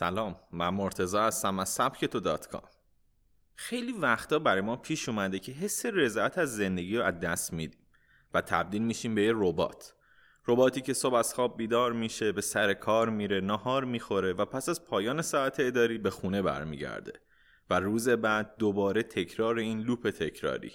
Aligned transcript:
سلام 0.00 0.36
من 0.52 0.68
مرتضی 0.68 1.22
هستم 1.22 1.58
از 1.58 1.68
سبک 1.68 2.12
dot 2.12 2.46
com. 2.46 2.62
خیلی 3.54 3.92
وقتا 3.92 4.38
برای 4.38 4.60
ما 4.60 4.76
پیش 4.76 5.08
اومده 5.08 5.38
که 5.38 5.52
حس 5.52 5.86
رضایت 5.86 6.38
از 6.38 6.56
زندگی 6.56 6.96
رو 6.96 7.04
از 7.04 7.20
دست 7.20 7.52
میدیم 7.52 7.80
و 8.34 8.40
تبدیل 8.40 8.82
میشیم 8.82 9.14
به 9.14 9.22
یه 9.22 9.32
ربات. 9.34 9.94
رباتی 10.46 10.80
که 10.80 10.92
صبح 10.92 11.14
از 11.14 11.34
خواب 11.34 11.56
بیدار 11.56 11.92
میشه 11.92 12.32
به 12.32 12.40
سر 12.40 12.74
کار 12.74 13.08
میره 13.10 13.40
ناهار 13.40 13.84
می‌خوره 13.84 14.32
و 14.32 14.44
پس 14.44 14.68
از 14.68 14.84
پایان 14.84 15.22
ساعت 15.22 15.60
اداری 15.60 15.98
به 15.98 16.10
خونه 16.10 16.42
برمیگرده 16.42 17.12
و 17.70 17.80
روز 17.80 18.08
بعد 18.08 18.56
دوباره 18.58 19.02
تکرار 19.02 19.58
این 19.58 19.80
loop 19.80 20.10
تکراری. 20.10 20.72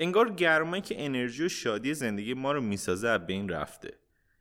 انگار 0.00 0.30
گرمایی 0.30 0.82
که 0.82 1.04
انرژی 1.04 1.44
و 1.44 1.48
شادی 1.48 1.94
زندگی 1.94 2.34
ما 2.34 2.52
رو 2.52 2.60
می‌سازه 2.60 3.08
از 3.08 3.26
بین 3.26 3.48
رفته. 3.48 3.98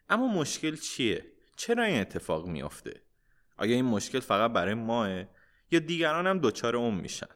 اما 0.10 0.28
مشکل 0.28 0.76
چیه؟ 0.76 1.26
چرا 1.56 1.84
این 1.84 2.02
اتفاق 2.02 2.48
میافته؟ 2.48 3.07
آیا 3.58 3.76
این 3.76 3.86
مشکل 3.86 4.20
فقط 4.20 4.52
برای 4.52 4.74
ماه 4.74 5.10
یا 5.72 5.80
دیگران 5.80 6.28
هم 6.28 6.40
دچار 6.40 6.76
اون 6.76 6.94
میشن. 6.94 7.28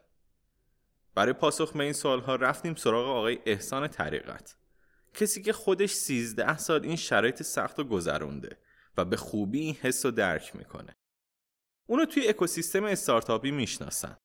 برای 1.14 1.32
پاسخ 1.32 1.72
به 1.72 1.84
این 1.84 1.92
سوال 1.92 2.20
ها 2.20 2.36
رفتیم 2.36 2.74
سراغ 2.74 3.08
آقای 3.08 3.38
احسان 3.46 3.88
طریقت. 3.88 4.56
کسی 5.14 5.42
که 5.42 5.52
خودش 5.52 5.90
13 5.90 6.58
سال 6.58 6.84
این 6.84 6.96
شرایط 6.96 7.42
سخت 7.42 7.78
و 7.78 7.84
گذرونده 7.84 8.58
و 8.96 9.04
به 9.04 9.16
خوبی 9.16 9.60
این 9.60 9.74
حس 9.74 10.04
رو 10.04 10.10
درک 10.10 10.56
می‌کنه. 10.56 10.96
اونو 11.86 12.04
توی 12.04 12.28
اکوسیستم 12.28 12.84
استارتاپی 12.84 13.50
می‌شناسن. 13.50 14.16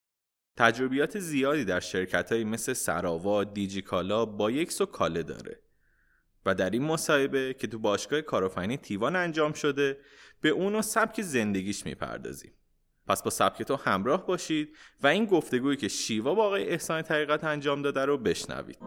تجربیات 0.57 1.19
زیادی 1.19 1.65
در 1.65 1.79
شرکت 1.79 2.31
مثل 2.31 2.73
سراوا، 2.73 3.43
دیجیکالا، 3.43 4.25
بایکس 4.25 4.81
و 4.81 4.85
کاله 4.85 5.23
داره. 5.23 5.59
و 6.47 6.55
در 6.55 6.69
این 6.69 6.83
مصاحبه 6.83 7.53
که 7.53 7.67
تو 7.67 7.79
باشگاه 7.79 8.21
کارآفرینی 8.21 8.77
تیوان 8.77 9.15
انجام 9.15 9.53
شده 9.53 9.97
به 10.41 10.49
اون 10.49 10.75
و 10.75 10.81
سبک 10.81 11.21
زندگیش 11.21 11.85
می‌پردازیم. 11.85 12.51
پس 13.07 13.23
با 13.23 13.29
سبک 13.29 13.63
تو 13.63 13.75
همراه 13.75 14.25
باشید 14.25 14.77
و 15.03 15.07
این 15.07 15.25
گفتگویی 15.25 15.77
که 15.77 15.87
شیوا 15.87 16.35
با 16.35 16.45
آقای 16.45 16.69
احسان 16.69 17.01
طریقت 17.01 17.43
انجام 17.43 17.81
داده 17.81 18.05
رو 18.05 18.17
بشنوید. 18.17 18.77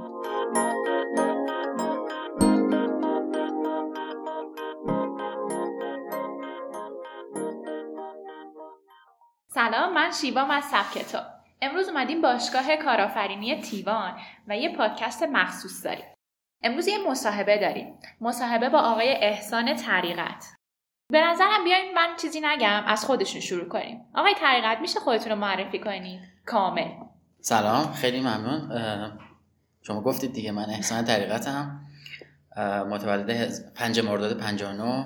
سلام 9.55 9.95
من 9.95 10.11
شیوام 10.21 10.51
از 10.51 10.65
سبک 10.65 11.13
تو. 11.13 11.19
امروز 11.63 11.89
اومدیم 11.89 12.23
باشگاه 12.23 12.77
کارآفرینی 12.77 13.61
تیوان 13.61 14.19
و 14.49 14.57
یه 14.57 14.77
پادکست 14.77 15.23
مخصوص 15.23 15.85
داریم. 15.85 16.05
امروز 16.63 16.89
یه 16.89 17.11
مصاحبه 17.11 17.59
داریم. 17.59 17.99
مصاحبه 18.21 18.69
با 18.69 18.79
آقای 18.81 19.09
احسان 19.09 19.77
طریقت. 19.77 20.47
به 21.13 21.21
نظرم 21.21 21.65
بیاین 21.65 21.95
من 21.95 22.17
چیزی 22.21 22.41
نگم 22.41 22.85
از 22.87 23.05
خودشون 23.05 23.41
شروع 23.41 23.69
کنیم. 23.69 24.01
آقای 24.15 24.35
طریقت 24.41 24.79
میشه 24.81 25.01
خودتون 25.01 25.33
رو 25.33 25.39
معرفی 25.39 25.79
کنید؟ 25.79 26.21
کامل. 26.47 26.89
سلام 27.41 27.93
خیلی 27.93 28.21
ممنون. 28.21 28.71
شما 29.83 30.01
گفتید 30.01 30.33
دیگه 30.33 30.53
من 30.53 30.71
احسان 30.71 31.05
طریقتم. 31.05 31.81
متولد 32.91 33.73
پنج 33.75 34.01
مرداد 34.01 34.39
59 34.39 35.05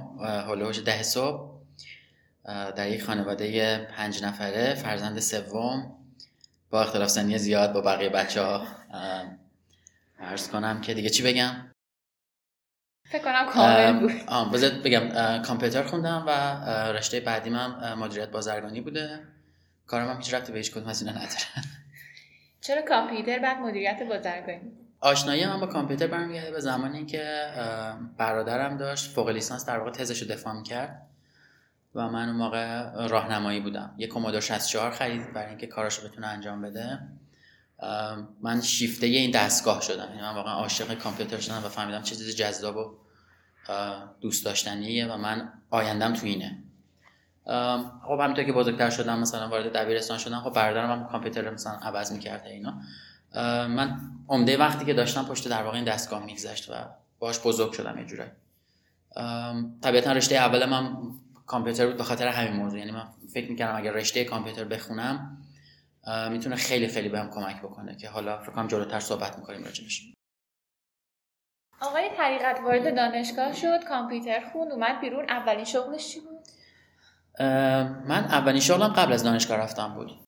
هلوهوش 0.48 0.78
ده 0.78 1.02
صبح. 1.02 1.54
در 2.76 2.88
یک 2.88 3.02
خانواده 3.02 3.78
پنج 3.96 4.24
نفره 4.24 4.74
فرزند 4.74 5.18
سوم. 5.18 5.96
با 6.70 6.82
اختلاف 6.82 7.08
سنی 7.08 7.38
زیاد 7.38 7.72
با 7.72 7.80
بقیه 7.80 8.08
بچه 8.08 8.42
ها 8.42 8.66
عرض 10.20 10.48
کنم 10.48 10.80
که 10.80 10.94
دیگه 10.94 11.10
چی 11.10 11.22
بگم؟ 11.22 11.70
فکر 13.10 13.24
کنم 13.24 13.46
کامل 13.46 14.00
بود. 14.00 14.12
بذار 14.52 14.70
بگم 14.70 15.42
کامپیوتر 15.42 15.82
خوندم 15.82 16.24
و 16.26 16.30
رشته 16.92 17.20
بعدیم 17.20 17.54
هم 17.54 17.98
مدیریت 17.98 18.30
بازرگانی 18.30 18.80
بوده. 18.80 19.20
کارم 19.86 20.08
هم 20.08 20.16
هیچ 20.16 20.34
ربطی 20.34 20.52
به 20.52 20.58
هیچ 20.58 20.72
کدوم 20.72 20.88
از 20.88 21.02
اینا 21.02 21.12
نداره. 21.12 21.44
چرا 22.60 22.82
کامپیوتر 22.82 23.38
بعد 23.38 23.58
مدیریت 23.58 24.02
بازرگانی؟ 24.08 24.72
آشنایی 25.00 25.46
من 25.46 25.60
با 25.60 25.66
کامپیوتر 25.66 26.06
برمیگرده 26.06 26.50
به 26.50 26.60
زمانی 26.60 27.06
که 27.06 27.52
برادرم 28.18 28.76
داشت 28.76 29.10
فوق 29.10 29.28
لیسانس 29.28 29.66
در 29.66 29.78
واقع 29.78 29.90
تزش 29.90 30.22
رو 30.22 30.28
دفاع 30.28 30.52
می‌کرد 30.52 31.06
و 31.94 32.08
من 32.08 32.28
اون 32.28 32.36
موقع 32.36 32.90
راهنمایی 33.06 33.60
بودم. 33.60 33.94
یه 33.98 34.06
کومودور 34.06 34.40
64 34.40 34.90
خرید 34.90 35.32
برای 35.32 35.48
اینکه 35.48 35.66
کاراشو 35.66 36.08
بتونه 36.08 36.26
انجام 36.26 36.62
بده. 36.62 36.98
من 38.42 38.60
شیفته 38.60 39.06
این 39.06 39.30
دستگاه 39.30 39.80
شدم. 39.80 40.08
یعنی 40.08 40.20
من 40.20 40.34
واقعا 40.34 40.52
عاشق 40.54 40.94
کامپیوتر 40.94 41.40
شدم 41.40 41.62
و 41.64 41.68
فهمیدم 41.68 42.02
چه 42.02 42.16
چیز 42.16 42.36
جذاب 42.36 42.76
و 42.76 42.94
دوست 44.20 44.44
داشتنیه 44.44 45.06
و 45.06 45.16
من 45.16 45.52
آیندم 45.70 46.12
تو 46.12 46.26
اینه. 46.26 46.58
خب 48.06 48.20
همینطور 48.20 48.44
که 48.44 48.52
بزرگتر 48.52 48.90
شدم 48.90 49.18
مثلا 49.18 49.48
وارد 49.48 49.72
دبیرستان 49.72 50.18
شدم 50.18 50.40
خب 50.40 50.52
برادرم 50.52 50.90
هم 50.90 51.08
کامپیوتر 51.08 51.50
مثلا 51.50 51.72
عوض 51.72 52.12
می‌کرده 52.12 52.50
اینا. 52.50 52.80
من 53.66 54.00
عمده 54.28 54.56
وقتی 54.56 54.84
که 54.84 54.94
داشتم 54.94 55.24
پشت 55.24 55.48
در 55.48 55.62
واقع 55.62 55.76
این 55.76 55.84
دستگاه 55.84 56.24
میگذشت 56.24 56.70
و 56.70 56.74
باش 57.18 57.40
بزرگ 57.40 57.72
شدم 57.72 57.98
یه 57.98 58.04
جورایی. 58.04 58.30
طبیعتا 59.82 60.12
رشته 60.12 60.34
اول 60.34 60.64
من 60.64 60.96
کامپیوتر 61.46 61.86
بود 61.86 61.96
به 61.96 62.04
خاطر 62.04 62.28
همین 62.28 62.52
موضوع. 62.52 62.78
یعنی 62.78 62.90
من 62.90 63.08
فکر 63.32 63.50
می‌کردم 63.50 63.76
اگر 63.76 63.92
رشته 63.92 64.24
کامپیوتر 64.24 64.64
بخونم 64.64 65.38
می‌تونه 66.30 66.56
خیلی 66.56 66.88
خیلی 66.88 67.08
بهم 67.08 67.30
کمک 67.30 67.58
بکنه 67.62 67.96
که 67.96 68.08
حالا 68.08 68.38
فکر 68.38 68.50
کنم 68.50 68.66
جلوتر 68.66 69.00
صحبت 69.00 69.38
می‌کنیم 69.38 69.64
راجبش 69.64 70.14
آقای 71.80 72.10
طریقت 72.16 72.60
وارد 72.60 72.96
دانشگاه 72.96 73.52
شد 73.52 73.84
کامپیوتر 73.84 74.40
خوند 74.52 74.72
اومد 74.72 75.00
بیرون. 75.00 75.30
اولین 75.30 75.64
شغلش 75.64 76.08
چی 76.08 76.20
بود؟ 76.20 76.46
من 78.06 78.24
اولین 78.24 78.60
شغلم 78.60 78.88
قبل 78.88 79.12
از 79.12 79.24
دانشگاه 79.24 79.58
رفتم 79.58 79.94
بود. 79.94 80.24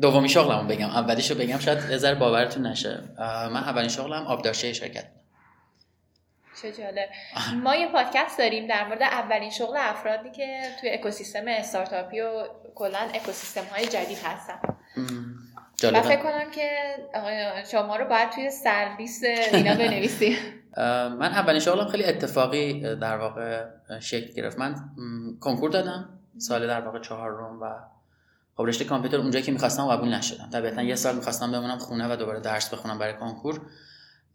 دومی 0.00 0.28
شغلمو 0.28 0.68
بگم. 0.68 0.90
اولیشو 0.90 1.34
بگم 1.34 1.58
شاید 1.58 2.04
یه 2.04 2.14
باورتون 2.14 2.66
نشه. 2.66 3.14
من 3.18 3.64
اولین 3.64 3.88
شغلم 3.88 4.26
آبدارچه 4.26 4.72
شرکت 4.72 5.04
چه 6.62 6.72
جالب. 6.72 7.08
ما 7.62 7.74
یه 7.74 7.92
پادکست 7.92 8.38
داریم 8.38 8.66
در 8.66 8.88
مورد 8.88 9.02
اولین 9.02 9.50
شغل 9.50 9.76
افرادی 9.76 10.30
که 10.30 10.62
توی 10.80 10.90
اکوسیستم 10.90 11.44
استارتاپی 11.48 12.20
و 12.20 12.48
کلا 12.74 12.98
اکوسیستم 12.98 13.64
های 13.64 13.86
جدید 13.86 14.18
هستن. 14.24 14.77
و 15.82 16.02
فکر 16.02 16.22
کنم 16.22 16.50
که 16.50 16.70
شما 17.70 17.96
رو 17.96 18.08
باید 18.08 18.30
توی 18.30 18.50
سرلیست 18.50 19.24
اینا 19.52 19.74
بنویسی 19.74 20.36
من 21.20 21.32
اولین 21.32 21.60
شغلم 21.60 21.88
خیلی 21.88 22.04
اتفاقی 22.04 22.80
در 22.80 23.16
واقع 23.16 23.64
شکل 24.00 24.32
گرفت. 24.32 24.58
من 24.58 24.74
کنکور 25.40 25.70
دادم 25.70 26.08
سال 26.38 26.66
در 26.66 26.80
واقع 26.80 27.00
چهارم 27.00 27.62
و 27.62 27.74
خب 28.56 28.62
رشته 28.62 28.84
کامپیوتر 28.84 29.16
اونجایی 29.16 29.44
که 29.44 29.52
می‌خواستم 29.52 29.86
قبول 29.86 30.14
نشدم. 30.14 30.50
طبیعتا 30.52 30.82
یه 30.82 30.94
سال 30.94 31.14
می‌خواستم 31.14 31.52
بمونم 31.52 31.78
خونه 31.78 32.12
و 32.12 32.16
دوباره 32.16 32.40
درس 32.40 32.74
بخونم 32.74 32.98
برای 32.98 33.14
کنکور. 33.14 33.60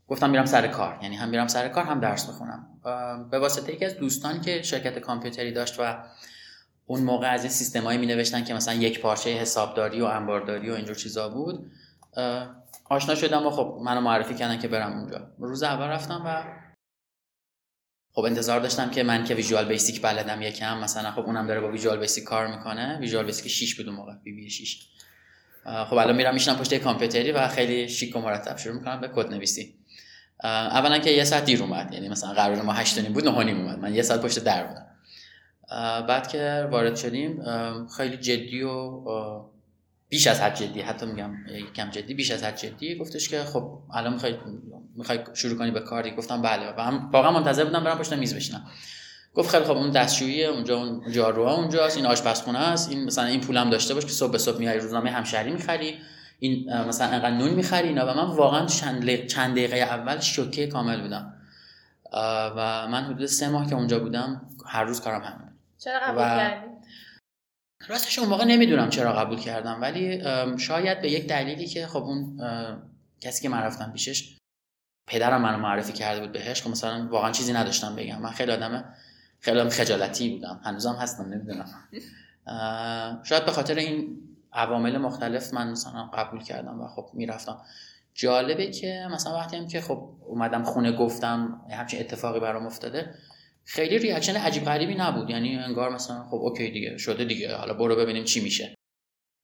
گفتم 0.08 0.30
میرم 0.30 0.46
سر 0.46 0.68
کار 0.68 1.00
یعنی 1.02 1.16
هم 1.16 1.30
میرم 1.30 1.48
سر 1.48 1.68
کار 1.68 1.84
هم 1.84 2.00
درس 2.00 2.30
بخونم. 2.30 2.66
به 3.32 3.40
واسطه 3.40 3.74
یکی 3.74 3.86
از 3.86 3.98
دوستان 3.98 4.42
که 4.42 4.62
شرکت 4.62 5.00
کامپیوتری 5.00 5.52
داشت 5.52 5.80
و 5.80 5.98
اون 6.86 7.02
موقع 7.02 7.28
از 7.28 7.44
این 7.44 7.52
سیستمایی 7.52 7.98
می 8.00 8.06
نوشتن 8.06 8.44
که 8.44 8.54
مثلا 8.54 8.74
یک 8.74 9.02
پارچه 9.02 9.30
حسابداری 9.30 10.02
و 10.02 10.06
انبارداری 10.06 10.70
و 10.70 10.74
اینجور 10.74 10.96
چیزا 10.96 11.30
بود 11.30 11.72
آشنا 12.90 13.16
شدم 13.16 13.46
و 13.46 13.50
خب 13.50 13.80
منو 13.86 14.02
معرفی 14.02 14.36
کردن 14.36 14.60
که 14.60 14.68
برم 14.68 15.00
اونجا. 15.00 15.28
روز 15.40 15.64
اول 15.64 15.86
رفتم 15.86 16.22
و 16.26 16.44
خب 18.12 18.22
انتظار 18.22 18.60
داشتم 18.60 18.90
که 18.90 19.04
من 19.04 19.24
که 19.24 19.36
ویژوال 19.36 19.66
بیسیک 19.66 20.02
بلدم 20.02 20.42
یکم 20.42 20.80
مثلا 20.80 21.12
خب 21.12 21.20
اونم 21.20 21.48
داره 21.48 21.60
با 21.62 21.72
ویژوال 21.72 22.00
بیسیک 22.00 22.24
کار 22.24 22.48
می‌کنه. 22.58 22.98
ویژوال 23.00 23.26
بیسیک 23.26 23.48
6 23.48 23.76
بود 23.76 23.88
اون 23.88 23.96
موقع 23.96 24.14
بی 24.24 24.32
بی 24.32 24.50
6 24.50 24.88
خب 25.64 25.94
الان 25.94 26.16
میرم 26.16 26.34
میشنم 26.34 26.56
پشت 26.56 26.74
کامپیوتری 26.74 27.32
و 27.32 27.48
خیلی 27.48 27.90
شیک 27.90 28.16
و 28.16 28.20
مرتب 28.20 28.58
شروع 28.58 28.76
می‌کنم 28.76 29.02
به 29.02 29.08
کد 29.08 29.34
نویسی. 29.34 29.76
اولا 30.44 31.00
که 31.00 31.10
یه 31.10 31.24
ساعت 31.24 31.46
دیر 31.46 31.62
اومد 31.62 31.94
یعنی 31.94 32.10
مثلا 32.10 32.34
قرار 32.34 32.62
ما 32.62 32.74
8 32.74 33.10
بود 33.10 33.28
9 33.28 33.52
اومد. 33.52 33.80
من 33.80 33.96
یه 33.96 34.02
ساعت 34.02 34.22
پشت 34.22 34.40
در 34.40 34.68
بودم. 34.68 34.93
بعد 36.08 36.28
که 36.28 36.68
وارد 36.72 36.96
شدیم 36.96 37.44
خیلی 37.98 38.18
جدی 38.18 38.64
و 38.64 39.02
بیش 40.10 40.28
از 40.28 40.42
حد 40.42 40.56
جدی 40.56 40.82
حتی 40.82 41.06
میگم 41.06 41.32
یکم 41.48 41.90
جدی 41.90 42.14
بیش 42.14 42.32
از 42.32 42.44
حد 42.44 42.58
جدی. 42.58 42.96
گفتش 42.96 43.30
که 43.30 43.44
خب 43.44 43.80
الان 43.94 44.14
می‌خوای 44.14 44.36
می‌خوای 44.96 45.20
شروع 45.34 45.58
کنی 45.58 45.72
به 45.72 45.80
کاری؟ 45.80 46.12
گفتم 46.12 46.42
بله. 46.42 46.74
و 46.78 46.82
هم 46.82 47.10
واقعا 47.14 47.32
منتظر 47.32 47.66
بودم 47.66 47.84
برم 47.84 47.98
پشت 47.98 48.14
میز 48.14 48.36
بشینم. 48.36 48.66
گفت 49.36 49.50
خیلی 49.50 49.64
خب 49.64 49.72
اون 49.72 49.90
دستشویی 49.90 50.46
اونجا 50.46 50.78
اون 50.78 51.12
جاروها 51.12 51.56
اونجاست 51.56 51.98
این 51.98 52.06
آشپزخونه 52.06 52.60
است. 52.60 52.90
این 52.90 53.06
مثلا 53.06 53.26
این 53.26 53.42
پولم 53.42 53.70
داشته 53.70 53.94
باش 53.94 54.04
که 54.04 54.12
صبح 54.12 54.32
به 54.32 54.38
صبح 54.38 54.60
میای 54.60 54.80
روزنامه 54.80 55.12
همشهری 55.12 55.52
می‌خری. 55.52 55.96
این 56.40 56.74
مثلا 56.74 57.08
انقدر 57.08 57.38
نون 57.38 57.50
می‌خری 57.50 57.88
اینا. 57.88 58.06
و 58.06 58.18
من 58.18 58.36
واقعا 58.36 58.66
چند, 58.66 59.26
چند 59.26 59.52
دقیقه 59.52 59.78
اول 59.78 60.20
شوکه 60.20 60.68
کامل 60.68 61.02
بودم. 61.02 61.34
و 62.56 62.88
من 62.88 63.04
حدود 63.04 63.26
سه 63.26 63.50
ماه 63.50 63.70
که 63.70 63.76
اونجا 63.76 64.00
بودم 64.00 64.42
هر 64.66 64.84
روز 64.84 65.02
کارم 65.02 65.22
همین 65.22 65.53
چرا 65.84 66.00
قبول 66.00 66.24
و... 66.24 66.26
کردی؟ 66.26 66.68
راستش 67.88 68.20
اون 68.20 68.30
موقع 68.30 68.46
نمی‌دونم 68.46 68.90
چرا 68.90 69.14
قبول 69.14 69.40
کردم 69.40 69.82
ولی 69.82 70.24
شاید 70.58 71.02
به 71.02 71.12
یک 71.12 71.28
دلیلی 71.28 71.68
که 71.68 71.88
خب 71.88 72.04
اون 72.04 72.40
کسی 73.22 73.44
که 73.44 73.50
من 73.50 73.62
رفتم 73.62 73.92
پیشش 73.92 74.38
پدرم 75.08 75.42
منو 75.42 75.58
معرفی 75.58 75.94
کرده 75.94 76.22
بود 76.22 76.32
بهش. 76.32 76.62
خب 76.62 76.70
مثلا 76.70 77.08
واقعا 77.12 77.32
چیزی 77.32 77.54
نداشتم 77.54 77.96
بگم. 77.96 78.22
من 78.22 78.30
خیلی 78.30 78.52
آدم 78.52 78.94
خیلی 79.40 79.70
خجالتی 79.70 80.30
بودم. 80.30 80.62
هنوزم 80.64 80.94
هستم 80.94 81.24
نمی‌دونم. 81.24 81.70
شاید 83.24 83.46
به 83.46 83.52
خاطر 83.52 83.76
این 83.76 84.20
عوامل 84.54 84.98
مختلف 84.98 85.54
من 85.54 85.72
مثلا 85.72 86.04
قبول 86.14 86.44
کردم 86.44 86.82
و 86.82 86.88
خب 86.88 87.10
می‌رفتم. 87.14 87.62
جالبه 88.14 88.72
که 88.72 89.08
مثلا 89.12 89.34
وقتی 89.34 89.58
هم 89.58 89.68
که 89.68 89.82
خب 89.82 90.10
اومدم 90.26 90.64
خونه 90.64 90.92
گفتم 90.92 91.62
همچین 91.72 92.00
اتفاقی 92.00 92.40
برام 92.40 92.66
افتاده 92.66 93.16
خیلی 93.66 93.98
reaction 94.00 94.36
عجیب 94.36 94.64
غریبی 94.64 94.96
نبود. 94.96 95.30
یعنی 95.30 95.56
انگار 95.56 95.94
مثلا 95.94 96.24
خب 96.24 96.36
OK 96.36 96.72
دیگه 96.72 96.98
شده 96.98 97.26
دیگه. 97.26 97.56
حالا 97.56 97.74
برو 97.74 97.96
ببینیم 97.96 98.24
چی 98.24 98.44
میشه. 98.44 98.76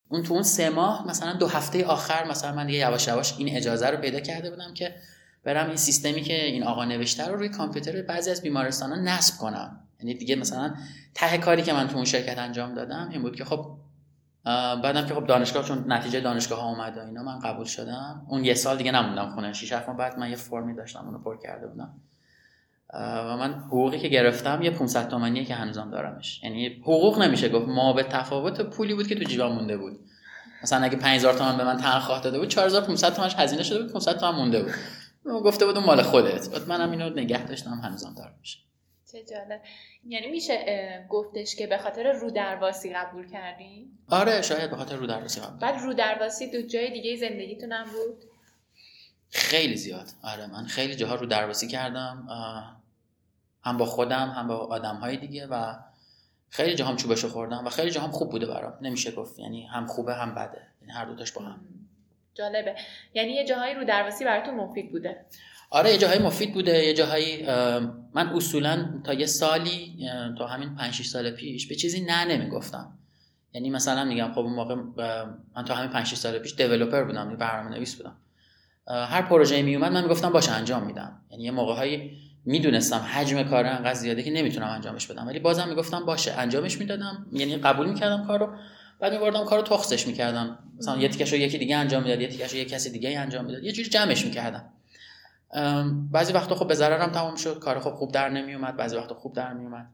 اون 0.10 0.24
تو 0.24 0.34
اون 0.34 0.44
سه 0.44 0.70
ماه 0.70 1.08
مثلا 1.08 1.34
دو 1.34 1.48
هفته 1.48 1.86
آخر 1.86 2.28
مثلا 2.28 2.56
من 2.56 2.68
دیگه 2.68 2.80
یواش 2.80 3.08
یواش 3.08 3.36
این 3.38 3.56
اجازه 3.56 3.88
رو 3.88 3.98
پیدا 3.98 4.20
کرده 4.20 4.50
بودم 4.50 4.74
که 4.74 4.96
برم 5.44 5.68
این 5.68 5.76
سیستمی 5.76 6.22
که 6.22 6.46
این 6.46 6.64
آقا 6.64 6.86
نوشته 6.86 7.28
رو 7.28 7.36
روی 7.36 7.50
کامپیوتر 7.50 8.02
بعضی 8.02 8.32
از 8.32 8.42
بیمارستان 8.42 8.92
ها 8.92 9.02
نصب 9.02 9.38
کنم. 9.38 9.88
یعنی 10.00 10.14
دیگه 10.14 10.36
مثلا 10.36 10.74
ته 11.14 11.38
کاری 11.38 11.62
که 11.62 11.74
من 11.74 11.88
تو 11.88 11.96
اون 11.96 12.06
شرکت 12.06 12.38
انجام 12.38 12.74
دادم 12.74 13.10
این 13.12 13.22
بود 13.22 13.36
که 13.36 13.46
خب 13.46 13.78
بعدم 14.84 15.06
که 15.08 15.14
خب 15.14 15.28
دانشگاه 15.28 15.66
چون 15.66 15.94
نتیجه 15.94 16.20
دانشگاه 16.20 16.62
ها 16.62 16.70
اومد 16.70 16.98
و 16.98 17.00
اینا 17.00 17.24
من 17.24 17.40
قبول 17.40 17.66
شدم. 17.66 18.26
اون 18.30 18.46
یه 18.46 18.54
سال 18.54 18.78
دیگه 18.78 18.92
نموندم 18.92 19.30
خونه. 19.36 19.54
6 19.54 19.74
ماه 19.74 19.98
بعد 19.98 20.20
من 20.20 20.30
یه 20.30 20.36
فرمی 20.36 20.76
داشتم 20.76 21.06
اونو 21.06 21.20
پر 21.20 21.38
کرده 21.44 21.68
بودم. 21.68 22.02
و 22.94 23.38
من 23.38 23.54
حقوقی 23.54 24.00
که 24.00 24.08
گرفتم 24.08 24.62
یه 24.62 24.72
500 24.72 25.10
تومانیه 25.10 25.46
که 25.46 25.56
هنوزم 25.56 25.92
دارمش. 25.92 26.44
یعنی 26.44 26.68
حقوق 26.68 27.22
نمیشه. 27.22 27.50
گفت 27.50 27.68
ما 27.68 27.94
به 27.94 28.04
تفاوت 28.04 28.62
پولی 28.62 28.94
بود 28.94 29.08
که 29.08 29.16
تو 29.16 29.24
جیبم 29.24 29.52
مونده 29.52 29.78
بود. 29.78 30.00
مثلا 30.64 30.86
اگه 30.86 30.98
5000 30.98 31.34
تومان 31.34 31.58
به 31.58 31.64
من 31.64 31.78
تنخواه 31.78 32.22
داده 32.22 32.40
بود 32.40 32.48
4500 32.48 33.14
تومانش 33.14 33.36
هزینه 33.36 33.64
شده 33.64 33.84
بود 33.84 33.94
500 33.94 34.18
تومان 34.18 34.36
مونده 34.36 34.64
بود. 34.64 34.74
گفته 35.26 35.66
بود 35.66 35.78
مال 35.78 36.02
خودت. 36.02 36.50
بعد 36.50 36.68
منم 36.68 36.92
اینو 36.92 37.10
نگه 37.10 37.46
داشتم 37.46 37.82
هنوزم 37.84 38.14
دارمش. 38.18 38.64
چه 39.12 39.24
جالب. 39.24 39.62
یعنی 40.08 40.28
میشه 40.28 41.06
گفتش 41.10 41.56
که 41.56 41.68
به 41.68 41.78
خاطر 41.78 42.12
رو 42.12 42.32
درواسی 42.32 42.94
قبول 42.94 43.30
کردی؟ 43.30 43.92
آره 44.10 44.42
شاید 44.42 44.70
به 44.70 44.76
خاطر 44.76 44.96
رو 44.96 45.08
درواسی 45.08 45.42
قبول. 45.42 45.60
بعد 45.60 45.82
رو 45.82 45.94
درواسی 45.94 46.52
دو 46.52 46.62
جای 46.62 46.92
دیگه 46.92 47.16
زندگیتون 47.16 47.72
هم 47.72 47.86
بود؟ 47.86 48.24
خیلی 49.30 49.76
زیاد. 49.76 50.10
آره 50.24 50.48
من 50.48 50.66
خیلی 50.66 50.96
جاها 50.96 51.16
رو 51.16 51.26
درواسی 51.26 51.68
کردم 51.68 52.28
هم 53.64 53.78
با 53.78 53.86
خودم 53.86 54.30
هم 54.30 54.48
با 54.48 54.58
آدم 54.58 54.96
های 54.96 55.18
دیگه 55.18 55.48
و 55.48 55.74
خیلی 56.50 56.76
جاهام 56.76 56.96
چوبشو 56.96 57.30
خوردم 57.30 57.66
و 57.66 57.70
خیلی 57.70 57.92
جاهام 57.92 58.12
خوب 58.12 58.32
بوده 58.32 58.46
برام. 58.46 58.74
نمیشه 58.82 59.12
گفت 59.12 59.40
یعنی 59.40 59.66
هم 59.66 59.88
خوبه 59.88 60.16
هم 60.16 60.36
بده. 60.36 60.62
یعنی 60.82 60.94
هر 60.94 61.06
دوتاش 61.06 61.32
با 61.32 61.42
هم. 61.42 61.60
جالبه. 62.34 62.76
یعنی 63.14 63.32
یه 63.32 63.46
جاهایی 63.46 63.74
رو 63.76 63.86
درواسی 63.86 64.26
براتون 64.26 64.56
مفید 64.56 64.92
بوده. 64.92 65.26
آره 65.70 65.92
یه 65.92 65.98
جاهایی 65.98 66.20
مفید 66.20 66.54
بوده. 66.54 66.86
یه 66.86 66.94
جاهایی 66.94 67.46
من 68.14 68.30
اصولا 68.36 69.02
تا 69.04 69.14
یه 69.14 69.26
سالی 69.26 70.10
تا 70.38 70.48
همین 70.48 70.76
5 70.76 70.94
6 70.94 71.06
سال 71.08 71.32
پیش 71.32 71.68
به 71.68 71.76
چیزی 71.76 72.02
نه 72.02 72.26
نمی‌گفتم. 72.26 72.94
یعنی 73.54 73.70
مثلا 73.70 74.04
میگم 74.04 74.32
خب 74.32 74.40
اون 74.40 74.54
موقع 74.54 74.76
من 75.56 75.66
تا 75.66 75.76
همین 75.76 75.90
5 75.92 76.08
6 76.08 76.16
سال 76.18 76.40
پیش 76.40 76.56
دیولپر 76.56 77.04
بودم 77.04 77.38
برنامه 77.38 77.76
نویس 77.76 77.96
بودم. 77.96 78.16
هر 78.88 79.22
پروژه 79.22 79.62
می 79.62 79.76
اومد 79.76 79.92
من 79.92 80.04
می‌گفتم 80.04 80.30
باشه 80.30 80.52
انجام 80.52 80.84
میدم. 80.84 81.22
یعنی 81.32 81.44
یه 81.44 81.52
موقعهایی 81.52 82.18
می‌دونستم 82.46 82.98
حجم 82.98 83.44
کار 83.44 83.66
انقدر 83.66 83.94
زیاده 83.94 84.24
که 84.24 84.32
نمی‌تونم 84.32 84.68
انجامش 84.68 85.08
بدم. 85.08 85.28
ولی 85.28 85.40
بازم 85.40 85.70
می‌گفتم 85.70 86.06
باشه 86.06 86.32
انجامش 86.32 86.78
می‌دادم. 86.78 87.26
یعنی 87.32 87.58
قبول 87.58 87.90
می‌کردم 87.90 88.28
کارو 88.28 88.56
بعد 89.00 89.14
میبردم 89.14 89.46
کارو 89.46 89.62
تخصش 89.62 90.08
می‌کردم. 90.08 90.60
مثلا 90.78 90.98
یه 90.98 91.08
تیکشو 91.08 91.36
یکی 91.36 91.58
دیگه 91.58 91.76
انجام 91.76 92.04
می‌داد 92.04 92.22
یه 92.22 92.28
تیکشو 92.28 92.58
یه 92.58 92.66
کسی 92.66 92.90
دیگه 92.90 93.20
انجام 93.20 93.46
می‌داد. 93.46 93.64
یه 93.64 93.72
جوری 93.72 93.90
جمعش 93.90 94.26
می‌کردم. 94.26 94.74
بعضی 96.12 96.34
وقتا 96.34 96.56
خب 96.56 96.68
به 96.68 96.74
ضررم 96.74 97.12
تمام 97.12 97.36
شد. 97.36 97.60
کار 97.60 97.80
خب 97.80 97.92
خوب 97.92 98.12
در 98.12 98.30
نمیومد 98.30 98.78
بعضی 98.78 98.96
وقتا 98.96 99.16
خوب 99.16 99.34
در 99.34 99.54
میومد 99.54 99.90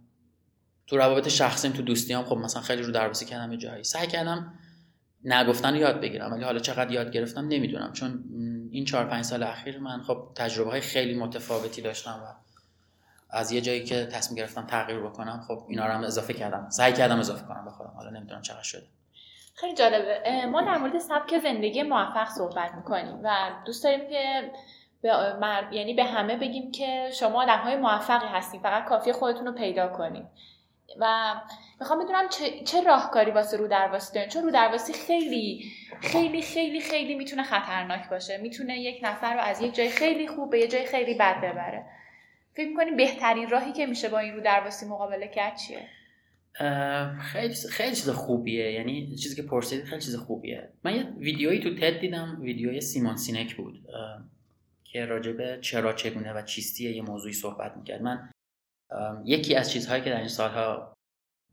تو 0.88 0.98
روابط 0.98 1.28
شخصیم 1.28 1.72
تو 1.72 1.82
دوستیام 1.82 2.26
خب 2.26 2.38
مثلا 2.38 2.62
خیلی 2.62 2.82
رو 2.82 2.92
درباسی 2.92 3.26
کردم 3.26 3.52
یه 3.52 3.58
جایی. 3.58 3.84
سعی 3.84 4.08
کردم 4.08 4.54
نگفتن 5.25 5.75
یاد 5.75 6.01
بگیرم 6.01 6.31
ولی 6.31 6.44
حالا 6.44 6.60
چقدر 6.60 6.92
یاد 6.92 7.12
گرفتم 7.12 7.48
نمی‌دونم 7.48 7.94
چون 7.94 8.24
این 8.72 8.86
چهار 8.86 9.06
پنج 9.06 9.25
سال 9.25 9.44
اخیر 9.44 9.80
من 9.80 10.01
خب 10.01 10.27
تجربه 10.36 10.69
های 10.69 10.81
خیلی 10.81 11.16
متفاوتی 11.16 11.81
داشتم 11.81 12.22
و 12.24 12.45
از 13.30 13.51
یه 13.51 13.62
جایی 13.62 13.83
که 13.83 14.06
تصمیم 14.06 14.38
گرفتم 14.38 14.66
تغییر 14.66 15.00
بکنم 15.00 15.45
خب 15.48 15.66
اینا 15.69 15.86
رو 15.86 15.92
هم 15.92 16.04
اضافه 16.04 16.33
کردم 16.33 16.69
سعی 16.69 16.94
کردم 16.94 17.19
اضافه 17.19 17.45
کنم 17.45 17.66
به 17.66 17.72
خودم 17.72 17.94
حالا 17.95 18.10
نمی‌دونم 18.10 18.42
چقدر 18.42 18.63
شده. 18.63 18.88
خیلی 19.56 19.75
جالبه. 19.75 20.45
ما 20.45 20.62
در 20.62 20.77
مورد 20.77 21.00
سبک 21.00 21.39
زندگی 21.44 21.83
موفق 21.83 22.30
صحبت 22.30 22.72
می‌کنیم 22.75 23.19
و 23.24 23.51
دوست 23.66 23.83
داریم 23.83 24.10
که 24.10 24.51
به 25.01 25.10
یعنی 25.72 25.94
به 25.94 26.04
همه 26.04 26.38
بگیم 26.38 26.72
که 26.72 27.10
شما 27.19 27.44
آدم 27.44 27.57
های 27.57 27.75
موفقی 27.75 28.27
هستین 28.27 28.62
فقط 28.62 28.86
کافی 28.86 29.12
خودتون 29.12 29.45
رو 29.45 29.51
پیدا 29.51 29.88
کنید 29.88 30.25
و 31.00 31.36
می‌خوام 31.80 32.04
بدونم 32.04 32.30
چه, 32.30 32.64
چه 32.64 32.82
راهکاری 32.82 33.32
واسه 33.32 33.58
رو 33.58 33.68
درواسی 33.68 34.14
دارین؟ 34.14 34.30
چون 34.30 34.44
رو 34.44 34.52
درواسی 34.52 34.94
خیلی 34.94 35.72
خیلی 36.02 36.42
خیلی 36.42 36.82
خیلی 36.82 37.16
می‌تونه 37.16 37.44
خطرناک 37.44 38.10
باشه. 38.10 38.38
می‌تونه 38.38 38.80
یک 38.80 39.00
نفر 39.04 39.34
رو 39.34 39.40
از 39.40 39.62
یک 39.62 39.76
جای 39.76 39.90
خیلی 39.90 40.28
خوب 40.28 40.52
به 40.52 40.60
یک 40.60 40.72
جای 40.72 40.86
خیلی 40.86 41.14
بد 41.14 41.38
ببره. 41.38 41.86
فکر 42.54 42.68
می‌کنی 42.68 42.92
بهترین 42.92 43.50
راهی 43.50 43.74
که 43.74 43.86
میشه 43.86 44.10
با 44.10 44.20
این 44.20 44.34
رو 44.34 44.42
درواسی 44.42 44.86
مقابله 44.86 45.28
کرد 45.28 45.58
چیه؟ 45.58 45.88
خیلی 47.22 47.54
خیلی 47.54 47.96
چیز 47.96 48.10
خوبیه. 48.10 48.72
یعنی 48.72 49.16
چیزی 49.16 49.36
که 49.36 49.42
پرسید 49.42 49.84
خیلی 49.84 50.02
چیز 50.02 50.16
خوبیه. 50.16 50.70
من 50.84 50.96
یه 50.96 51.04
ویدیویی 51.18 51.60
تو 51.60 51.76
تد 51.76 52.00
دیدم. 52.00 52.38
ویدیوی 52.42 52.82
سیمون 52.82 53.16
سینک 53.16 53.56
بود. 53.56 53.86
که 54.84 55.06
راجبه 55.06 55.60
چرا 55.62 55.94
چگونه 55.94 56.34
و 56.34 56.42
چیستی 56.42 56.96
یه 56.96 57.02
موضوعی 57.02 57.34
صحبت 57.34 57.78
می‌کرد. 57.78 58.02
من 58.02 58.30
یکی 59.26 59.56
از 59.56 59.72
چیزهایی 59.72 60.04
که 60.04 60.10
در 60.10 60.20
این 60.20 60.28
سالها 60.28 60.94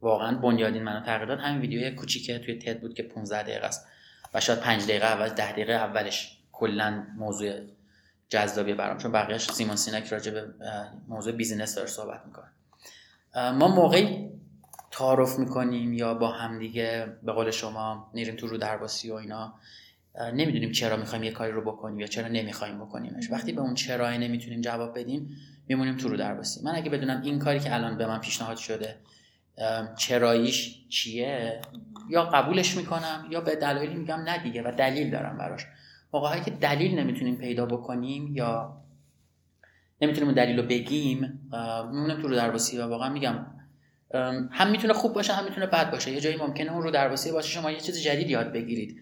واقعا 0.01 0.39
بنیادین 0.39 0.83
منو 0.83 1.01
تغییر 1.01 1.25
داد 1.25 1.39
همین 1.39 1.61
ویدیوی 1.61 1.91
کوچیک 1.91 2.31
توی 2.31 2.59
TED 2.59 2.81
بود 2.81 2.95
که 2.95 3.03
15 3.03 3.43
دقیقه 3.43 3.67
است 3.67 3.87
و 4.35 4.41
شاید 4.41 4.59
5 4.59 4.85
دقیقه 4.85 5.07
اول 5.07 5.29
10 5.29 5.53
دقیقه 5.53 5.73
اولش 5.73 6.39
کلا 6.53 7.07
موضوع 7.17 7.61
جذابی 8.29 8.75
برام 8.75 8.99
چون 8.99 9.13
بقیهش 9.13 9.51
Simon 9.51 9.77
Sinek 9.77 10.07
راجع 10.07 10.33
به 10.33 10.47
موضوع 11.09 11.33
business 11.33 11.75
داره 11.75 11.89
صحبت 11.89 12.23
می‌کنه. 12.27 12.49
ما 13.53 13.69
موقعی 13.69 14.31
تعارف 14.91 15.39
می‌کنیم 15.39 15.93
یا 15.93 16.15
با 16.15 16.29
همدیگه 16.29 17.17
به 17.23 17.33
قول 17.33 17.51
شما 17.51 18.11
میریم 18.15 18.37
تو 18.37 18.47
رودرباسی 18.47 19.11
و 19.11 19.15
اینا. 19.15 19.55
نمی‌دونیم 20.35 20.73
چرا 20.73 20.97
می‌خوایم 20.97 21.25
یه 21.25 21.31
کاری 21.31 21.53
رو 21.53 21.61
بکنیم 21.63 22.01
یا 22.01 22.07
چرا 22.07 22.29
نمی‌خوایم 22.29 22.79
بکنیمش. 22.79 23.31
وقتی 23.31 23.53
به 23.53 23.61
اون 23.61 23.75
چرا 23.75 24.11
نمی‌تونیم 24.11 24.61
جواب 24.61 24.99
بدیم 24.99 25.37
میمونیم 25.69 25.97
تو 25.97 26.09
رو 26.09 26.17
درباسی 26.17 26.65
من 26.65 26.75
اگه 26.75 26.91
بدونم 26.91 27.23
این 27.23 27.39
کاری 27.39 27.61
که 27.61 27.75
الان 27.75 27.99
به 27.99 28.07
من 28.07 28.19
پیشنهاد 28.19 28.57
شده 28.57 28.97
چراییش 29.97 30.89
چیه؟ 30.89 31.61
یا 32.11 32.25
قبولش 32.25 32.77
می‌کنم 32.77 33.27
یا 33.31 33.41
به 33.41 33.57
دلایلی 33.57 33.95
میگم 33.95 34.21
نه 34.21 34.43
دیگه 34.43 34.63
و 34.63 34.73
دلیل 34.79 35.11
دارم 35.11 35.39
براش. 35.39 35.67
موقعی 36.15 36.41
که 36.41 36.51
دلیل 36.51 36.99
نمی‌تونیم 36.99 37.37
پیدا 37.37 37.67
بکنیم 37.67 38.37
یا 38.37 38.77
نمی‌تونیم 40.03 40.33
دلیل 40.33 40.57
رو 40.59 40.63
بگیم 40.67 41.51
میمونیم 41.93 42.23
تو 42.23 42.29
رو 42.29 42.37
درباسی 42.37 42.79
و 42.79 42.87
واقعا 42.87 43.09
میگم 43.09 43.47
هم 44.51 44.71
می‌تونه 44.71 44.93
خوب 44.93 45.13
باشه 45.13 45.33
هم 45.33 45.45
می‌تونه 45.45 45.67
بد 45.67 45.91
باشه. 45.91 46.11
یه 46.11 46.21
جایی 46.21 46.37
ممکنه 46.37 46.73
اون 46.73 46.83
رو 46.83 46.91
درباسی 46.91 47.33
باشه 47.33 47.49
شما 47.49 47.71
یه 47.71 47.81
چیز 47.81 48.03
جدید 48.03 48.31
یاد 48.31 48.53
بگیرید. 48.53 48.97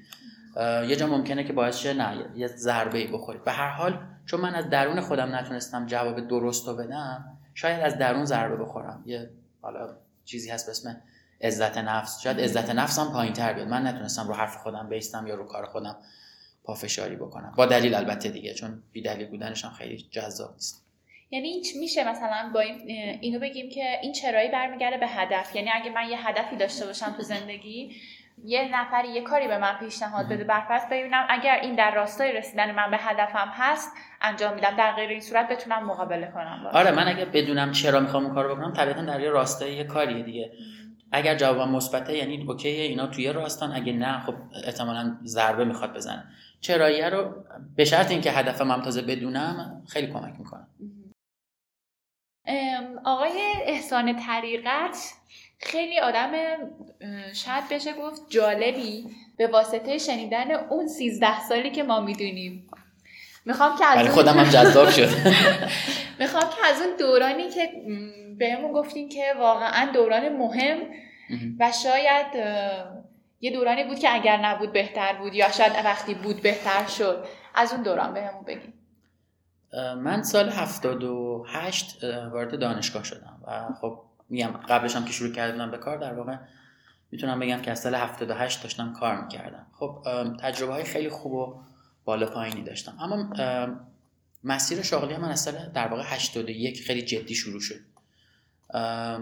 یه 0.88 0.96
جا 0.96 1.06
ممکنه 1.06 1.44
که 1.44 1.52
باعث 1.52 1.86
نه 1.86 2.24
یه 2.36 2.46
ضربه 2.46 2.98
ای 2.98 3.06
بخورید. 3.06 3.44
به 3.44 3.52
هر 3.52 3.70
حال 3.70 4.00
چون 4.30 4.40
من 4.40 4.54
از 4.54 4.70
درون 4.70 5.00
خودم 5.00 5.34
نتونستم 5.34 5.86
جواب 5.86 6.28
درست 6.28 6.68
رو 6.68 6.76
بدم 6.76 7.38
شاید 7.54 7.80
از 7.80 7.98
درون 7.98 8.24
ضربه 8.24 8.56
بخورم. 8.56 9.02
یه 9.06 9.30
حالا 9.62 9.96
چیزی 10.24 10.50
هست 10.50 10.66
به 10.66 10.70
اسم 10.70 11.02
عزت 11.40 11.78
نفس. 11.78 12.20
شاید 12.20 12.40
عزت 12.40 12.70
نفسم 12.70 13.12
پایین 13.12 13.32
تر 13.32 13.52
بیاد. 13.52 13.68
من 13.68 13.86
نتونستم 13.86 14.28
رو 14.28 14.34
حرف 14.34 14.56
خودم 14.56 14.88
بیستم 14.88 15.26
یا 15.26 15.34
رو 15.34 15.44
کار 15.44 15.66
خودم 15.66 15.96
پافشاری 16.64 17.16
بکنم. 17.16 17.54
با 17.56 17.66
دلیل 17.66 17.94
البته 17.94 18.28
دیگه 18.28 18.54
چون 18.54 18.82
بی 18.92 19.02
دلیل 19.02 19.28
بودنش 19.28 19.64
هم 19.64 19.70
خیلی 19.70 20.08
جذاب 20.10 20.52
نیست. 20.52 20.86
یعنی 21.30 21.48
این 21.48 21.64
میشه 21.80 22.10
مثلا 22.10 22.50
با 22.54 22.60
این 22.60 22.80
اینو 23.20 23.38
بگیم 23.38 23.70
که 23.70 23.98
این 24.02 24.12
چرایی 24.12 24.50
برمیگرده 24.50 24.98
به 24.98 25.06
هدف. 25.08 25.56
یعنی 25.56 25.70
اگه 25.70 25.90
من 25.90 26.10
یه 26.10 26.28
هدفی 26.28 26.56
داشته 26.56 26.86
باشم 26.86 27.14
تو 27.16 27.22
زندگی 27.22 27.96
یه 28.44 28.68
نفری 28.72 29.08
یه 29.08 29.22
کاری 29.22 29.48
به 29.48 29.58
من 29.58 29.78
پیشنهاد 29.78 30.28
بده 30.28 30.44
برفرض 30.44 30.82
ببینم 30.90 31.26
اگر 31.28 31.58
این 31.62 31.74
در 31.74 31.94
راستای 31.94 32.32
رسیدن 32.32 32.74
من 32.74 32.90
به 32.90 32.96
هدفم 32.96 33.52
هست 33.54 33.92
انجام 34.20 34.54
میدم. 34.54 34.76
در 34.76 34.92
غیر 34.92 35.10
این 35.10 35.20
صورت 35.20 35.48
بتونم 35.48 35.86
مقابله 35.86 36.26
کنم 36.34 36.60
باید. 36.64 36.76
آره 36.76 36.90
من 36.90 37.08
اگه 37.08 37.24
بدونم 37.24 37.72
چرا 37.72 38.00
می‌خوام 38.00 38.24
اون 38.24 38.34
کارو 38.34 38.54
بکنم 38.54 38.72
طبیعتا 38.72 39.02
در 39.02 39.20
یه 39.20 39.30
راستای 39.30 39.74
یه 39.74 39.84
کاریه 39.84 40.22
دیگه. 40.22 40.52
اگر 41.12 41.34
جوابم 41.34 41.70
مثبته 41.70 42.16
یعنی 42.16 42.44
اوکی 42.48 42.68
اینا 42.68 43.06
توی 43.06 43.32
راستان 43.32 43.72
اگه 43.72 43.92
نه 43.92 44.20
خب 44.20 44.34
احتمالا 44.66 45.16
ضربه 45.24 45.64
می‌خواد 45.64 45.94
بزنه. 45.94 46.24
چراییه 46.60 47.08
رو 47.08 47.44
به 47.76 47.84
شرط 47.84 48.10
اینکه 48.10 48.30
هدف 48.30 48.62
من 48.62 48.82
تازه 48.82 49.02
بدونم 49.02 49.84
خیلی 49.88 50.12
کمک 50.12 50.34
می‌کنه. 50.38 50.66
آقای 53.04 53.40
احسان 53.62 54.16
طریقت 54.26 55.14
خیلی 55.60 56.00
آدم 56.00 56.32
شاید 57.34 57.68
بشه 57.70 57.92
گفت 57.92 58.22
جالبی 58.28 59.06
به 59.36 59.46
واسطه 59.46 59.98
شنیدن 59.98 60.50
اون 60.50 60.88
سیزده 60.88 61.40
سالی 61.48 61.70
که 61.70 61.82
ما 61.82 62.00
می‌دونیم. 62.00 62.70
می‌خوام 63.44 63.78
که 63.78 63.84
از 63.84 64.08
خودم 64.08 64.38
هم 64.38 64.50
جذاب 64.50 64.90
شد. 64.90 65.08
می‌خوام 66.20 66.42
که 66.42 66.66
از 66.66 66.82
اون 66.82 66.96
دورانی 66.98 67.50
که 67.50 67.70
بهمون 68.38 68.72
گفتین 68.72 69.08
که 69.08 69.34
واقعا 69.38 69.92
دوران 69.92 70.28
مهم 70.28 70.78
و 71.58 71.72
شاید 71.82 72.26
یه 73.40 73.50
دورانی 73.52 73.84
بود 73.84 73.98
که 73.98 74.14
اگر 74.14 74.36
نبود 74.36 74.72
بهتر 74.72 75.12
بود 75.12 75.34
یا 75.34 75.50
شاید 75.50 75.72
وقتی 75.84 76.14
بود 76.14 76.42
بهتر 76.42 76.86
شد. 76.86 77.24
از 77.54 77.72
اون 77.72 77.82
دوران 77.82 78.14
بهمون 78.14 78.44
بگیم 78.44 78.74
من 80.02 80.22
سال 80.22 80.48
78 80.48 82.04
وارد 82.32 82.60
دانشگاه 82.60 83.04
شدم 83.04 83.40
و 83.46 83.74
خب 83.80 84.02
میگم 84.30 84.50
قبلش 84.68 84.96
هم 84.96 85.04
که 85.04 85.12
شروع 85.12 85.32
کردم 85.32 85.70
به 85.70 85.78
کار 85.78 85.98
در 85.98 86.14
واقع 86.14 86.36
می‌تونم 87.10 87.40
بگم 87.40 87.62
که 87.62 87.70
از 87.70 87.80
سال 87.80 87.94
78 87.94 88.62
داشتم 88.62 88.92
کار 88.92 89.22
می‌کردم. 89.22 89.66
خب 89.72 90.06
تجربه 90.40 90.72
های 90.72 90.84
خیلی 90.84 91.08
خوب 91.08 91.32
و 91.32 91.62
بالا 92.04 92.26
پایینی 92.26 92.62
داشتم. 92.62 92.94
اما 93.00 93.30
مسیر 94.44 94.82
شغلی 94.82 95.16
من 95.16 95.28
از 95.28 95.40
سال 95.40 95.54
در 95.74 95.88
واقع 95.88 96.02
81 96.06 96.82
خیلی 96.82 97.02
جدی 97.02 97.34
شروع 97.34 97.60
شد. 97.60 97.80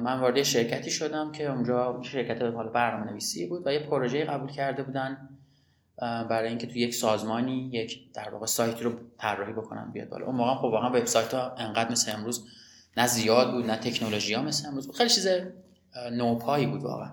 من 0.02 0.20
وارد 0.20 0.42
شرکتی 0.42 0.90
شدم 0.90 1.32
که 1.32 1.50
اونجا 1.50 2.00
شرکت 2.02 2.42
حالا 2.42 2.70
برنامه 2.70 3.10
نویسی 3.10 3.46
بود 3.46 3.66
و 3.66 3.72
یه 3.72 3.78
پروژه 3.78 4.24
قبول 4.24 4.50
کرده 4.50 4.82
بودن 4.82 5.28
برای 6.00 6.48
اینکه 6.48 6.66
تو 6.66 6.76
یک 6.76 6.94
سازمانی 6.94 7.70
یک 7.72 8.12
در 8.12 8.28
واقع 8.28 8.46
سایتی 8.46 8.84
رو 8.84 8.92
طراحی 9.18 9.52
بکنن 9.52 9.90
بیاد 9.92 10.08
بالا. 10.08 10.26
اون 10.26 10.34
موقع 10.34 10.54
خب 10.54 10.64
واقعا 10.64 10.90
وبسایت 10.90 11.34
ها 11.34 11.54
انقدر 11.54 11.90
مثل 11.90 12.12
امروز 12.12 12.48
نه 12.98 13.06
زیاد 13.06 13.52
بود 13.52 13.66
نه 13.66 13.76
تکنولوژی 13.76 14.34
ها 14.34 14.42
مثل 14.42 14.68
امروز 14.68 14.86
بود. 14.86 14.96
خیلی 14.96 15.10
چیز 15.10 15.28
نوپایی 16.12 16.66
بود 16.66 16.82
واقعا. 16.82 17.12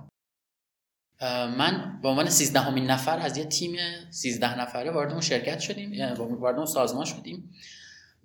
من 1.57 1.99
به 2.01 2.07
عنوان 2.07 2.29
13 2.29 2.59
همین 2.59 2.91
نفر 2.91 3.19
از 3.19 3.37
یه 3.37 3.45
تیم 3.45 3.75
13 4.11 4.61
نفره 4.61 4.91
وارد 4.91 5.11
اون 5.11 5.21
شرکت 5.21 5.59
شدیم 5.59 6.13
وارد 6.17 6.57
اون 6.57 6.65
سازمان 6.65 7.05
شدیم 7.05 7.51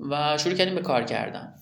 و 0.00 0.38
شروع 0.38 0.54
کردیم 0.54 0.74
به 0.74 0.80
کار 0.80 1.04
کردن. 1.04 1.54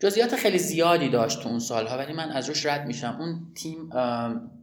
جزئیات 0.00 0.36
خیلی 0.36 0.58
زیادی 0.58 1.08
داشت 1.08 1.42
تو 1.42 1.48
اون 1.48 1.58
سالها 1.58 1.98
ولی 1.98 2.12
من 2.12 2.30
از 2.30 2.48
روش 2.48 2.66
رد 2.66 2.86
میشم 2.86 3.16
اون 3.20 3.52
تیم 3.54 3.90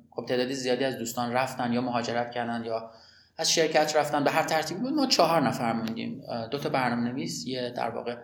خب 0.10 0.26
تعدادی 0.26 0.54
زیادی 0.54 0.84
از 0.84 0.98
دوستان 0.98 1.32
رفتن 1.32 1.74
یا 1.74 1.82
مهاجرت 1.82 2.32
کردن 2.32 2.66
یا 2.66 2.92
از 3.38 3.52
شرکت 3.52 3.96
رفتن 3.96 4.24
به 4.24 4.32
هر 4.32 4.44
ترتیبی 4.44 4.80
بود 4.80 4.94
ما 4.94 5.06
چهار 5.06 5.42
نفر 5.42 5.74
موندیم. 5.74 6.22
دو 6.52 6.58
تا 6.58 6.70
برنامه 6.70 7.10
نویس 7.10 7.48
یه 7.48 7.70
در 7.70 7.90
واقع 7.90 8.18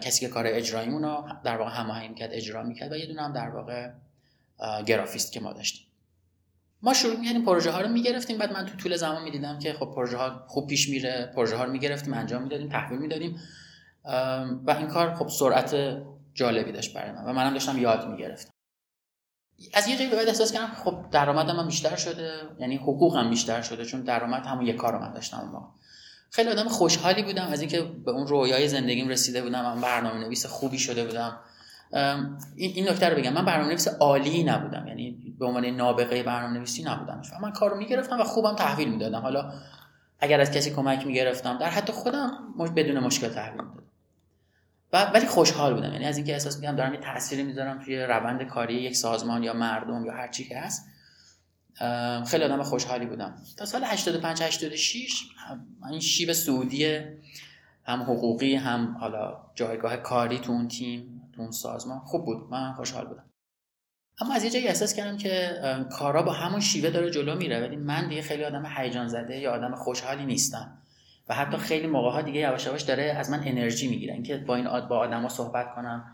کسی 0.00 0.26
که 0.26 0.32
کار 0.32 0.44
اجراییمون 0.46 1.02
رو 1.02 1.24
در 1.44 1.56
واقع 1.56 1.70
هماهنگ 1.70 2.16
کرد 2.16 2.30
اجرا 2.32 2.62
می‌کرد 2.62 2.92
و 2.92 2.96
یه 2.96 3.06
دونه 3.06 3.22
هم 3.22 3.32
در 3.32 3.48
واقع 3.48 3.90
گرافیست 4.86 5.32
که 5.32 5.40
ما 5.40 5.52
داشتیم. 5.52 5.86
ما 6.82 6.94
شروع 6.94 7.16
می‌کردیم 7.16 7.44
پروژه 7.44 7.70
ها 7.70 7.80
رو 7.80 7.88
می‌گرفتیم 7.88 8.38
بعد 8.38 8.52
من 8.52 8.66
تو 8.66 8.76
طول 8.76 8.96
زمان 8.96 9.22
می‌دیدم 9.22 9.58
که 9.58 9.72
خب 9.72 9.92
پروژه 9.94 10.16
ها 10.16 10.44
خوب 10.46 10.66
پیش 10.66 10.88
میره 10.88 11.32
پروژه 11.34 11.56
ها 11.56 11.64
رو 11.64 11.72
می‌گرفتیم 11.72 12.14
انجام 12.14 12.42
می‌دادیم 12.42 12.68
تحویل 12.68 12.98
می‌دادیم. 12.98 13.40
و 14.64 14.74
این 14.78 14.86
کار 14.86 15.14
خب 15.14 15.28
سرعت 15.28 16.02
جالبی 16.34 16.72
داشت 16.72 16.94
برای 16.94 17.12
من 17.12 17.24
و 17.24 17.32
منم 17.32 17.52
داشتم 17.52 17.78
یاد 17.78 18.08
می‌گرفتم. 18.08 18.50
از 19.74 19.88
یه 19.88 19.96
جایی 19.96 20.10
به 20.10 20.16
بعد 20.16 20.28
احساس 20.28 20.52
کردم 20.52 20.66
خب 20.66 21.04
درآمدم 21.10 21.56
هم 21.56 21.66
بیشتر 21.66 21.96
شده 21.96 22.32
یعنی 22.58 22.76
حقوقم 22.76 23.30
بیشتر 23.30 23.62
شده 23.62 23.84
چون 23.84 24.00
درآمد 24.00 24.46
همون 24.46 24.66
یک 24.66 24.76
کارو 24.76 24.98
من 24.98 25.12
داشتم 25.12 25.40
اون 25.40 25.68
خیلی 26.34 26.48
آدم 26.48 26.68
خوشحالی 26.68 27.22
بودم. 27.22 27.46
از 27.46 27.60
اینکه 27.60 27.82
به 28.04 28.10
اون 28.10 28.26
رویای 28.26 28.68
زندگیم 28.68 29.08
رسیده 29.08 29.42
بودم. 29.42 29.62
من 29.62 29.80
برنامه 29.80 30.20
نویس 30.20 30.46
خوبی 30.46 30.78
شده 30.78 31.04
بودم. 31.04 31.38
این 32.56 32.88
نکته 32.88 33.08
رو 33.08 33.16
بگم. 33.16 33.32
من 33.32 33.44
برنامه 33.44 33.68
نویس 33.68 33.88
عالی 33.88 34.44
نبودم. 34.44 34.86
یعنی 34.86 35.34
به 35.38 35.46
عنوان 35.46 35.66
نابغه 35.66 36.22
برنامه 36.22 36.52
نویسی 36.58 36.82
نبودم 36.84 37.22
من 37.42 37.52
کارو 37.52 37.76
می‌گرفتم 37.76 38.20
و 38.20 38.24
خوبم 38.24 38.54
تحویل 38.54 38.88
می‌دادم. 38.88 39.20
حالا 39.20 39.52
اگر 40.20 40.40
از 40.40 40.50
کسی 40.50 40.70
کمک 40.70 41.06
می‌گرفتم 41.06 41.58
در 41.58 41.70
حتی 41.70 41.92
خودم 41.92 42.54
بدون 42.76 42.98
مشکل 42.98 43.28
تحویل 43.28 43.62
می‌دادم. 43.62 43.90
و 44.92 45.04
ولی 45.04 45.26
خوشحال 45.26 45.74
بودم. 45.74 45.92
یعنی 45.92 46.04
از 46.04 46.16
اینکه 46.16 46.32
احساس 46.32 46.56
می‌کنم 46.56 46.76
دارم 46.76 46.94
یه 46.94 47.00
تأثیری 47.00 47.42
می‌ذارم 47.42 47.84
توی 47.84 48.02
روند 48.02 48.42
کاری 48.42 48.74
یک 48.74 48.96
سازمان 48.96 49.42
یا 49.42 49.52
مردم 49.52 50.04
یا 50.04 50.12
هر 50.12 50.28
چی 50.28 50.44
که 50.44 50.58
هست. 50.58 50.86
خیلی 52.26 52.44
آدم 52.44 52.62
خوشحالی 52.62 53.06
بودم. 53.06 53.34
تا 53.56 53.64
سال 53.64 53.84
85 53.84 54.42
86 54.42 55.22
این 55.90 56.00
شیب 56.00 56.32
سعودی 56.32 57.00
هم 57.84 58.02
حقوقی 58.02 58.54
هم 58.54 58.96
حالا 59.00 59.36
جایگاه 59.54 59.96
کاری 59.96 60.38
تو 60.38 60.52
اون 60.52 60.68
تیم 60.68 61.30
تو 61.32 61.42
اون 61.42 61.50
سازمان 61.50 61.98
خوب 61.98 62.24
بود. 62.24 62.50
من 62.50 62.72
خوشحال 62.72 63.06
بودم. 63.06 63.24
اما 64.20 64.34
از 64.34 64.44
یه 64.44 64.50
جایی 64.50 64.68
احساس 64.68 64.94
کردم 64.94 65.16
که 65.16 65.58
کارا 65.90 66.22
با 66.22 66.32
همون 66.32 66.60
شیوه 66.60 66.90
داره 66.90 67.10
جلو 67.10 67.36
میره 67.36 67.60
ولی 67.60 67.76
من 67.76 68.08
دیگه 68.08 68.22
خیلی 68.22 68.44
آدم 68.44 68.66
هیجان 68.76 69.08
زده 69.08 69.38
یا 69.38 69.52
آدم 69.52 69.74
خوشحالی 69.74 70.24
نیستم. 70.24 70.78
و 71.28 71.34
حتی 71.34 71.56
خیلی 71.56 71.86
موقع 71.86 72.10
ها 72.10 72.22
دیگه 72.22 72.40
یواش 72.40 72.66
یواش 72.66 72.82
داره 72.82 73.02
از 73.02 73.30
من 73.30 73.42
انرژی 73.44 73.88
می‌گیره. 73.88 74.14
اینکه 74.14 74.36
با 74.36 74.56
این 74.56 74.64
با 74.88 74.98
آدما 74.98 75.28
صحبت 75.28 75.74
کنم. 75.74 76.04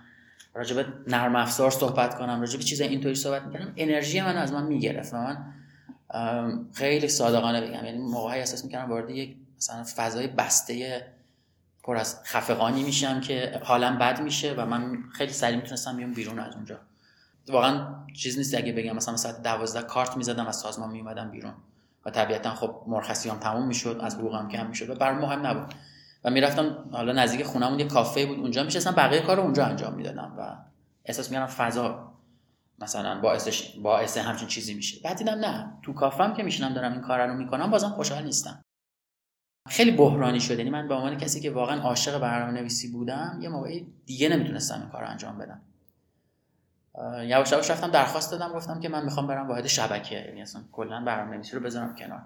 راجب 0.54 0.86
نرم 1.08 1.36
افزار 1.36 1.70
صحبت 1.70 2.18
کنم 2.18 2.40
راجب 2.40 2.60
چیز 2.60 2.80
اینطوری 2.80 3.14
صحبت 3.14 3.42
می‌کنم 3.42 3.72
انرژی 3.76 4.20
من 4.20 4.36
از 4.36 4.52
من 4.52 4.62
می‌گرفت 4.66 5.14
و 5.14 5.16
من 5.16 5.44
خیلی 6.72 7.08
صادقانه 7.08 7.60
بگم. 7.60 7.84
یعنی 7.84 7.98
موقعی 7.98 8.38
احساس 8.38 8.64
می‌کنم 8.64 8.90
وارد 8.90 9.10
یک 9.10 9.36
مثلا 9.56 9.84
فضای 9.96 10.26
بسته 10.26 11.06
پر 11.82 11.96
از 11.96 12.20
خفقانی 12.24 12.82
میشم 12.82 13.20
که 13.20 13.60
حالا 13.64 13.96
بد 13.96 14.20
میشه 14.20 14.54
و 14.54 14.66
من 14.66 14.98
خیلی 15.12 15.32
سریع 15.32 15.56
می‌تونستم 15.56 15.96
بیام 15.96 16.12
بیرون 16.12 16.38
از 16.38 16.54
اونجا. 16.54 16.78
واقعا 17.48 17.86
چیز 18.14 18.38
نیست 18.38 18.54
اگه 18.54 18.72
بگم 18.72 18.96
مثلا 18.96 19.16
ساعت 19.16 19.42
12 19.42 19.82
کارت 19.82 20.16
می‌زدم 20.16 20.46
از 20.46 20.56
سازمان 20.56 20.90
میومدم 20.90 21.30
بیرون. 21.30 21.52
و 22.06 22.10
طبیعتا 22.10 22.54
خب 22.54 22.82
مرخصیام 22.86 23.38
تموم 23.38 23.66
می‌شد 23.66 24.00
از 24.02 24.14
حقوقم 24.14 24.48
کم 24.48 24.66
می‌شد 24.66 24.90
و 24.90 24.94
برام 24.94 25.18
مهم 25.18 25.46
نبود. 25.46 25.74
و 26.24 26.30
می‌رفتم 26.30 26.88
حالا 26.92 27.12
نزدیک 27.12 27.46
خونمون 27.46 27.78
یه 27.78 27.86
کافه 27.86 28.26
بود. 28.26 28.38
اونجا 28.38 28.62
میشستم 28.62 28.90
بقیه 28.90 29.20
کار 29.20 29.36
رو 29.36 29.42
اونجا 29.42 29.64
انجام 29.64 29.94
می‌دادم 29.94 30.34
و 30.38 30.56
احساس 31.04 31.30
می‌کردم 31.30 31.46
فضا 31.46 32.12
مثلا 32.78 33.20
باعث 33.20 33.62
باعث 33.82 34.18
همچین 34.18 34.48
چیزی 34.48 34.74
میشه. 34.74 35.00
بعد 35.04 35.16
دیدم 35.16 35.34
نه 35.34 35.78
تو 35.82 35.92
کافم 35.92 36.34
که 36.34 36.42
میشینم 36.42 36.74
دارم 36.74 36.92
این 36.92 37.00
کار 37.00 37.26
رو 37.26 37.34
می‌کنم 37.34 37.70
بازم 37.70 37.88
خوشحال 37.88 38.24
نیستم. 38.24 38.62
خیلی 39.68 39.90
بحرانی 39.90 40.40
شد. 40.40 40.58
یعنی 40.58 40.70
من 40.70 40.88
به 40.88 40.94
عنوان 40.94 41.16
کسی 41.16 41.40
که 41.40 41.50
واقعا 41.50 41.80
عاشق 41.80 42.18
برنامه 42.18 42.60
نویسی 42.60 42.92
بودم 42.92 43.38
یه 43.42 43.48
موقعی 43.48 43.86
دیگه 44.06 44.28
نمی‌تونستم 44.28 44.80
این 44.80 44.88
کار 44.88 45.02
رو 45.02 45.08
انجام 45.08 45.38
بدم. 45.38 45.62
یواش 47.22 47.52
یواش 47.52 47.70
رفتم 47.70 47.90
درخواست 47.90 48.30
دادم 48.30 48.52
گفتم 48.52 48.80
که 48.80 48.88
من 48.88 49.04
می‌خوام 49.04 49.26
برم 49.26 49.48
واحد 49.48 49.66
شبکه 49.66 50.14
یعنی 50.14 50.42
اصلا 50.42 50.62
کلا 50.72 51.04
برنامه‌نویسی 51.04 51.56
رو 51.56 51.62
بذارم 51.62 51.94
کنار. 51.94 52.22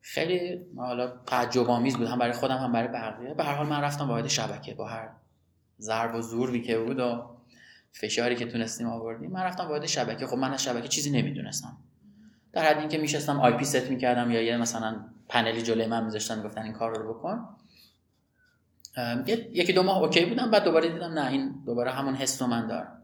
خیلی 0.00 0.66
حالا 0.76 1.08
تعجب 1.26 1.70
آمیز 1.70 1.96
بود. 1.96 2.06
هم 2.06 2.18
برای 2.18 2.32
خودم 2.32 2.56
هم 2.56 2.72
برای 2.72 2.88
بقیه. 2.88 3.34
به 3.34 3.44
هر 3.44 3.54
حال 3.54 3.66
من 3.66 3.80
رفتم 3.80 4.08
واحد 4.08 4.26
شبکه 4.26 4.74
با 4.74 4.88
هر 4.88 5.08
ضرب 5.80 6.14
و 6.14 6.20
زور 6.22 6.58
که 6.58 6.78
بود 6.78 7.00
و 7.00 7.36
فشاری 7.92 8.36
که 8.36 8.46
تونستیم 8.46 8.86
آوردیم. 8.86 9.30
من 9.30 9.42
رفتم 9.42 9.68
واحد 9.68 9.86
شبکه. 9.86 10.26
خب 10.26 10.36
من 10.36 10.52
از 10.52 10.62
شبکه 10.62 10.88
چیزی 10.88 11.10
نمی‌دونستم. 11.10 11.76
در 12.52 12.64
حد 12.64 12.78
اینکه 12.78 12.98
میشستم 12.98 13.40
IP 13.40 13.64
set 13.64 13.90
می‌کردم 13.90 14.30
یا 14.30 14.42
یه 14.42 14.56
مثلا 14.56 15.04
پنلی 15.28 15.62
جلوی 15.62 15.86
من 15.86 16.04
میذاشتن 16.04 16.42
گفتن 16.42 16.62
این 16.62 16.72
کار 16.72 16.98
رو 16.98 17.14
بکن. 17.14 17.48
یکی 19.26 19.72
دو 19.72 19.82
ماه 19.82 19.98
اوکی 19.98 20.24
بودم. 20.24 20.50
بعد 20.50 20.64
دوباره 20.64 20.88
دیدم 20.88 21.12
نه 21.12 21.26
این 21.26 21.62
دوباره 21.66 21.90
همون 21.90 22.14
حس 22.14 22.42
رو 22.42 22.48
من 22.48 22.66
دارم. 22.66 22.97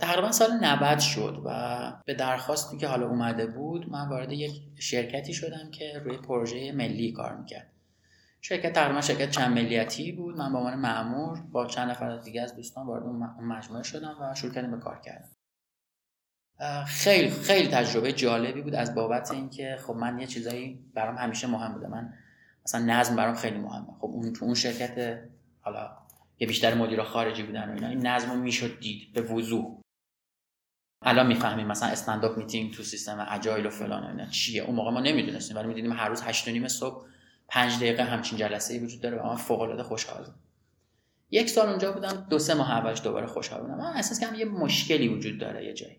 تقریبا 0.00 0.32
سال 0.32 0.52
90 0.52 0.98
شد 0.98 1.42
و 1.44 1.92
به 2.06 2.14
درخواستی 2.14 2.76
که 2.76 2.88
حالا 2.88 3.08
اومده 3.08 3.46
بود 3.46 3.90
من 3.90 4.08
وارد 4.08 4.32
یک 4.32 4.62
شرکتی 4.78 5.34
شدم 5.34 5.70
که 5.70 5.98
روی 6.04 6.16
پروژه 6.16 6.72
ملی 6.72 7.12
کار 7.12 7.36
می‌کرد. 7.36 7.72
شرکت 8.40 8.72
تقریبا 8.72 9.00
شرکت 9.00 9.30
چند 9.30 9.54
ملیتی 9.54 10.12
بود. 10.12 10.36
من 10.36 10.52
به 10.52 10.58
عنوان 10.58 10.74
معمور 10.74 11.40
با 11.52 11.66
چند 11.66 11.90
نفر 11.90 12.16
دیگه 12.16 12.42
از 12.42 12.56
دوستان 12.56 12.86
وارد 12.86 13.02
اون 13.02 13.44
مجموعه 13.44 13.82
شدم 13.82 14.16
و 14.20 14.34
شروع 14.34 14.52
کردیم 14.52 14.70
به 14.70 14.78
کار 14.78 15.00
کردم 15.00 15.28
خیلی 16.86 17.30
خیلی 17.30 17.68
تجربه 17.68 18.12
جالبی 18.12 18.62
بود 18.62 18.74
از 18.74 18.94
بابت 18.94 19.30
اینکه 19.30 19.78
خب 19.86 19.94
من 19.94 20.18
یه 20.18 20.26
چیزایی 20.26 20.84
برام 20.94 21.16
همیشه 21.16 21.46
مهم 21.46 21.72
بوده. 21.72 21.88
من 21.88 22.12
مثلا 22.64 22.84
نظم 22.84 23.16
برام 23.16 23.34
خیلی 23.34 23.58
مهمه. 23.58 23.86
خب 24.00 24.06
اون 24.06 24.32
تو 24.32 24.44
اون 24.44 24.54
شرکت 24.54 25.22
حالا 25.60 25.90
که 26.38 26.46
بیشتر 26.46 26.74
مدیر 26.74 27.02
خارجی 27.02 27.42
بودن 27.42 27.68
و 27.68 27.72
اینا. 27.72 27.88
این 27.88 28.06
نظم 28.06 28.38
می‌شد 28.38 28.78
دید 28.80 29.12
به 29.12 29.22
وضوح. 29.22 29.80
الان 31.02 31.26
می‌فهمیم 31.26 31.66
مثلا 31.66 31.88
استنداپ 31.88 32.38
میتینگ 32.38 32.74
تو 32.74 32.82
سیستم 32.82 33.26
اجایل 33.30 33.66
و 33.66 33.70
فلان 33.70 34.04
اینا 34.04 34.26
چیه. 34.26 34.62
اون 34.62 34.76
موقع 34.76 34.90
ما 34.90 35.00
نمی‌دونستیم 35.00 35.56
ولی 35.56 35.68
می‌دیدیم 35.68 35.92
هر 35.92 36.08
روز 36.08 36.22
8 36.22 36.48
نیم 36.48 36.68
صبح 36.68 37.06
5 37.48 37.76
دقیقه 37.76 38.04
همچین 38.04 38.38
جلسه 38.38 38.74
ای 38.74 38.80
وجود 38.80 39.00
داره 39.00 39.18
و 39.18 39.26
من 39.26 39.36
فوق 39.36 39.60
العاده 39.60 39.82
خوشحال 39.82 40.26
یک 41.30 41.50
سال 41.50 41.68
اونجا 41.68 41.92
بودم 41.92 42.26
دو 42.30 42.38
سه 42.38 42.54
ماه 42.54 42.70
اولش 42.70 43.02
دوباره 43.02 43.26
خوشحال 43.26 43.60
بودم. 43.60 43.74
من 43.74 43.92
احساس 43.94 44.20
کردم 44.20 44.38
یه 44.38 44.44
مشکلی 44.44 45.08
وجود 45.08 45.38
داره 45.38 45.64
یه 45.64 45.72
جایی. 45.72 45.96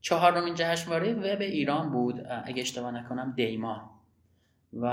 چهارمین 0.00 0.54
جشنواره 0.56 1.14
وب 1.14 1.40
ایران 1.40 1.90
بود 1.90 2.26
اگه 2.44 2.62
اشتباه 2.62 2.90
نکنم 2.90 3.32
دیما. 3.36 4.02
و 4.72 4.86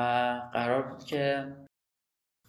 قرار 0.53 0.81
بود 0.81 1.03
که 1.03 1.47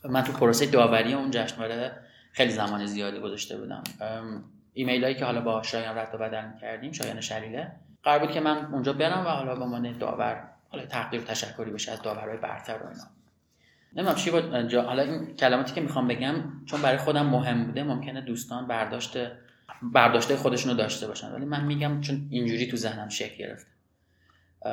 من 0.04 0.22
تو 0.22 0.32
پروسه 0.32 0.66
داوری 0.66 1.14
اون 1.14 1.30
جشنواره 1.30 1.92
خیلی 2.32 2.50
زمان 2.50 2.86
زیادی 2.86 3.18
گذاشته 3.20 3.56
بودم. 3.56 3.82
ایمیل 4.72 5.04
هایی 5.04 5.16
که 5.16 5.24
حالا 5.24 5.40
با 5.40 5.62
شایان 5.62 5.98
رد 5.98 6.14
و 6.14 6.18
بدل 6.18 6.58
کردیم 6.60 6.92
شایان 6.92 7.20
شلیله. 7.20 7.72
قرار 8.02 8.18
بود 8.18 8.30
که 8.30 8.40
من 8.40 8.66
اونجا 8.72 8.92
برم 8.92 9.26
و 9.26 9.28
حالا 9.28 9.54
به 9.56 9.64
عنوان 9.64 9.98
داور 9.98 10.48
حالا 10.68 10.86
تقدیر 10.86 11.20
تشکری 11.20 11.70
بشه 11.70 11.92
از 11.92 12.02
داورهای 12.02 12.36
برتر 12.36 12.76
و 12.76 12.88
اینا. 12.88 13.04
نمی‌دونم 13.92 14.16
چی 14.16 14.30
بود 14.30 14.74
حالا 14.74 15.02
این 15.02 15.36
کلماتی 15.36 15.72
که 15.72 15.80
می‌خوام 15.80 16.08
بگم 16.08 16.34
چون 16.66 16.82
برای 16.82 16.98
خودم 16.98 17.26
مهم 17.26 17.64
بوده 17.64 17.82
ممکنه 17.82 18.20
دوستان 18.20 18.66
برداشت 18.66 19.16
برداشته 19.82 20.36
خودشونو 20.36 20.74
داشته 20.74 21.06
باشن. 21.06 21.32
ولی 21.32 21.44
من 21.44 21.64
میگم 21.64 22.00
چون 22.00 22.26
اینجوری 22.30 22.66
تو 22.66 22.76
ذهنم 22.76 23.08
شکل 23.08 23.36
گرفت. 23.36 23.66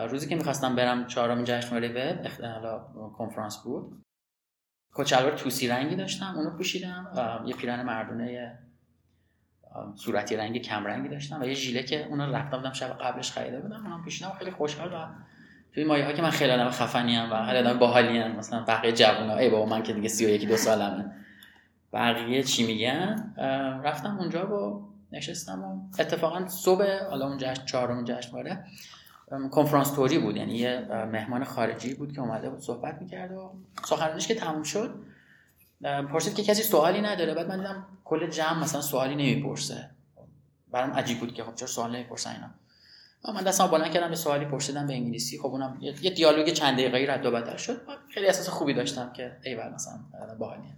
روزی 0.10 0.30
که 0.30 0.36
می‌خواستم 0.36 0.76
برم 0.76 1.08
چهارمین 1.08 1.46
جشنواره 1.46 1.88
وب 1.90 2.46
حالا 2.46 2.80
کنفرانس 3.18 3.58
بود. 3.58 4.04
کچلوار 4.98 5.38
توسی 5.38 5.68
رنگی 5.68 5.96
داشتم 5.96 6.34
اونو 6.36 6.50
پوشیدم 6.50 7.44
یه 7.46 7.56
پیرن 7.56 7.82
مردونه 7.84 8.58
صورتی 9.96 10.36
رنگ 10.36 10.62
کم 10.62 10.86
رنگی 10.86 11.10
داشتم 11.10 11.42
و 11.42 11.46
یه 11.46 11.54
ژیله 11.54 11.84
که 11.84 12.06
اونو 12.06 12.36
رفتم 12.36 12.58
بودم 12.58 12.74
شب 12.74 12.98
قبلش 12.98 13.32
خریده 13.32 13.60
بودم 13.60 13.86
اونم 13.86 14.04
پوشیدم 14.04 14.32
خیلی 14.40 14.52
خوشحال 14.52 14.94
و 14.94 15.06
توی 15.74 15.84
مایه 15.84 16.06
ها 16.06 16.14
که 16.14 16.22
من 16.22 16.30
خیلی 16.30 16.52
آدم 16.52 16.70
خفنی 16.70 17.18
ام 17.18 17.32
و 17.32 17.46
خیلی 17.46 17.58
آدم 17.58 17.80
باحالی 17.80 18.20
ام 18.20 18.36
مثلا 18.36 18.64
بقیه 18.68 18.92
جوونا 18.92 19.38
ای 19.38 19.50
بابا 19.50 19.66
من 19.66 19.84
که 19.84 19.94
دیگه 19.94 20.08
31 20.08 20.48
دو 20.48 20.58
سالمه. 20.58 21.12
بقیه 21.94 22.44
چی 22.44 22.68
میگن؟ 22.68 23.34
رفتم 23.84 24.18
اونجا 24.18 24.46
با 24.46 24.88
نشستم 25.12 25.64
و 25.64 25.82
اتفاقا 26.00 26.48
صبح 26.48 27.04
حالا 27.10 27.28
اون 27.28 27.38
جشن 27.38 27.66
چهارم 27.66 28.04
جشنواره 28.04 28.64
کنفرانس 29.52 29.92
توری 29.92 30.20
بود. 30.20 30.38
یعنی 30.38 30.54
یه 30.54 30.88
مهمان 30.90 31.44
خارجی 31.44 31.94
بود 31.94 32.14
که 32.14 32.22
اومده 32.22 32.50
بود 32.50 32.60
صحبت 32.60 33.02
می‌کرد 33.02 33.32
و 33.32 33.54
سخنرانیش 33.86 34.28
که 34.28 34.36
تموم 34.36 34.64
شد 34.64 34.96
پرسید 35.82 36.36
که 36.36 36.44
کسی 36.44 36.64
سوالی 36.64 37.02
نداره. 37.02 37.34
بعد 37.34 37.48
من 37.48 37.58
دیدم 37.58 37.86
کل 38.06 38.30
جمع 38.30 38.60
مثلا 38.64 38.82
سوالی 38.82 39.16
نمی‌پرسه. 39.16 39.90
برام 40.72 40.92
عجیب 40.92 41.20
بود 41.20 41.34
که 41.34 41.44
خب 41.44 41.56
چرا 41.56 41.68
سوال 41.68 41.96
نمی‌پرسن 41.96 42.32
اینا. 42.32 42.50
من 43.36 43.44
دستم 43.44 43.68
بالا 43.68 43.88
کردم 43.88 44.10
به 44.10 44.16
سوالی 44.16 44.46
پرسیدم 44.46 44.88
به 44.88 44.94
انگلیسی. 44.94 45.38
خب 45.38 45.46
اونم 45.46 45.78
یه 45.82 46.12
دیالوگ 46.12 46.50
چند 46.50 46.74
دقیقه‌ای 46.74 47.06
رد 47.06 47.26
و 47.26 47.32
بدل 47.32 47.58
شد. 47.58 47.82
خیلی 48.14 48.26
احساس 48.26 48.50
خوبی 48.50 48.74
داشتم 48.74 49.14
که 49.14 49.38
ایول 49.44 49.74
مثلا 49.74 50.00
باحالیه. 50.40 50.74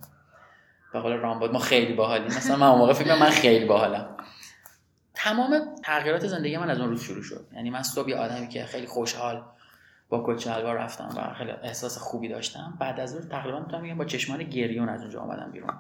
به 0.93 0.99
قول 0.99 1.11
رامبد 1.11 1.51
ما 1.51 1.59
خیلی 1.59 1.93
باحالیم. 1.93 2.27
مثلا 2.27 2.55
من 2.55 2.77
موقع 2.77 2.93
فکر 2.93 3.15
من 3.15 3.29
خیلی 3.29 3.65
باحالم. 3.65 4.17
تمام 5.23 5.75
تغییرات 5.83 6.27
زندگی 6.27 6.57
من 6.57 6.69
از 6.69 6.79
اون 6.79 6.89
روز 6.89 7.01
شروع 7.01 7.23
شد. 7.23 7.47
یعنی 7.53 7.69
من 7.69 7.83
صبح 7.83 8.11
آدمی 8.11 8.47
که 8.47 8.65
خیلی 8.65 8.87
خوشحال 8.87 9.43
با 10.09 10.37
شلوار 10.37 10.75
رفتم 10.75 11.09
و 11.17 11.33
خیلی 11.33 11.51
احساس 11.51 11.97
خوبی 11.97 12.27
داشتم 12.27 12.77
بعد 12.79 12.99
از 12.99 13.15
اون 13.15 13.29
تقریبا 13.29 13.59
می‌تونم 13.59 13.83
بگم 13.83 13.97
با 13.97 14.05
چشمان 14.05 14.43
گریون 14.43 14.89
از 14.89 15.01
اونجا 15.01 15.21
آمدم 15.21 15.51
بیرون. 15.51 15.73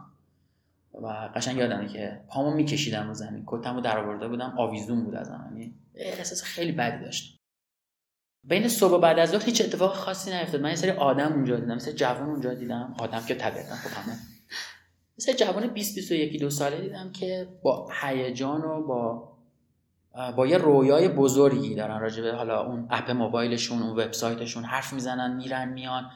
و 0.93 1.07
قشنگ 1.35 1.57
یادمه 1.57 1.87
که 1.87 2.21
پامو 2.27 2.51
میکشیدم 2.51 3.07
رو 3.07 3.13
زمین 3.13 3.43
کتمو 3.47 3.81
درآورده 3.81 4.27
بودم 4.27 4.53
آویزون 4.57 5.03
بود 5.03 5.15
ازم. 5.15 5.47
یعنی 5.51 5.75
احساس 5.95 6.43
خیلی 6.43 6.71
بدی 6.71 7.05
داشتم 7.05 7.37
بین 8.43 8.67
صبح 8.67 8.93
و 8.93 8.99
بعد 8.99 9.19
از 9.19 9.29
ظهر 9.29 9.43
هیچ 9.43 9.61
اتفاق 9.61 9.93
خاصی 9.93 10.31
نیفتاد. 10.31 10.61
من 10.61 10.69
یه 10.69 10.75
سری 10.75 10.91
آدم 10.91 11.33
اونجا 11.33 11.55
دیدم 11.55 11.75
مثل 11.75 11.91
جوان 11.91 12.29
اونجا 12.29 12.53
دیدم. 12.53 12.95
آدم 12.99 13.25
که 13.25 13.35
طبیعتا 13.35 13.75
خب 13.75 14.01
همه 14.01 14.17
مثل 15.19 15.33
جوان 15.33 15.67
20 15.67 15.95
21 15.95 16.39
دو 16.39 16.49
ساله 16.49 16.81
دیدم 16.81 17.11
که 17.11 17.47
با 17.63 17.89
هیجان 18.01 18.61
و 18.61 18.87
با 18.87 19.29
با 20.35 20.47
یه 20.47 20.57
رویای 20.57 21.07
بزرگی 21.07 21.75
دارن 21.75 21.99
راجبه 21.99 22.31
حالا 22.31 22.65
اون 22.65 22.87
اپ 22.89 23.11
موبایلشون 23.11 23.81
اون 23.81 23.91
وبسایتشون 23.91 24.63
حرف 24.63 24.93
می‌زنن 24.93 25.35
میرن 25.35 25.69
میان. 25.69 26.11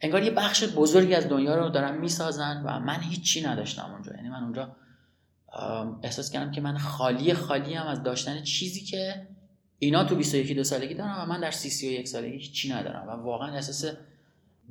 انگار 0.00 0.22
یه 0.22 0.30
بخش 0.30 0.64
بزرگی 0.64 1.14
از 1.14 1.28
دنیا 1.28 1.56
رو 1.56 1.68
دارن 1.68 1.98
می‌سازن 1.98 2.62
و 2.66 2.80
من 2.80 3.00
هیچی 3.00 3.42
نداشتم 3.42 3.90
اونجا. 3.92 4.12
یعنی 4.16 4.28
من 4.28 4.42
اونجا 4.42 4.76
احساس 6.02 6.30
کردم 6.30 6.50
که 6.50 6.60
من 6.60 6.78
خالی 6.78 7.34
خالی 7.34 7.74
هم 7.74 7.86
از 7.86 8.02
داشتن 8.02 8.42
چیزی 8.42 8.80
که 8.80 9.26
اینا 9.78 10.04
تو 10.04 10.14
21 10.14 10.56
دو 10.56 10.64
سالگی 10.64 10.94
دارن 10.94 11.22
و 11.22 11.26
من 11.26 11.40
در 11.40 11.50
30 11.50 11.70
31 11.70 12.08
سالگی 12.08 12.36
هیچی 12.36 12.72
ندارم 12.72 13.08
و 13.08 13.10
واقعا 13.10 13.54
احساس 13.54 13.96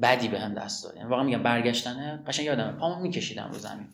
بدی 0.02 0.28
به 0.28 0.38
دست 0.38 0.84
داد 0.84 0.96
یعنی 0.96 1.10
واقعا 1.10 1.26
میگم 1.26 1.44
برگشتنه 1.44 2.24
قشنگ 2.28 2.46
یادمه. 2.46 2.72
پامو 2.72 3.02
میکشیدم 3.02 3.50
رو 3.52 3.60
زمین. 3.60 3.88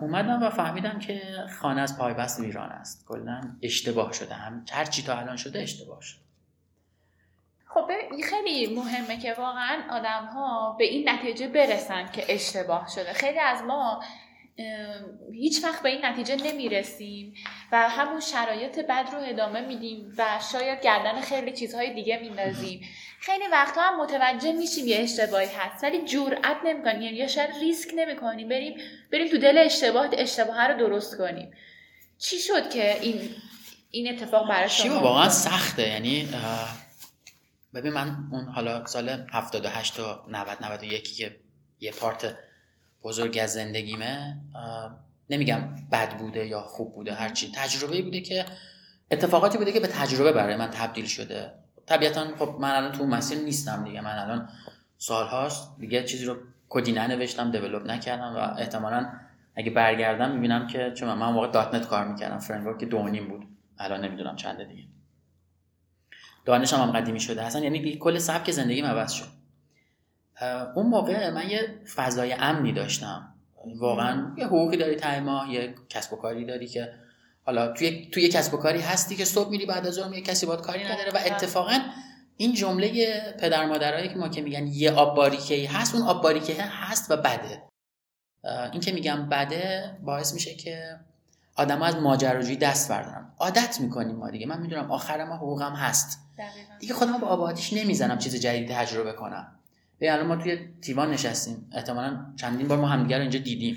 اومدم 0.00 0.42
و 0.42 0.50
فهمیدم 0.50 0.98
که 0.98 1.22
خانه 1.60 1.80
از 1.80 1.98
پایبست 1.98 2.40
ویران 2.40 2.70
است. 2.70 3.06
کلا 3.08 3.40
اشتباه 3.62 4.12
شده. 4.12 4.34
هم 4.34 4.64
هر 4.72 4.84
چی 4.84 5.02
تا 5.02 5.18
الان 5.18 5.36
شده 5.36 5.62
اشتباه 5.62 6.02
شده. 6.02 6.20
خب 7.66 7.90
خیلی 8.30 8.74
مهمه 8.74 9.18
که 9.18 9.34
واقعا 9.38 9.82
آدم 9.90 10.26
ها 10.26 10.76
به 10.78 10.84
این 10.84 11.08
نتیجه 11.08 11.48
برسن 11.48 12.06
که 12.12 12.34
اشتباه 12.34 12.88
شده. 12.94 13.12
خیلی 13.12 13.38
از 13.38 13.62
ما 13.62 14.02
هیچ 15.32 15.64
وقت 15.64 15.82
به 15.82 15.88
این 15.88 16.04
نتیجه 16.04 16.36
نمی‌رسیم 16.36 17.34
و 17.72 17.88
همون 17.88 18.20
شرایط 18.20 18.78
بد 18.78 19.08
رو 19.12 19.18
ادامه 19.18 19.60
میدیم 19.60 20.14
و 20.18 20.24
شاید 20.52 20.80
گردن 20.80 21.20
خیلی 21.20 21.52
چیزهای 21.52 21.94
دیگه 21.94 22.18
میندازیم. 22.18 22.80
خیلی 23.20 23.44
وقتها 23.52 23.82
هم 23.82 24.00
متوجه 24.00 24.52
میشیم 24.52 24.86
یه 24.86 24.96
اشتباهی 24.96 25.48
هست 25.56 25.84
ولی 25.84 26.04
جرئت 26.04 26.56
نمی‌کنیم 26.64 27.02
یعنی 27.02 27.16
یا 27.16 27.26
شاید 27.26 27.50
ریسک 27.60 27.90
نمی‌کنیم 27.96 28.48
بریم 28.48 28.80
بریم 29.12 29.28
تو 29.28 29.38
دل 29.38 29.58
اشتباه 29.58 30.08
اشتباه 30.12 30.66
رو 30.66 30.78
درست 30.78 31.18
کنیم. 31.18 31.50
چی 32.18 32.38
شد 32.38 32.70
که 32.70 33.00
این 33.00 33.30
این 33.90 34.14
اتفاق 34.14 34.48
برای 34.48 34.68
شما 34.68 35.00
واقعا 35.00 35.28
سخته. 35.28 35.88
یعنی 35.88 36.28
ببین 37.74 37.92
من 37.92 38.16
اون 38.32 38.44
حالا 38.44 38.86
سال 38.86 39.26
78 39.32 39.96
تا 39.96 40.24
90 40.28 40.64
91 40.64 41.16
که 41.16 41.36
یه 41.80 41.92
پارت 41.92 42.36
بزرگ 43.02 43.38
از 43.42 43.52
زندگیمه. 43.52 44.40
نمیگم 45.30 45.60
بد 45.92 46.18
بوده 46.18 46.46
یا 46.46 46.60
خوب 46.60 46.94
بوده 46.94 47.14
هرچی 47.14 47.52
تجربه 47.54 48.02
بوده 48.02 48.20
که 48.20 48.44
اتفاقاتی 49.10 49.58
بوده 49.58 49.72
که 49.72 49.80
به 49.80 49.86
تجربه 49.86 50.32
برای 50.32 50.56
من 50.56 50.70
تبدیل 50.70 51.06
شده. 51.06 51.52
طبیعتا 51.86 52.36
خب 52.38 52.56
من 52.60 52.70
الان 52.70 52.92
تو 52.92 53.06
مسیر 53.06 53.38
نیستم 53.38 53.84
دیگه. 53.84 54.00
من 54.00 54.18
الان 54.18 54.48
سالهاست 54.98 55.78
دیگه 55.78 56.04
چیزی 56.04 56.24
رو 56.24 56.36
کدی 56.68 56.92
ننوشتم 56.92 57.50
develop 57.50 57.86
نکردم 57.86 58.36
و 58.36 58.60
احتمالا 58.60 59.12
اگه 59.56 59.70
برگردم 59.70 60.30
می‌بینم 60.30 60.66
که 60.66 60.92
چون 60.96 61.14
من 61.14 61.32
موقع 61.32 61.50
.NET 61.50 61.86
کار 61.86 62.08
می‌کردم. 62.08 62.38
framework 62.38 62.84
دو 62.84 62.99
و 62.99 63.06
نیم 63.06 63.28
بود. 63.28 63.46
الان 63.78 64.04
نمی‌دونم 64.04 64.36
چنده 64.36 64.64
دیگه. 64.64 64.84
دانشم 66.44 66.76
هم 66.76 66.92
قدیمی 66.92 67.20
شده. 67.20 67.42
اصلا 67.42 67.62
یعنی 67.62 67.96
کل 67.96 68.18
سبک 68.18 68.50
زندگیم 68.50 68.84
عوض 68.84 69.12
شد. 69.12 69.37
اون 70.74 70.86
موقع 70.86 71.30
من 71.30 71.50
یه 71.50 71.80
فضای 71.94 72.32
امنی 72.32 72.72
داشتم. 72.72 73.34
واقعا 73.78 74.34
یه 74.36 74.46
حقوقی 74.46 74.76
داری 74.76 74.94
تای 74.94 75.20
ماه 75.20 75.52
یه 75.52 75.74
کسب 75.88 76.12
و 76.12 76.16
کاری 76.16 76.44
داری 76.44 76.66
که 76.66 76.92
حالا 77.44 77.72
توی 77.72 78.08
توی 78.12 78.28
کسب 78.28 78.54
و 78.54 78.56
کاری 78.56 78.80
هستی 78.80 79.16
که 79.16 79.24
صبح 79.24 79.50
میری 79.50 79.66
بعد 79.66 79.86
از 79.86 79.94
ظهر 79.94 80.14
یه 80.14 80.20
کسی 80.20 80.46
باید 80.46 80.60
کاری 80.60 80.84
نداره. 80.84 81.12
و 81.12 81.18
اتفاقا 81.26 81.78
این 82.36 82.54
جمله 82.54 83.20
پدر 83.40 83.66
مادرایی 83.66 84.08
که 84.08 84.14
ما 84.14 84.28
که 84.28 84.42
میگن 84.42 84.66
یه 84.66 84.92
آب 84.92 85.16
باریکه 85.16 85.70
هست 85.70 85.94
اون 85.94 86.04
آب 86.04 86.22
باریکه 86.22 86.62
هست 86.62 87.10
و 87.10 87.16
بده. 87.16 87.62
این 88.72 88.80
که 88.80 88.92
میگم 88.92 89.28
بده 89.28 89.98
باعث 90.02 90.34
میشه 90.34 90.54
که 90.54 90.96
آدم 91.56 91.82
از 91.82 91.96
ماجراجویی 91.96 92.56
دست 92.56 92.90
بردارن. 92.90 93.32
عادت 93.38 93.80
می‌کنیم 93.80 94.16
ما 94.16 94.30
دیگه. 94.30 94.46
من 94.46 94.60
می‌دونم 94.60 94.90
آخر 94.90 95.24
ما 95.24 95.36
حقوقم 95.36 95.72
هست. 95.72 96.18
دیگه 96.80 96.94
خودم 96.94 97.18
با 97.18 97.26
آبادیش 97.26 97.72
نمی‌زنم 97.72 98.18
چیز 98.18 98.36
جدید 98.36 98.68
تجربه 98.68 99.12
کنم. 99.12 99.57
به 99.98 100.12
الان 100.12 100.26
ما 100.26 100.36
توی 100.36 100.58
تیوان 100.82 101.10
نشستیم. 101.10 101.70
احتمالا 101.72 102.26
چندین 102.36 102.68
بار 102.68 102.78
ما 102.78 102.86
همدیگه 102.86 103.16
رو 103.16 103.22
اینجا 103.22 103.38
دیدیم. 103.38 103.76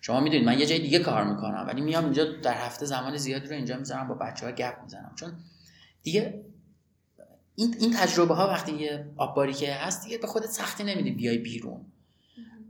شما 0.00 0.20
می‌دونید 0.20 0.46
من 0.46 0.58
یه 0.58 0.66
جای 0.66 0.78
دیگه 0.78 0.98
کار 0.98 1.24
می‌کنم 1.24 1.64
ولی 1.68 1.80
میام 1.80 2.04
اینجا 2.04 2.24
در 2.24 2.54
هفته 2.54 2.86
زمان 2.86 3.16
زیادی 3.16 3.46
رو 3.46 3.52
اینجا 3.52 3.76
می‌ذارم 3.76 4.08
با 4.08 4.14
بچه 4.14 4.46
ها 4.46 4.52
گپ 4.52 4.74
می‌زنم. 4.82 5.12
چون 5.16 5.32
دیگه 6.02 6.44
این, 7.54 7.76
این 7.80 7.92
تجربه 7.92 8.34
ها 8.34 8.48
وقتی 8.48 8.72
یه 8.72 9.06
آبباری 9.16 9.52
که 9.52 9.74
هست 9.74 10.04
دیگه 10.04 10.18
به 10.18 10.26
خودت 10.26 10.46
سختی 10.46 10.84
نمیدی 10.84 11.10
بیای 11.10 11.38
بیرون. 11.38 11.80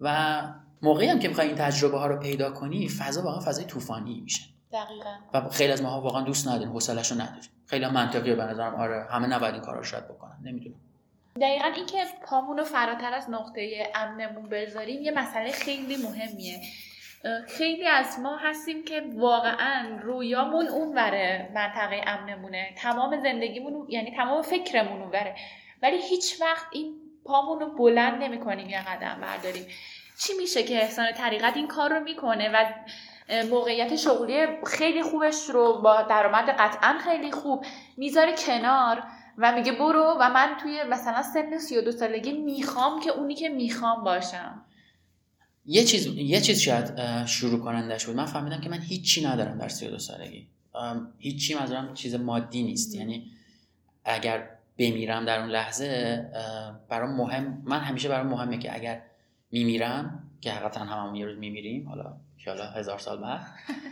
و 0.00 0.42
موقعی 0.82 1.08
هم 1.08 1.18
که 1.18 1.28
می‌خوای 1.28 1.46
این 1.46 1.56
تجربه 1.56 1.98
ها 1.98 2.06
رو 2.06 2.18
پیدا 2.18 2.50
کنی 2.50 2.88
فضا 2.88 3.22
واقعا 3.22 3.40
فضای 3.40 3.64
طوفانی 3.64 4.20
میشه. 4.20 4.42
دقیقا. 4.72 5.16
و 5.34 5.48
خیلی 5.48 5.72
از 5.72 5.82
ماها 5.82 6.00
واقعا 6.00 6.22
دوست 6.22 6.48
نداریم 6.48 6.72
حوصله‌شو 6.72 7.14
نداریم. 7.14 7.50
خیلی 7.66 7.86
منطقیه 7.86 8.34
به 8.34 8.44
نظرم. 8.44 8.74
آره 8.74 9.06
همه 9.10 9.26
نباید 9.26 9.54
این 9.54 9.62
کارا 9.62 9.82
شاید 9.82 10.08
بکنن. 10.08 10.38
نمی‌دونم. 10.42 10.76
دقیقا 11.40 11.68
اینکه 11.68 12.04
پامون 12.22 12.58
رو 12.58 12.64
فراتر 12.64 13.14
از 13.14 13.30
نقطه 13.30 13.90
امنمون 13.94 14.48
بذاریم 14.48 15.02
یه 15.02 15.10
مسئله 15.10 15.50
خیلی 15.50 15.96
مهمیه. 15.96 16.60
خیلی 17.48 17.86
از 17.86 18.18
ما 18.20 18.36
هستیم 18.36 18.84
که 18.84 19.02
واقعا 19.14 20.00
رویامون 20.02 20.68
اون 20.68 20.94
وره 20.94 21.50
منطقه 21.54 22.00
امنمونه. 22.06 22.74
تمام 22.76 23.22
زندگیمون 23.22 23.86
یعنی 23.88 24.10
تمام 24.16 24.42
فکرمون 24.42 25.02
اون 25.02 25.10
وره. 25.10 25.34
ولی 25.82 25.96
هیچ 25.96 26.40
وقت 26.40 26.66
این 26.72 26.94
پامون 27.24 27.60
رو 27.60 27.76
بلند 27.76 28.22
نمی 28.22 28.40
کنیم 28.40 28.68
یه 28.68 28.82
قدم 28.82 29.20
برداریم. 29.20 29.66
چی 30.18 30.32
میشه 30.38 30.62
که 30.62 30.74
احسان 30.74 31.12
طریقت 31.12 31.56
این 31.56 31.68
کار 31.68 31.90
رو 31.90 32.00
می‌کنه 32.00 32.48
و 32.48 32.64
موقعیت 33.50 33.96
شغلی 33.96 34.46
خیلی 34.66 35.02
خوبش 35.02 35.50
رو 35.50 35.82
با 35.82 36.02
درآمد 36.02 36.48
قطعا 36.48 36.98
خیلی 37.04 37.30
خوب 37.30 37.64
می‌ذاره 37.96 38.32
کنار؟ 38.36 39.02
و 39.38 39.52
میگه 39.52 39.72
برو 39.72 40.16
و 40.20 40.30
من 40.34 40.56
توی 40.62 40.84
مثلا 40.84 41.22
سن 41.22 41.58
32 41.58 41.92
سالگی 41.92 42.32
می‌خوام 42.32 43.00
که 43.00 43.10
اونی 43.10 43.34
که 43.34 43.48
می‌خوام 43.48 44.04
باشم. 44.04 44.62
یه 45.66 45.84
چیز 45.84 46.06
یه 46.06 46.40
چیز 46.40 46.58
شاید 46.58 47.24
شروع 47.26 47.60
کنندش 47.60 48.06
بود. 48.06 48.16
من 48.16 48.26
فهمیدم 48.26 48.60
که 48.60 48.68
من 48.68 48.80
هیچی 48.80 49.26
ندارم 49.26 49.58
در 49.58 49.68
32 49.68 49.98
سالگی. 49.98 50.46
هیچی 51.18 51.54
منظورم 51.54 51.94
چیز 51.94 52.14
مادی 52.14 52.62
نیست. 52.62 52.94
یعنی 52.94 53.30
اگر 54.04 54.48
بمیرم 54.78 55.24
در 55.24 55.40
اون 55.40 55.48
لحظه 55.48 56.20
برام 56.88 57.16
مهم 57.16 57.62
من 57.64 57.80
همیشه 57.80 58.08
برام 58.08 58.26
مهمه 58.26 58.58
که 58.58 58.74
اگر 58.74 59.02
میمیرم 59.50 60.22
که 60.40 60.52
حقیقتا 60.52 60.80
هممون 60.80 61.14
یه 61.14 61.26
روز 61.26 61.38
میمیریم 61.38 61.88
حالا 61.88 62.16
ان 62.46 62.58
هزار 62.76 62.98
سال 62.98 63.20
بعد. 63.20 63.40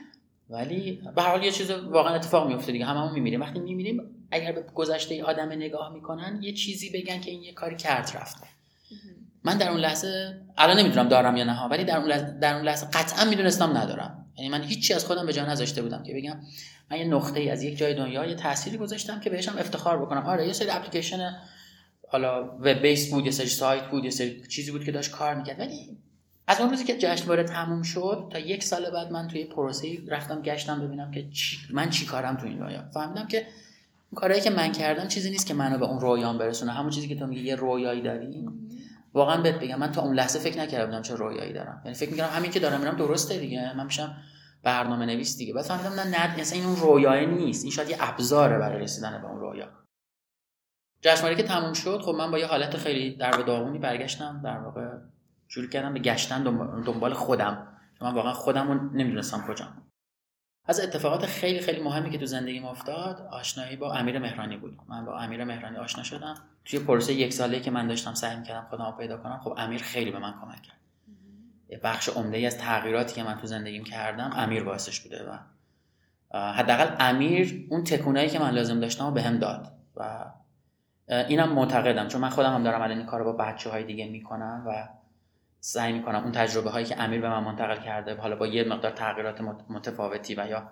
ولی 0.51 1.03
به 1.15 1.23
هر 1.23 1.31
حال 1.31 1.45
یه 1.45 1.51
چیز 1.51 1.71
واقعا 1.71 2.15
اتفاق 2.15 2.49
میفته 2.49 2.73
دیگه. 2.73 2.85
هممون 2.85 3.13
میمیریم. 3.13 3.41
وقتی 3.41 3.59
میمیریم 3.59 4.20
اگر 4.31 4.53
به 4.53 4.65
گذشته 4.75 5.25
آدم 5.25 5.53
نگاه 5.53 5.95
می‌کنن 5.95 6.39
یه 6.43 6.53
چیزی 6.53 6.91
بگن 6.91 7.21
که 7.21 7.31
این 7.31 7.43
یه 7.43 7.53
کاری 7.53 7.77
کرد 7.77 8.13
رفته. 8.15 8.47
من 9.45 9.59
در 9.59 9.71
اون 9.71 9.81
لحظه 9.81 10.41
الان 10.59 10.79
نمی‌دونم 10.79 11.09
دارم 11.09 11.37
یا 11.37 11.45
نه 11.45 11.63
ولی 11.63 11.85
در 11.85 11.97
اون 11.97 12.09
لحظه 12.09 12.39
در 12.39 12.55
اون 12.55 12.65
لحظه 12.65 12.87
قطعا 12.87 13.25
می‌دونستم 13.25 13.77
ندارم. 13.77 14.27
یعنی 14.37 14.51
من 14.51 14.63
هیچی 14.63 14.95
از 14.95 15.05
خودم 15.05 15.27
به 15.27 15.33
جا 15.33 15.47
نذاشته 15.47 15.83
بودم 15.83 16.03
که 16.03 16.15
بگم 16.15 16.41
من 16.91 16.99
یه 16.99 17.05
نقطه 17.05 17.41
ای 17.41 17.51
از 17.51 17.63
یک 17.63 17.79
جای 17.79 17.95
دنیا 17.95 18.27
یه 18.27 18.35
تأثیری 18.35 18.77
گذاشتم 18.77 19.21
که 19.21 19.31
بهشم 19.31 19.59
افتخار 19.59 20.03
بکنم. 20.03 20.27
آره 20.27 20.47
یه 20.47 20.53
سری 20.53 20.71
اپلیکیشن 20.71 21.37
حالا 22.09 22.45
وب 22.45 22.69
بیس 22.69 23.11
بود 23.11 23.25
یه 23.25 23.31
سری 23.31 23.47
سایت 23.47 23.85
بود 23.85 24.05
یه 24.05 24.11
سری 24.11 24.43
چیزی 24.49 24.71
بود 24.71 24.85
که 24.85 24.93
داشت 24.93 25.11
کار 25.11 25.35
می‌کرد. 25.35 25.61
ولی 25.61 25.99
از 26.47 26.61
اون 26.61 26.71
روزی 26.71 26.85
که 26.85 26.99
جشنواره 26.99 27.45
تموم 27.45 27.83
شد 27.83 28.29
تا 28.33 28.39
یک 28.39 28.65
سال 28.65 28.91
بعد 28.91 29.13
من 29.13 29.29
توی 29.29 29.45
پروسه 29.45 29.99
رفتم 30.09 30.43
گشتم 30.43 30.87
ببینم 30.87 31.11
که 31.11 31.31
چی 31.31 31.57
من 31.71 31.91
چی 31.91 32.07
کارم 32.07 32.37
تو 32.37 32.47
این 32.47 32.59
دنیا. 32.59 32.85
فهمیدم 32.95 33.27
که 33.27 33.47
کارهایی 34.15 34.43
که 34.43 34.51
من 34.51 34.73
کردم 34.73 35.09
چیزی 35.09 35.31
نیست 35.31 35.47
که 35.47 35.55
منو 35.55 35.79
به 35.79 35.85
اون 35.85 36.01
رویام 36.01 36.39
برسونه. 36.39 36.73
همون 36.73 36.91
چیزی 36.91 37.09
که 37.09 37.17
تو 37.17 37.27
میگی 37.27 37.43
یه 37.43 37.55
رویایی 37.55 38.03
داری؟ 38.03 38.49
واقعا 39.15 39.43
بهت 39.43 39.61
بگم 39.61 39.79
من 39.79 39.93
تا 39.93 40.03
اون 40.03 40.15
لحظه 40.15 40.39
فکر 40.39 40.59
نکرده 40.61 40.87
بودم 40.87 41.03
چه 41.03 41.15
رویایی 41.15 41.53
دارم. 41.53 41.83
یعنی 41.85 41.97
فکر 41.97 42.11
می‌کردم 42.11 42.37
همین 42.37 42.51
که 42.51 42.61
دارم 42.61 42.81
میرم 42.81 42.97
درسته 42.97 43.39
دیگه. 43.39 43.77
من 43.77 43.85
میشم 43.85 44.17
برنامه 44.63 45.07
نویس 45.07 45.37
دیگه. 45.37 45.55
بعد 45.55 45.65
فهمیدم 45.65 45.91
نه 45.91 46.05
نه 46.05 46.41
اصلا 46.41 46.59
این 46.59 46.69
اون 46.69 46.77
رویای 46.77 47.27
نیست. 47.27 47.65
این 47.65 47.73
شاید 47.73 47.91
یه 47.91 47.97
ابزاره 48.01 48.59
برای 48.59 48.83
رسیدن 48.83 49.23
به 49.23 49.29
اون 49.29 49.41
رویا 49.41 49.69
جشنواره 51.03 51.35
که 51.35 51.43
تموم 51.43 51.73
شد 51.73 52.01
خب 52.01 52.15
من 52.15 52.31
با 52.31 52.39
یه 52.39 52.47
حالت 52.47 52.77
خیلی 52.77 53.17
در 53.17 53.31
داغونی 53.31 53.79
برگشتم. 53.79 54.41
در 54.45 54.59
واقع 54.59 54.89
شروع 55.49 55.69
کردم 55.69 55.95
به 55.95 56.01
گشتن 56.01 56.43
دنبال 56.87 57.15
خودم. 57.15 57.67
من 58.01 58.15
واقعا 58.15 58.33
خودم 58.33 58.69
رو 58.69 58.75
نمی‌دونستم 58.97 59.45
کجا 59.49 59.67
از 60.71 60.81
اتفاقات 60.81 61.27
خیلی 61.27 61.61
خیلی 61.61 61.83
مهمی 61.83 62.11
که 62.11 62.19
تو 62.19 62.27
زندگیم 62.27 62.65
افتاد 62.65 63.29
آشنایی 63.31 63.77
با 63.77 63.95
امیر 63.95 64.19
مهرانی 64.19 64.57
بود. 64.57 64.79
من 64.89 65.05
با 65.05 65.19
امیر 65.19 65.45
مهرانی 65.45 65.77
آشنا 65.77 66.03
شدم. 66.03 66.35
توی 66.65 66.79
پروسه 66.79 67.13
یک 67.13 67.33
ساله 67.33 67.61
که 67.61 67.71
من 67.71 67.87
داشتم 67.87 68.15
سعی 68.15 68.37
می‌کردم 68.37 68.67
خودم 68.71 68.85
رو 68.85 68.93
پیدا 68.93 69.17
کنم 69.17 69.41
خب 69.45 69.55
امیر 69.57 69.83
خیلی 69.83 70.11
به 70.11 70.19
من 70.19 70.35
کمک 70.41 70.63
کرد. 70.63 70.77
بخش 71.83 72.09
عمده 72.09 72.37
ای 72.37 72.47
از 72.47 72.59
تغییراتی 72.59 73.15
که 73.15 73.23
من 73.23 73.39
تو 73.39 73.47
زندگیم 73.47 73.85
کردم 73.85 74.33
امیر 74.37 74.65
باعثش 74.65 75.01
بوده 75.01 75.31
و 75.31 75.39
حداقل 76.53 76.97
امیر 76.99 77.67
اون 77.71 77.85
تکونایی 77.85 78.29
که 78.29 78.39
من 78.39 78.51
لازم 78.51 78.81
داشتم 78.81 79.07
و 79.07 79.11
بهم 79.11 79.39
داد 79.39 79.73
و 79.97 80.25
اینم 81.09 81.53
معتقدم. 81.53 82.09
چون 82.09 82.21
من 82.21 82.31
خودم 82.31 82.55
هم 82.55 82.63
دارم 82.63 82.83
الان 82.83 82.97
این 82.97 83.07
کارو 83.07 83.25
با 83.25 83.33
بچه 83.33 83.71
های 83.71 83.85
دیگه 83.85 84.09
می‌کنم 84.09 84.65
و 84.67 84.89
سعی 85.61 85.93
می‌کنم 85.93 86.23
اون 86.23 86.33
تجربه 86.33 86.71
هایی 86.71 86.87
که 86.87 87.03
امیر 87.03 87.21
به 87.21 87.29
من 87.29 87.45
منتقل 87.45 87.77
کرده 87.77 88.15
حالا 88.15 88.37
با 88.37 88.47
یه 88.47 88.65
مقدار 88.65 88.91
تغییرات 88.91 89.41
متفاوتی 89.69 90.35
و 90.35 90.47
یا 90.47 90.71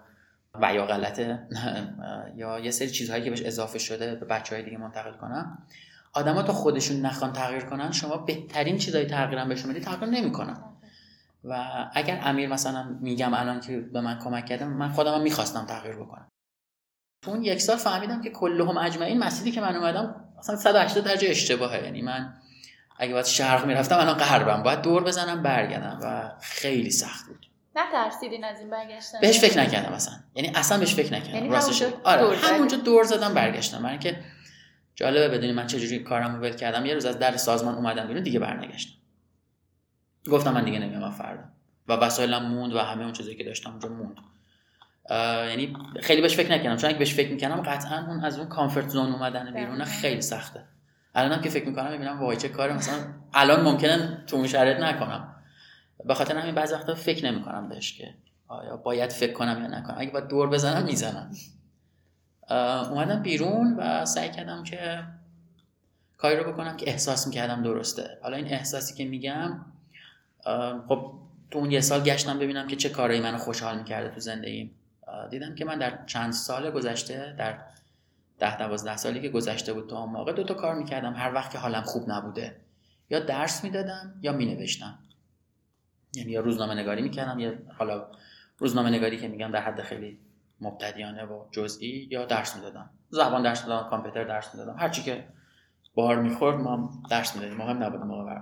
و 0.55 0.74
یا 0.74 0.87
غلطه 0.87 1.48
یا 2.37 2.59
یه 2.59 2.70
سری 2.70 2.90
چیزهایی 2.90 3.24
که 3.24 3.31
بهش 3.31 3.42
اضافه 3.42 3.79
شده 3.79 4.14
به 4.14 4.27
بچه 4.27 4.55
های 4.55 4.64
دیگه 4.64 4.79
منتقل 4.79 5.12
کنم. 5.12 5.59
آدما 6.12 6.42
تا 6.42 6.53
خودشون 6.53 7.01
نخوان 7.01 7.33
تغییر 7.33 7.64
کنن 7.64 7.92
شما 7.92 8.16
بهترین 8.16 8.79
چیزای 8.79 9.07
تغییرم 9.07 9.48
بهشون 9.48 9.70
بدی 9.70 9.81
تغییر 9.81 10.11
نمی‌کنن. 10.11 10.61
و 11.44 11.64
اگر 11.94 12.20
امیر 12.22 12.48
مثلا 12.48 12.98
میگم 13.01 13.35
الان 13.35 13.61
که 13.61 13.81
به 13.81 14.01
من 14.01 14.18
کمک 14.18 14.46
کرده 14.46 14.64
من 14.64 14.88
خودم 14.88 15.14
هم 15.14 15.20
می‌خواستم 15.20 15.66
تغییر 15.66 15.96
بکنم. 15.96 16.29
تو 17.22 17.31
اون 17.31 17.42
یک 17.42 17.61
سال 17.61 17.77
فهمیدم 17.77 18.20
که 18.20 18.31
کلهم 18.31 18.77
اجمعین 18.79 19.18
مسیری 19.18 19.51
که 19.51 19.61
من 19.61 19.77
اومدم 19.77 20.24
اصلا 20.38 20.57
180 20.57 21.05
درجه 21.05 21.29
اشتباهه. 21.29 21.85
یعنی 21.85 22.03
من 22.03 22.35
اگه 22.99 23.13
باید 23.13 23.27
شرق 23.27 23.67
می‌رفتم 23.67 23.99
الان 23.99 24.15
غربم. 24.15 24.63
باید 24.63 24.83
دور 24.83 25.05
بزنم 25.05 25.43
برگردم. 25.43 25.99
و 26.03 26.33
خیلی 26.41 26.91
سخت 26.91 27.27
بود. 27.27 27.47
نترسیدین 27.77 28.45
از 28.45 28.61
این 28.61 28.71
برگشتن؟ 28.71 29.21
بهش 29.21 29.39
فکر 29.39 29.61
نکردم 29.61 29.93
اصلا. 29.93 30.15
یعنی 30.35 30.53
اصلا 30.55 30.79
بهش 30.79 30.95
فکر 30.95 31.15
نکردم. 31.15 31.35
یعنی 31.35 31.49
راستش. 31.49 31.83
آره 32.05 32.23
دور 32.23 32.35
همونجا 32.35 32.77
دور 32.77 33.05
زدم 33.05 33.35
برگشتم. 33.35 33.79
برای 33.79 33.91
اینکه 33.91 34.21
جالبه 34.95 35.29
بدونی 35.29 35.53
من 35.53 35.67
چجوری 35.67 35.99
کارم 35.99 36.35
رو 36.35 36.41
ول 36.41 36.53
کردم. 36.53 36.87
یه 36.87 36.95
روز 36.95 37.07
از 37.07 37.19
در 37.19 37.37
سازمان 37.37 37.75
اومدم 37.75 38.07
بیرون 38.07 38.23
دیگه 38.23 38.39
برنگشتم. 38.39 38.93
گفتم 40.31 40.53
من 40.53 40.65
دیگه 40.65 40.79
نمیام 40.79 41.11
فردا. 41.11 41.43
و 41.89 41.93
وسایلم 41.93 42.43
موند 42.43 42.75
و 42.75 42.79
همه 42.79 43.03
اون 43.03 43.13
چیزایی 43.13 43.37
که 43.37 43.45
داشتم 43.45 43.71
اونجا 43.71 43.89
موند. 43.89 44.17
یعنی 45.49 45.77
خیلی 46.03 46.23
بهش 46.23 46.37
فکر 46.37 46.53
نکردم. 46.53 46.77
چون 46.77 46.91
اگه 46.91 46.99
بهش 46.99 47.15
فکر 47.15 47.31
می‌کردم 47.31 47.63
قطعا 47.63 48.07
اون 48.07 48.25
از 48.25 48.39
اون 48.39 48.49
کامفورت 48.49 48.89
زون 48.89 49.13
اومدن 49.13 49.55
بیرون 49.55 49.85
خیلی 49.85 50.23
سخته. 50.23 50.65
الانم 51.14 51.42
که 51.42 51.51
فکر 51.51 51.68
می‌کنم 51.68 51.90
می‌بینم 51.90 52.21
وای 52.21 52.37
چه 52.37 52.49
کاری 52.49 52.73
مثلا 52.73 52.94
الان 53.35 53.62
ممکنه 53.62 54.25
تو 54.27 54.37
اون 54.37 54.47
شرایط 54.47 54.79
نکنم. 54.79 55.35
به 56.05 56.14
خاطر 56.14 56.38
همین 56.38 56.55
بعضی 56.55 56.75
وقتا 56.75 56.94
فکر 56.94 57.31
نمی‌کنم 57.31 57.68
بهش 57.68 57.92
که 57.99 58.14
آیا 58.49 58.77
باید 58.77 59.12
فکر 59.12 59.33
کنم 59.33 59.62
یا 59.62 59.79
نکنم. 59.79 59.97
اگه 59.99 60.11
باید 60.11 60.29
دور 60.29 60.49
بزنم 60.49 60.85
می‌زنم. 60.85 61.31
اومدم 62.90 63.23
بیرون 63.23 63.77
و 63.79 64.05
سعی 64.05 64.31
کردم 64.31 64.62
که 64.62 65.05
کاری 66.16 66.37
رو 66.37 66.53
بکنم 66.53 66.77
که 66.77 66.90
احساس 66.90 67.27
می‌کردم 67.27 67.62
درسته. 67.62 68.18
حالا 68.23 68.37
این 68.37 68.47
احساسی 68.47 68.94
که 68.94 69.05
میگم 69.05 69.61
خب 70.88 71.12
تو 71.51 71.59
اون 71.59 71.71
یه 71.71 71.81
سال 71.81 72.01
گشتم 72.01 72.38
ببینم 72.38 72.66
که 72.66 72.77
چه 72.77 72.88
کارایی 72.88 73.21
منو 73.21 73.38
خوشحال 73.38 73.79
می‌کرده 73.79 74.09
تو 74.14 74.21
زندگیم. 74.21 74.71
دیدم 75.31 75.55
که 75.55 75.64
من 75.64 75.79
در 75.79 75.99
چند 76.07 76.33
سال 76.33 76.71
گذشته 76.71 77.35
در 77.38 77.59
ده 78.38 78.59
دوازده 78.59 78.96
سالی 78.96 79.20
که 79.20 79.29
گذشته 79.29 79.72
بود 79.72 79.88
تا 79.88 79.98
اون 79.98 80.12
موقع 80.12 80.33
دو 80.33 80.44
تا 80.44 80.55
کار 80.55 80.74
می‌کردم. 80.74 81.14
هر 81.14 81.35
وقت 81.35 81.51
که 81.53 81.59
حالم 81.59 81.83
خوب 81.83 82.11
نبوده. 82.11 82.61
یا 83.11 83.20
درس 83.20 83.64
می‌دادم 83.64 84.14
یا 84.22 84.33
مینوشتم. 84.33 84.98
یعنی 86.14 86.33
یا 86.33 86.40
روزنامه 86.40 86.74
نگاری 86.74 87.03
می‌کردم 87.03 87.38
یا 87.38 87.55
حالا 87.79 88.11
روزنامه 88.59 88.90
نگاری 88.90 89.18
که 89.18 89.29
میگم 89.29 89.51
در 89.51 89.61
حد 89.61 89.83
خیلی 89.83 90.18
مبتدیانه 90.61 91.24
و 91.24 91.44
جزئی 91.51 92.09
یا 92.11 92.24
درس 92.24 92.57
می‌دادم. 92.57 92.90
زبان 93.11 93.42
درس 93.42 93.62
می‌دادم 93.62 93.90
کامپیوتر 93.90 94.24
درس 94.24 94.55
می‌دادم. 94.55 94.79
هرچی 94.79 95.03
که 95.03 95.29
بار 95.94 96.16
می‌خورد 96.16 96.61
ما 96.61 96.90
درس 97.11 97.37
می‌دادیم. 97.37 97.57
مهم 97.57 97.83
نبود 97.83 98.01
موقع 98.01 98.40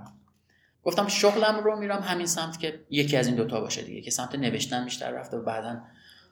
گفتم 0.82 1.09
شغلم 1.09 1.64
رو 1.64 1.76
میرم 1.76 2.02
همین 2.02 2.26
سمت 2.26 2.59
که 2.59 2.87
یکی 2.90 3.16
از 3.16 3.26
این 3.26 3.37
دوتا 3.37 3.61
باشه 3.61 3.82
دیگه 3.82 4.00
که 4.00 4.11
سمت 4.11 4.35
نوشتن 4.35 4.85
بیشتر 4.85 5.11
رفته 5.11 5.37
و 5.37 5.42
بعدا 5.42 5.82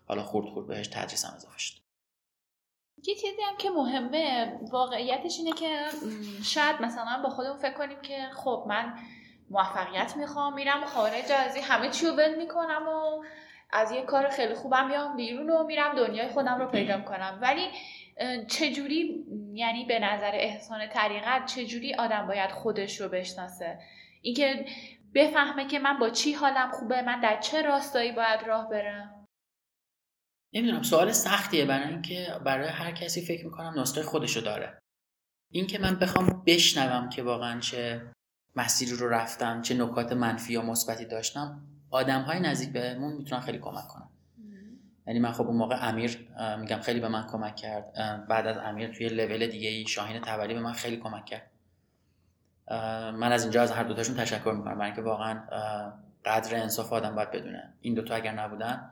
حالا 0.07 0.23
خورد 0.23 0.47
خورد 0.47 0.67
بهش 0.67 0.87
تدریس 0.87 1.25
هم 1.25 1.35
اضافه 1.37 1.59
شد. 1.59 1.84
یه 3.07 3.15
چیزی 3.15 3.43
هم 3.43 3.57
که 3.59 3.71
مهمه 3.71 4.53
واقعیتش 4.71 5.39
اینه 5.39 5.53
که 5.53 5.85
شاید 6.43 6.81
مثلا 6.81 7.23
با 7.23 7.31
خودمون 7.31 7.57
فکر 7.57 7.73
کنیم 7.75 8.01
که 8.03 8.19
خب 8.35 8.65
من 8.69 8.95
موفقیت 9.51 10.17
می‌خوام 10.17 10.55
میرم 10.55 10.85
خارج 10.85 11.33
از 11.33 11.57
همه 11.57 11.91
چی 11.91 12.07
رو 12.07 12.13
ول 12.13 12.35
می‌کنم 12.35 12.89
و 12.89 13.25
از 13.73 13.93
یه 13.93 14.03
کار 14.03 14.29
خیلی 14.29 14.55
خوبم 14.55 14.87
میام 14.87 15.17
بیرون 15.17 15.51
و 15.51 15.65
میرم 15.65 15.95
دنیای 15.95 16.29
خودم 16.29 16.59
رو 16.59 16.67
پیدا 16.67 17.01
کنم 17.01 17.39
ولی 17.43 17.69
چجوری 18.49 19.25
یعنی 19.55 19.85
به 19.85 19.99
نظر 19.99 20.31
احسان 20.35 20.89
طریقت 20.89 21.47
چجوری 21.47 21.95
آدم 21.95 22.27
باید 22.27 22.51
خودش 22.51 23.01
رو 23.01 23.09
بشناسه؟ 23.09 23.79
اینکه 24.23 24.67
بفهمه 25.15 25.67
که 25.67 25.79
من 25.79 25.99
با 25.99 26.11
چی 26.11 26.33
حالم 26.33 26.71
خوبه 26.71 27.03
من 27.03 27.21
در 27.21 27.41
چه 27.41 27.63
راستایی 27.63 28.13
باید 28.13 28.41
راه 28.47 28.69
برم؟ 28.69 29.14
نمی‌دونم 30.55 30.83
سوال 30.83 31.13
سختیه 31.13 31.65
برای 31.65 31.89
اینکه 31.89 32.27
برای 32.45 32.69
هر 32.69 32.91
کسی 32.91 33.21
فکر 33.21 33.45
می‌کنم 33.45 33.81
نسخه 33.81 34.03
خودشو 34.03 34.41
داره. 34.41 34.79
اینکه 35.51 35.79
من 35.79 35.95
بخوام 35.95 36.43
بشنوم 36.47 37.09
که 37.09 37.23
واقعا 37.23 37.61
چه 37.61 38.03
مسیری 38.57 38.93
رو 38.93 39.09
رفتم 39.09 39.63
چه 39.63 39.75
نکات 39.75 40.13
منفی 40.13 40.53
یا 40.53 40.63
مثبتی 40.63 41.05
داشتم 41.05 41.63
آدم 41.91 42.23
های 42.23 42.41
نزدیک 42.41 42.73
بهمون 42.73 43.13
می‌تونن 43.13 43.41
خیلی 43.41 43.59
کمک 43.59 43.89
کنن. 43.89 44.09
یعنی 45.07 45.21
من 45.21 45.33
خب 45.33 45.47
اون 45.47 45.57
موقع 45.57 45.89
امیر 45.89 46.29
میگم 46.59 46.81
خیلی 46.81 47.01
به 47.01 47.09
من 47.09 47.27
کمک 47.27 47.57
کرد. 47.57 47.93
بعد 48.29 48.47
از 48.47 48.57
امیر 48.57 48.93
توی 48.93 49.09
لول 49.09 49.47
دیگه 49.47 49.69
ای 49.69 49.87
شاهین 49.87 50.21
تبری 50.23 50.55
به 50.55 50.61
من 50.61 50.73
خیلی 50.73 50.97
کمک 50.97 51.25
کرد. 51.25 51.51
من 53.17 53.33
از 53.33 53.43
اینجا 53.43 53.63
از 53.63 53.71
هر 53.71 53.83
دوتاشون 53.83 54.17
تشکر 54.17 54.53
می‌کنم. 54.53 54.75
برای 54.75 54.87
اینکه 54.87 55.03
واقعا 55.03 55.43
قدر 56.25 56.57
انصاف 56.57 56.93
آدم 56.93 57.15
باید 57.15 57.31
بدونه. 57.31 57.75
این 57.81 57.95
دوتا 57.95 58.15
اگر 58.15 58.33
نبودن 58.33 58.91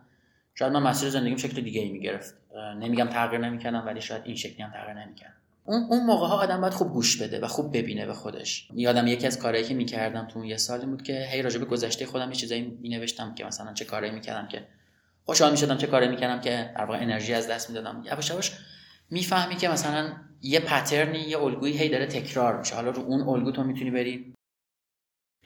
شاید 0.55 0.73
من 0.73 0.83
مسیر 0.83 1.11
زندگیم 1.11 1.37
شکل 1.37 1.61
دیگه 1.61 1.81
ای 1.81 1.89
می‌گرفت. 1.89 2.35
نمیگم 2.81 3.09
تغییر 3.09 3.41
نمی‌کردم 3.41 3.87
ولی 3.87 4.01
شاید 4.01 4.23
این 4.25 4.37
شکلی 4.37 4.63
هم 4.63 4.71
تغییر 4.71 5.05
نمی‌کردم 5.05 5.35
اون 5.65 5.87
اون 5.91 6.07
موقع 6.07 6.27
ها 6.27 6.37
آدم 6.37 6.61
باید 6.61 6.73
خوب 6.73 6.93
گوش 6.93 7.23
بده 7.23 7.41
و 7.41 7.47
خوب 7.47 7.77
ببینه 7.77 8.07
به 8.07 8.15
خودش. 8.15 8.69
یادم 8.75 9.07
یکی 9.07 9.27
از 9.27 9.39
کارهایی 9.39 9.65
که 9.65 9.75
می‌کردم 9.75 10.27
تو 10.27 10.39
اون 10.39 10.49
یه 10.49 10.57
سالی 10.57 10.87
بود 10.87 11.03
که 11.03 11.29
هی 11.31 11.43
راجع 11.43 11.59
به 11.59 11.65
گذشته 11.65 12.07
خودم 12.07 12.29
یه 12.29 12.35
چیزایی 12.35 12.79
مینوشتم 12.81 13.35
که 13.35 13.45
مثلا 13.45 13.73
چه 13.73 13.85
کارایی 13.85 14.13
می‌کردم 14.13 14.49
که 14.49 14.67
خوشحال 15.25 15.51
می‌شدم 15.51 15.77
چه 15.77 15.87
کاری 15.87 16.09
می‌کردم 16.09 16.41
که 16.41 16.71
در 16.77 16.91
انرژی 16.91 17.35
از 17.35 17.49
دست 17.49 17.71
می‌دادم. 17.71 18.03
یواش 18.07 18.31
یواش 18.31 18.53
می‌فهمی 19.11 19.57
که 19.57 19.69
مثلا 19.69 20.13
یه 20.43 20.61
پترنی 20.61 21.19
یه 21.19 21.39
الگویی 21.39 21.79
هی 21.79 21.89
داره 21.89 22.07
تکرار 22.07 22.59
میشه. 22.59 22.75
حالا 22.75 22.91
رو 22.91 23.03
اون 23.03 23.21
الگو 23.21 23.53
تو 23.53 23.65
می‌تونی 23.65 23.91
بری 23.91 24.35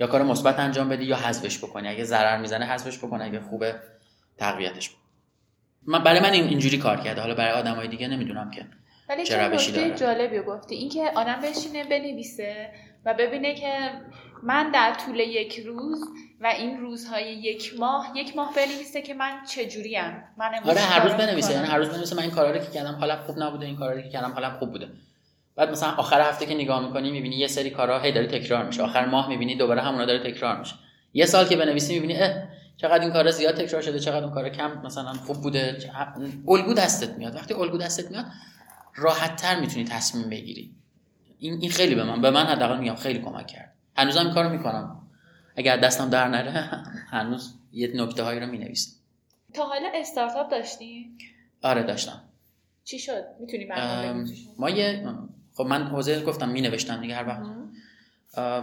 یا 0.01 0.07
کار 0.07 0.23
مثبت 0.23 0.59
انجام 0.59 0.89
بدی 0.89 1.05
یا 1.05 1.17
حذفش 1.17 1.59
بکنی. 1.59 1.89
اگه 1.89 2.05
ضرر 2.05 2.41
می‌زنه 2.41 2.67
حذفش 2.67 2.99
بکنی. 2.99 3.23
اگه 3.23 3.41
خوبه 3.41 3.75
تقویتش 4.39 4.91
بکن 4.91 4.99
من 5.87 6.05
برای 6.05 6.21
من 6.21 6.33
اینجوری 6.33 6.79
کار 6.79 6.97
کرده. 6.97 7.21
حالا 7.21 7.35
برای 7.35 7.53
آدمای 7.53 7.89
دیگه 7.89 8.09
نمی‌دونم 8.09 8.51
که 8.51 8.67
ولی 9.09 9.25
چه 9.25 9.49
نکته 9.49 9.95
جالبی 9.95 10.41
گفتی. 10.41 10.75
اینکه 10.75 11.11
آدم 11.17 11.41
بشینه 11.41 11.85
بنویسه 11.85 12.71
و 13.05 13.15
ببینه 13.15 13.55
که 13.55 13.91
من 14.43 14.71
در 14.71 14.95
طول 14.95 15.21
یک 15.21 15.61
روز 15.61 16.05
و 16.41 16.47
این 16.47 16.81
روزهای 16.81 17.35
یک 17.35 17.73
ماه 17.79 18.13
یک 18.15 18.37
ماه 18.37 18.55
بنویسه 18.55 19.03
که 19.03 19.15
من 19.15 19.45
چجوری 19.55 19.97
ام 19.97 20.25
من 20.39 20.51
آره 20.65 20.81
هر 20.81 21.05
روز 21.05 21.13
بنویسه. 21.13 21.53
یعنی 21.53 21.67
هر 21.67 21.79
روز 21.79 21.89
بنویسه 21.89 22.17
من 22.17 22.23
این 22.23 22.31
کارا 22.31 22.51
رو 22.51 22.59
که 22.59 22.71
کردم. 22.71 22.95
حالا 22.95 23.17
خوب 23.17 23.39
نبوده 23.39 23.67
این 23.67 23.77
کارا 23.77 23.93
رو 23.93 24.03
که 24.03 24.09
کردم. 24.09 24.33
حالا 24.33 24.51
خوب 24.51 24.71
بوده. 24.71 24.89
بعد 25.57 25.71
مثلا 25.71 25.91
آخر 25.91 26.21
هفته 26.21 26.47
که 26.47 26.55
نگاه 26.55 26.87
می‌کنی 26.87 27.11
می‌بینی 27.11 27.37
یه 27.37 27.47
سری 27.47 27.71
کارا 27.71 27.99
هی 27.99 28.13
داره 28.13 28.27
تکرار 28.27 28.65
میشه. 28.67 28.83
آخر 28.83 29.07
ماه 29.07 29.29
می‌بینی 29.29 29.57
دوباره 29.57 29.83
همونا 29.83 30.05
داره 30.05 30.33
تکرار 30.33 30.59
میشه. 30.59 30.75
یه 31.15 31.27
سال 31.27 31.49
که 31.49 31.57
بنویسی 31.57 31.95
می‌بینی 31.95 32.17
اه 32.17 32.43
چقدر 32.77 33.01
این 33.01 33.13
کارا 33.13 33.31
زیاد 33.31 33.55
تکرار 33.55 33.83
شده 33.83 33.99
چقدر 33.99 34.25
اون 34.25 34.35
کارا 34.35 34.49
کم 34.49 34.83
مثلا 34.85 35.13
خوب 35.13 35.43
بوده. 35.43 35.79
الگو 36.49 36.75
دستت 36.75 37.11
میاد. 37.19 37.35
وقتی 37.35 37.55
الگو 37.55 37.79
دستت 37.79 38.11
میاد 38.11 38.27
راحت 38.95 39.37
تر 39.37 39.61
می‌تونی 39.61 39.85
تصمیم 39.85 40.31
بگیری. 40.31 40.75
این 41.39 41.59
این 41.61 41.71
خیلی 41.71 41.95
به 41.95 42.05
من 42.05 42.21
به 42.21 42.31
من 42.31 42.47
حداقل 42.47 42.79
میگم 42.79 42.95
خیلی 42.95 43.19
کمک 43.19 43.47
کرد. 43.47 43.73
هنوزم 43.97 44.21
این 44.21 44.35
کارو 44.35 44.49
می‌کنم. 44.49 45.03
اگر 45.57 45.77
دستم 45.77 46.11
در 46.11 46.29
نره 46.29 46.51
هنوز 47.11 47.55
یه 47.73 47.93
نکته 47.95 48.23
هایی 48.23 48.41
رو 48.41 48.47
می‌نویسم. 48.47 48.97
تا 49.55 49.67
حالا 49.67 49.89
استارتاپ 49.95 50.51
داشتی؟ 50.51 51.11
آره 51.63 51.83
داشتم. 51.83 52.23
چی 52.85 52.99
شد؟ 52.99 53.25
می‌تونی 53.41 53.69
ما 54.59 54.71
یه 54.71 55.09
خب 55.55 55.65
من 55.65 55.87
حوزه 55.87 56.23
گفتم 56.23 56.49
می 56.49 56.61
نوشتم 56.61 57.01
دیگه 57.01 57.15
هر 57.15 57.29
وقت. 57.29 57.43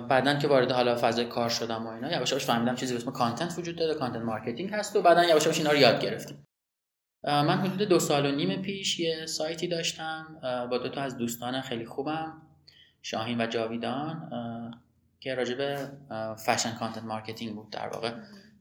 بعدا 0.09 0.35
که 0.35 0.47
وارد 0.47 0.71
حالا 0.71 0.97
فضای 1.01 1.25
کار 1.25 1.49
شدم 1.49 1.87
و 1.87 1.89
اینا 1.89 2.11
یواش 2.11 2.31
یواش 2.31 2.45
فهمیدم 2.45 2.75
چیزی 2.75 2.93
به 2.93 2.99
اسم 2.99 3.11
content 3.11 3.57
وجود 3.57 3.75
داره 3.75 3.95
content 3.95 4.21
marketing 4.21 4.69
هست 4.73 4.95
و 4.95 5.01
بعدا 5.01 5.23
یواش 5.23 5.43
یواش 5.43 5.57
اینا 5.57 5.71
رو 5.71 5.77
یاد 5.77 6.01
گرفتیم. 6.01 6.47
من 7.23 7.57
حدود 7.57 7.87
دو 7.87 7.99
سال 7.99 8.25
و 8.25 8.31
نیم 8.35 8.61
پیش 8.61 8.99
یه 8.99 9.25
سایتی 9.25 9.67
داشتم 9.67 10.39
با 10.71 10.77
دو 10.77 10.89
تا 10.89 11.01
از 11.01 11.17
دوستان 11.17 11.61
خیلی 11.61 11.85
خوبم 11.85 12.41
شاهین 13.01 13.41
و 13.41 13.47
جاویدان 13.47 14.29
که 15.19 15.35
راجع 15.35 15.55
به 15.55 15.91
fashion 16.45 16.75
content 16.75 17.03
marketing 17.03 17.55
بود 17.55 17.69
در 17.69 17.87
واقع. 17.87 18.13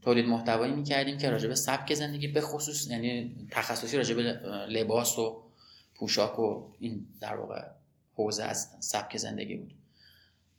تولید 0.03 0.27
محتوایی 0.27 0.73
می‌کردیم 0.73 1.19
که 1.19 1.31
راجع 1.31 1.49
به 1.49 1.55
سبک 1.55 1.95
زندگی 1.95 2.29
به 2.29 2.41
خصوص 2.41 2.91
یعنی 2.91 3.37
تخصصی 3.51 3.97
راجع 3.97 4.15
به 4.15 4.23
لباس 4.69 5.19
و 5.19 5.43
پوشاک 5.95 6.39
و 6.39 6.73
این 6.79 7.07
در 7.21 7.37
واقع 7.37 7.63
حوزه 8.15 8.45
از 8.45 8.77
سبک 8.81 9.17
زندگی 9.17 9.57
بود. 9.57 9.75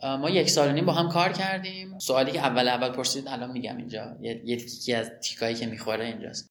ما 0.03 0.29
یک 0.29 0.49
سال 0.49 0.71
نیم 0.71 0.85
با 0.85 0.93
هم 0.93 1.09
کار 1.09 1.31
کردیم. 1.31 1.99
سوالی 1.99 2.31
که 2.31 2.39
اول 2.39 2.67
اول 2.67 2.89
پرسید 2.89 3.27
الان 3.27 3.51
میگم 3.51 3.77
اینجا. 3.77 4.17
یکی 4.21 4.93
از 4.93 5.11
تیکه‌هایی 5.23 5.55
که 5.55 5.65
می‌خوره 5.65 6.05
اینجاست. 6.05 6.49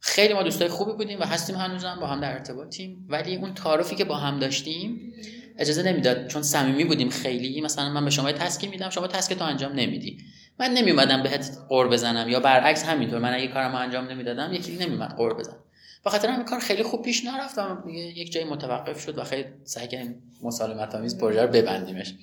خیلی 0.00 0.34
ما 0.34 0.42
دوستای 0.42 0.68
خوبی 0.68 0.92
بودیم 0.92 1.20
و 1.20 1.24
هستیم 1.24 1.56
هنوزم 1.56 1.98
با 2.00 2.06
هم 2.06 2.20
در 2.20 2.32
ارتباطیم. 2.32 3.06
ولی 3.08 3.36
اون 3.36 3.54
تعارفی 3.54 3.96
که 3.96 4.04
با 4.04 4.16
هم 4.16 4.38
داشتیم 4.38 5.12
اجازه 5.58 5.82
نمی‌داد 5.82 6.26
چون 6.26 6.42
صمیمی 6.42 6.84
بودیم 6.84 7.10
خیلی 7.10 7.60
مثلا 7.60 7.88
من 7.88 8.04
به 8.04 8.10
شما 8.10 8.32
تسکی 8.32 8.68
میدم 8.68 8.90
شما 8.90 9.06
تسک 9.06 9.34
تو 9.34 9.44
انجام 9.44 9.72
نمیدی. 9.72 10.18
من 10.58 10.70
نمیومدم 10.70 11.22
بهت 11.22 11.58
قور 11.68 11.88
بزنم 11.88 12.28
یا 12.28 12.40
برعکس 12.40 12.84
همینطور 12.84 13.18
من 13.18 13.34
اگه 13.34 13.48
کارم 13.48 13.74
انجام 13.74 14.06
نمی‌دادم 14.06 14.52
یکی 14.52 14.76
نمیومد 14.76 15.16
قور 15.16 15.34
بزنم 15.34 15.62
به 16.04 16.10
خاطر 16.10 16.28
همین 16.28 16.44
کار 16.44 16.60
خیلی 16.60 16.82
خوب 16.82 17.02
پیش 17.02 17.24
نرفت 17.24 17.58
و 17.58 17.90
یک 17.90 18.32
جایی 18.32 18.46
متوقف 18.46 19.00
شد 19.00 19.18
و 19.18 19.24
خیلی 19.24 19.44
سعی 19.64 19.88
کردیم 19.88 20.22
مسالمت 20.42 20.94
آمیز 20.94 21.18
پروژه 21.18 21.42
رو 21.42 21.48
ببندیمش. 21.48 22.14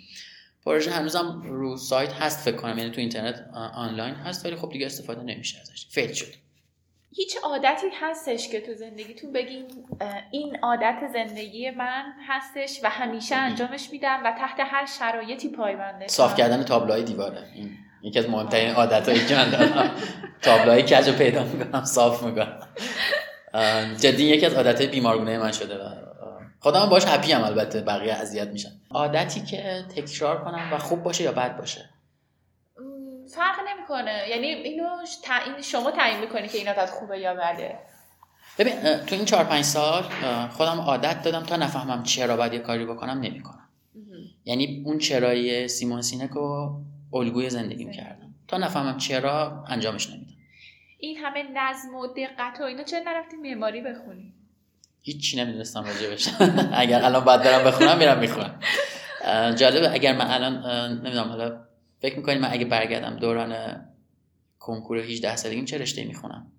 پروژه 0.66 0.92
هنوزم 0.92 1.42
رو 1.46 1.78
سایت 1.78 2.14
هست 2.14 2.40
فکر 2.40 2.56
کنم 2.56 2.78
یعنی 2.78 2.92
تو 2.92 3.00
اینترنت 3.00 3.50
آنلاین 3.74 4.16
هست 4.16 4.46
ولی 4.46 4.56
خب 4.56 4.70
دیگه 4.70 4.86
استفاده 4.86 5.24
نمیشه 5.24 5.60
ازش. 5.62 5.88
فیل 5.90 6.14
شد. 6.14 6.34
هیچ 7.16 7.38
عادتی 7.44 7.88
هستش 8.02 8.50
که 8.50 8.62
تو 8.62 8.74
زندگیتون 8.74 9.34
بگین 9.34 9.66
این 10.32 10.58
عادت 10.62 11.00
زندگی 11.14 11.72
من 11.72 12.04
هستش 12.28 12.80
و 12.84 12.90
همیشه 12.90 13.36
انجامش 13.36 13.90
میدم 13.92 14.22
و 14.26 14.32
تحت 14.32 14.60
هر 14.60 14.86
شرایطی 14.86 15.50
پایبنده. 15.50 16.08
صاف 16.08 16.38
کردن 16.38 16.64
تابلوهای 16.64 17.04
دیواره. 17.04 17.48
این 17.56 17.70
یکی 18.04 18.20
از 18.20 18.30
مهمترین 18.30 18.70
عادتایی 18.70 19.26
که 19.26 19.36
من 19.36 19.50
دارم. 19.50 19.92
تابلوهای 20.42 20.84
کج 20.84 21.10
پیدا 21.18 21.44
می‌کنم 21.44 21.86
صاف 21.86 22.24
می‌کنم. 22.24 22.60
جدی 24.00 24.24
یکی 24.24 24.46
از 24.46 24.54
عادتهای 24.54 24.88
بیمارگونه 24.88 25.38
من 25.38 25.52
شده 25.52 25.76
و 25.76 26.13
خودم 26.64 26.90
باش 26.90 27.06
هپی 27.06 27.32
هم 27.32 27.44
البته 27.44 27.82
بقیه 27.82 28.14
اذیت 28.14 28.48
میشن. 28.48 28.70
عادتی 28.92 29.42
که 29.42 29.86
تکرار 29.96 30.44
کنم 30.44 30.70
و 30.74 30.78
خوب 30.78 31.04
باشه 31.04 31.24
یا 31.24 31.32
بد 31.32 31.58
باشه؟ 31.58 31.90
فرق 33.36 33.56
نمی‌کنه. 33.70 34.26
یعنی 34.30 34.48
اینو 34.48 34.86
تعیین 35.24 35.62
شما 35.62 35.92
تعیین 35.92 36.20
می‌کنی 36.20 36.48
که 36.48 36.58
این 36.58 36.68
عادت 36.68 36.90
خوبه 36.90 37.20
یا 37.20 37.34
بده. 37.34 37.80
ببین 38.58 38.74
تو 38.98 39.16
این 39.16 39.26
چهار 39.26 39.44
پنج 39.44 39.64
سال 39.64 40.04
خودم 40.52 40.80
عادت 40.80 41.24
دادم 41.24 41.44
تا 41.44 41.56
نفهمم 41.56 42.04
چرا 42.04 42.38
باید 42.38 42.54
یه 42.54 42.60
کاری 42.60 42.86
بکنم 42.86 43.20
نمی‌کنم. 43.20 43.70
یعنی 44.46 44.84
اون 44.86 44.98
چرایی 44.98 45.68
سیمون 45.68 46.02
سینک 46.02 46.32
رو 46.32 46.82
الگوی 47.14 47.50
زندگی. 47.50 47.92
کردم. 47.92 48.34
تا 48.48 48.58
نفهمم 48.58 48.98
چرا 48.98 49.64
انجامش 49.68 50.10
نمیدم. 50.10 50.34
این 51.00 51.18
همه 51.18 51.44
نظم 51.54 51.96
و 51.96 52.08
دقت 52.08 52.62
و 52.62 52.64
اینا 52.64 52.84
چرا 52.84 53.00
نرفتی 53.00 53.36
معماری 53.38 53.82
بخونی؟ 53.82 54.34
هیچی 55.06 55.38
نمی‌دونستم 55.38 55.84
راجبش 55.84 56.30
اگر 56.84 57.06
الان 57.06 57.24
باید 57.24 57.44
برم 57.44 57.64
بخونم 57.64 57.98
میرم 57.98 58.20
می‌خونم. 58.20 58.60
جالبه 59.56 59.94
اگر 59.94 60.16
من 60.16 60.28
الان 60.28 60.54
نمی‌دونم 60.98 61.30
حالا 61.30 61.60
فکر 62.00 62.18
می‌کنید 62.18 62.38
من 62.42 62.52
اگه 62.52 62.66
برگردم 62.66 63.16
دوران 63.16 63.82
کنکور 64.60 64.98
18 64.98 65.36
سالگیم 65.36 65.66
چه 65.66 65.78
رشته 65.78 66.04
می‌خونم؟ 66.04 66.52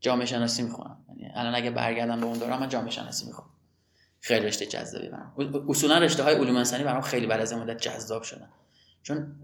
جامعه 0.00 0.26
شناسی 0.26 0.62
می‌خونم. 0.62 0.96
یعنی 1.08 1.32
الان 1.34 1.54
اگه 1.54 1.70
برگردم 1.70 2.20
به 2.20 2.26
اون 2.26 2.38
دوران 2.38 2.60
من 2.60 2.68
جامعه 2.68 2.90
شناسی 2.90 3.26
می‌خونم. 3.26 3.48
خیلی 4.20 4.46
رشته 4.46 4.66
جذابی 4.66 5.08
برام. 5.08 5.64
اصولا 5.68 5.98
رشته 5.98 6.22
های 6.22 6.34
علوم 6.34 6.56
انسانی 6.56 6.84
برام 6.84 7.00
خیلی 7.00 7.26
بعد 7.26 7.40
از 7.40 7.52
مدت 7.52 7.80
جذاب 7.80 8.22
شدن. 8.22 8.48
چون 9.02 9.36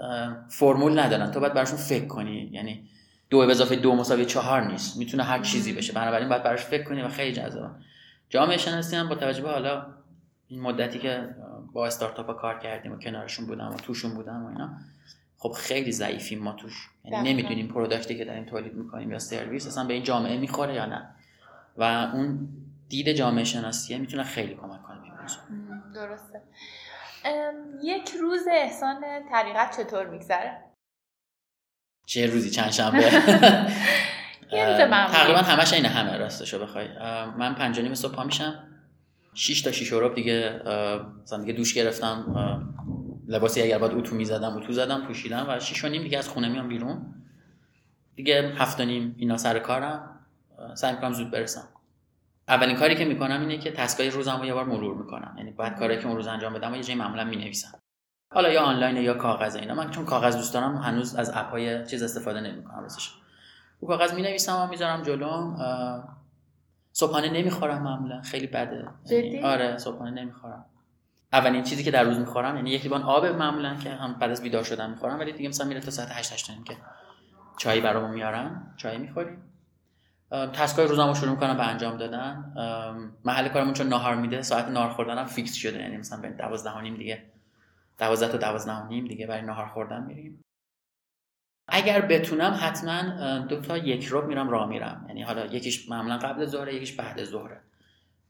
فرمول 0.51 0.99
ندارن. 0.99 1.31
تو 1.31 1.41
باید 1.41 1.55
براشون 1.55 1.77
فکر 1.77 2.07
کنی. 2.07 2.51
یعنی 2.53 2.89
دو 3.31 3.39
به 3.39 3.51
اضافه 3.51 3.77
دو 3.77 3.95
مساوی 3.95 4.25
چهار 4.25 4.67
نیست. 4.67 4.97
می‌تونه 4.97 5.23
هر 5.23 5.43
چیزی 5.43 5.73
بشه. 5.73 5.93
بنابراین 5.93 6.29
باید 6.29 6.43
براش 6.43 6.65
فکر 6.65 6.85
کنی 6.85 7.03
و 7.03 7.09
خیلی 7.09 7.33
جذابه. 7.33 7.75
جامعه 8.29 8.57
شناسی 8.57 8.97
هم 8.97 9.09
با 9.09 9.15
توجه 9.15 9.43
به 9.43 9.51
حالا 9.51 9.87
این 10.49 10.61
مدتی 10.61 10.99
که 10.99 11.35
با 11.73 11.87
استارتاپ 11.87 12.41
کار 12.41 12.59
کردیم 12.59 12.93
و 12.93 12.99
کنارشون 12.99 13.47
بودم 13.47 13.71
و 13.75 13.77
توشون 13.77 14.15
بودم 14.15 14.45
و 14.45 14.49
اینا 14.49 14.71
خب 15.39 15.53
خیلی 15.53 15.93
ضعیفیم 15.93 16.39
ما 16.43 16.53
توش. 16.53 16.91
یعنی 17.05 17.33
نمی‌دونیم 17.33 17.69
پروداکتی 17.69 18.19
که 18.19 18.25
داریم 18.25 18.45
تولید 18.45 18.75
می‌کنیم 18.75 19.13
یا 19.13 19.19
سرویس 19.19 19.67
اصلا 19.67 19.85
به 19.85 19.95
این 19.95 20.03
جامعه 20.03 20.39
می‌خوره 20.39 20.75
یا 20.75 20.87
نه. 20.87 21.09
و 21.77 21.83
اون 22.15 22.49
دید 22.89 23.13
جامعه 23.13 23.45
شناسیه 23.45 23.99
می‌تونه 23.99 24.23
خیلی 24.23 24.55
کمک 24.55 24.83
کنه 24.83 24.99
درسته. 25.95 26.43
یک 27.83 28.11
روز 28.21 28.43
احسان 28.53 28.97
طریقت 29.33 29.77
چطور 29.77 30.07
میگذره؟ 30.07 30.64
چه 32.07 32.27
روزی 32.27 32.51
چند 32.51 32.71
شنبه 32.71 33.11
تقریبا 35.13 35.39
همش 35.39 35.73
این 35.73 35.87
همه 35.87 36.17
راستشو 36.17 36.59
بخوای. 36.59 36.89
من 37.39 37.55
پنج 37.55 37.81
نیم 37.81 37.95
صبح 37.95 38.15
پا 38.15 38.25
میشم. 38.25 38.69
6 39.35 39.63
تا 39.63 39.73
6 39.73 39.93
اورو 39.93 40.15
دیگه 40.15 40.61
مثلا 41.23 41.41
دیگه 41.41 41.53
دوش 41.53 41.75
گرفتم. 41.75 42.25
لباسی 43.29 43.63
اگر 43.63 43.79
باید 43.79 43.93
اتو 43.93 44.15
می‌زدم 44.15 44.57
اتو 44.57 44.73
زدم 44.73 45.07
پوشیدم 45.07 45.47
و 45.49 45.61
6 45.61 45.85
و 45.85 45.89
نیم 45.89 46.03
دیگه 46.03 46.19
از 46.19 46.29
خونه 46.29 46.49
میام 46.49 46.69
بیرون. 46.69 47.15
دیگه 48.17 48.53
هفت 48.57 48.81
و 48.81 48.85
نیم 48.85 49.15
اینا 49.19 49.37
سر 49.37 49.59
کارم. 49.59 50.21
سعی 50.75 50.95
می‌کنم 50.95 51.13
زود 51.13 51.31
برسم. 51.31 51.69
اولین 52.49 52.77
کاری 52.77 52.95
که 52.95 53.05
می‌کنم 53.05 53.41
اینه 53.41 53.59
که 53.59 53.71
تسکای 53.71 54.11
روزم 54.11 54.39
رو 54.39 54.47
یه 54.47 54.55
بار 54.55 54.65
مرور 54.65 54.97
می‌کنم. 54.97 55.35
یعنی 55.39 55.51
بعد 55.51 55.79
کاری 55.79 55.99
که 55.99 56.07
اون 56.07 56.17
روز 56.17 56.27
انجام 56.27 56.55
بدم 56.55 56.73
و 56.73 56.77
یه 56.77 56.83
جایی 56.83 56.99
معمولا 56.99 57.25
می‌نویسم. 57.25 57.79
حالا 58.35 58.53
یا 58.53 58.63
آنلاین 58.63 58.97
یا 58.97 59.15
کاغذ 59.15 59.57
اینا. 59.57 59.75
من 59.75 59.91
چون 59.91 60.05
کاغذ 60.05 60.37
دوست 60.37 60.55
دارم 60.55 60.77
هنوز 60.77 61.15
از 61.15 61.31
اپ 61.35 61.51
های 61.51 61.87
چیز 61.87 62.03
استفاده 62.03 62.41
نمی‌کنم 62.41 62.81
راستش. 62.83 63.15
رو 63.81 63.89
کاغذ 63.89 64.15
می 64.15 64.23
نویسم 64.23 64.57
و 64.57 64.67
می‌ذارم 64.67 65.03
جلوم 65.03 65.57
صبحانه 66.93 67.31
نمی‌خورم 67.31 67.83
معمولا. 67.83 68.23
خیلی 68.23 68.47
بده. 68.47 68.85
یعنی 69.11 69.43
آره 69.43 69.79
صبحانه 69.79 70.11
نمی‌خورم. 70.11 70.65
اولین 71.33 71.63
چیزی 71.63 71.85
که 71.85 71.91
در 71.91 72.05
روز 72.05 72.19
می‌خورم 72.19 72.57
یعنی 72.57 72.71
یک 72.71 72.83
لیوان 72.83 73.03
آب 73.03 73.27
معمولا 73.27 73.75
که 73.75 73.91
هم 73.91 74.15
بعد 74.15 74.31
از 74.31 74.43
بیدار 74.43 74.63
شدن 74.63 74.91
می‌خورم 74.91 75.19
ولی 75.19 75.33
دیگه 75.33 75.49
مثلا 75.49 75.67
میره 75.67 75.81
تا 75.81 75.91
ساعت 75.91 76.09
8 76.11 76.33
8 76.33 76.65
که 76.65 76.77
چای 77.59 77.81
برامون 77.81 78.11
میارن 78.11 78.75
چای 78.77 78.99
می‌خوریم. 78.99 79.43
تسکای 80.31 80.87
روزمو 80.87 81.09
رو 81.09 81.15
شروع 81.15 81.31
می‌کنم 81.31 81.57
به 81.57 81.67
انجام 81.67 81.97
دادن. 81.97 82.53
محل 83.25 83.49
کارمون 83.49 83.75
چون 83.75 83.87
ناهار 83.87 84.15
میده 84.15 84.43
ساعت 84.43 84.69
نهار 84.69 84.91
خوردنم 84.91 85.25
فیکس 85.25 85.55
شده. 85.55 85.79
یعنی 85.79 85.97
مثلا 85.97 86.21
به 86.21 86.29
12 86.29 86.81
نیم 86.81 86.97
دیگه 86.97 87.34
12 87.99 88.29
تا 88.29 88.39
12 88.39 88.87
نیم 88.87 89.05
دیگه 89.05 89.27
برای 89.27 89.43
نهار 89.43 89.67
خوردن 89.67 90.03
میریم. 90.03 90.41
اگر 91.69 92.01
بتونم 92.01 92.59
حتما 92.61 93.39
دو 93.39 93.61
تا 93.61 93.77
یک 93.79 94.05
روب 94.05 94.25
میرم 94.25 94.51
راه 94.51 94.69
میرم. 94.69 95.05
یعنی 95.09 95.23
حالا 95.23 95.47
یکیش 95.47 95.89
معمولا 95.89 96.19
قبل 96.19 96.47
ظهر 96.47 96.69
یکیش 96.69 96.93
بعد 96.93 97.25
ظهره. 97.25 97.61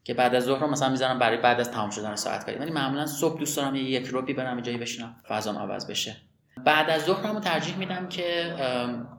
که 0.05 0.14
بعد 0.14 0.35
از 0.35 0.44
ظهر 0.44 0.66
مثلا 0.66 0.88
می‌ذارم 0.88 1.18
برای 1.18 1.37
بعد 1.37 1.61
از 1.61 1.70
تمام 1.70 1.90
شدن 1.90 2.16
ساعت 2.16 2.44
کاری. 2.44 2.59
ولی 2.59 2.70
معمولا 2.70 3.07
صبح 3.07 3.38
دوست 3.38 3.57
دارم 3.57 3.74
یک 3.74 4.07
روبی 4.07 4.35
برم 4.35 4.61
جایی 4.61 4.79
بشینم 4.79 5.16
فضام 5.29 5.59
عوض 5.59 5.90
بشه. 5.90 6.16
بعد 6.64 6.90
از 6.90 7.05
ظهرمو 7.05 7.40
ترجیح 7.40 7.77
میدم 7.77 8.09
که 8.09 8.55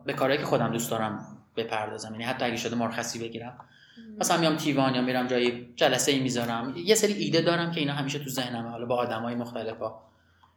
به 0.05 0.13
کارهایی 0.13 0.39
که 0.39 0.45
خودم 0.45 0.71
دوست 0.71 0.91
دارم 0.91 1.37
بپردازم. 1.55 2.11
یعنی 2.11 2.23
حتی 2.23 2.45
اگه 2.45 2.57
شده 2.57 2.75
مرخصی 2.75 3.19
بگیرم. 3.19 3.57
مثلا 4.19 4.37
میام 4.37 4.55
تیوان 4.55 4.95
یا 4.95 5.01
میرم 5.01 5.27
جایی 5.27 5.73
جلسه 5.75 6.11
ای 6.11 6.19
می‌ذارم. 6.19 6.73
یه 6.75 6.95
سری 6.95 7.13
ایده 7.13 7.41
دارم 7.41 7.71
که 7.71 7.79
اینا 7.79 7.93
همیشه 7.93 8.19
تو 8.19 8.29
ذهنمه. 8.29 8.69
حالا 8.69 8.85
با 8.85 8.95
آدمای 8.95 9.35
مختلف 9.35 9.77
با 9.77 10.01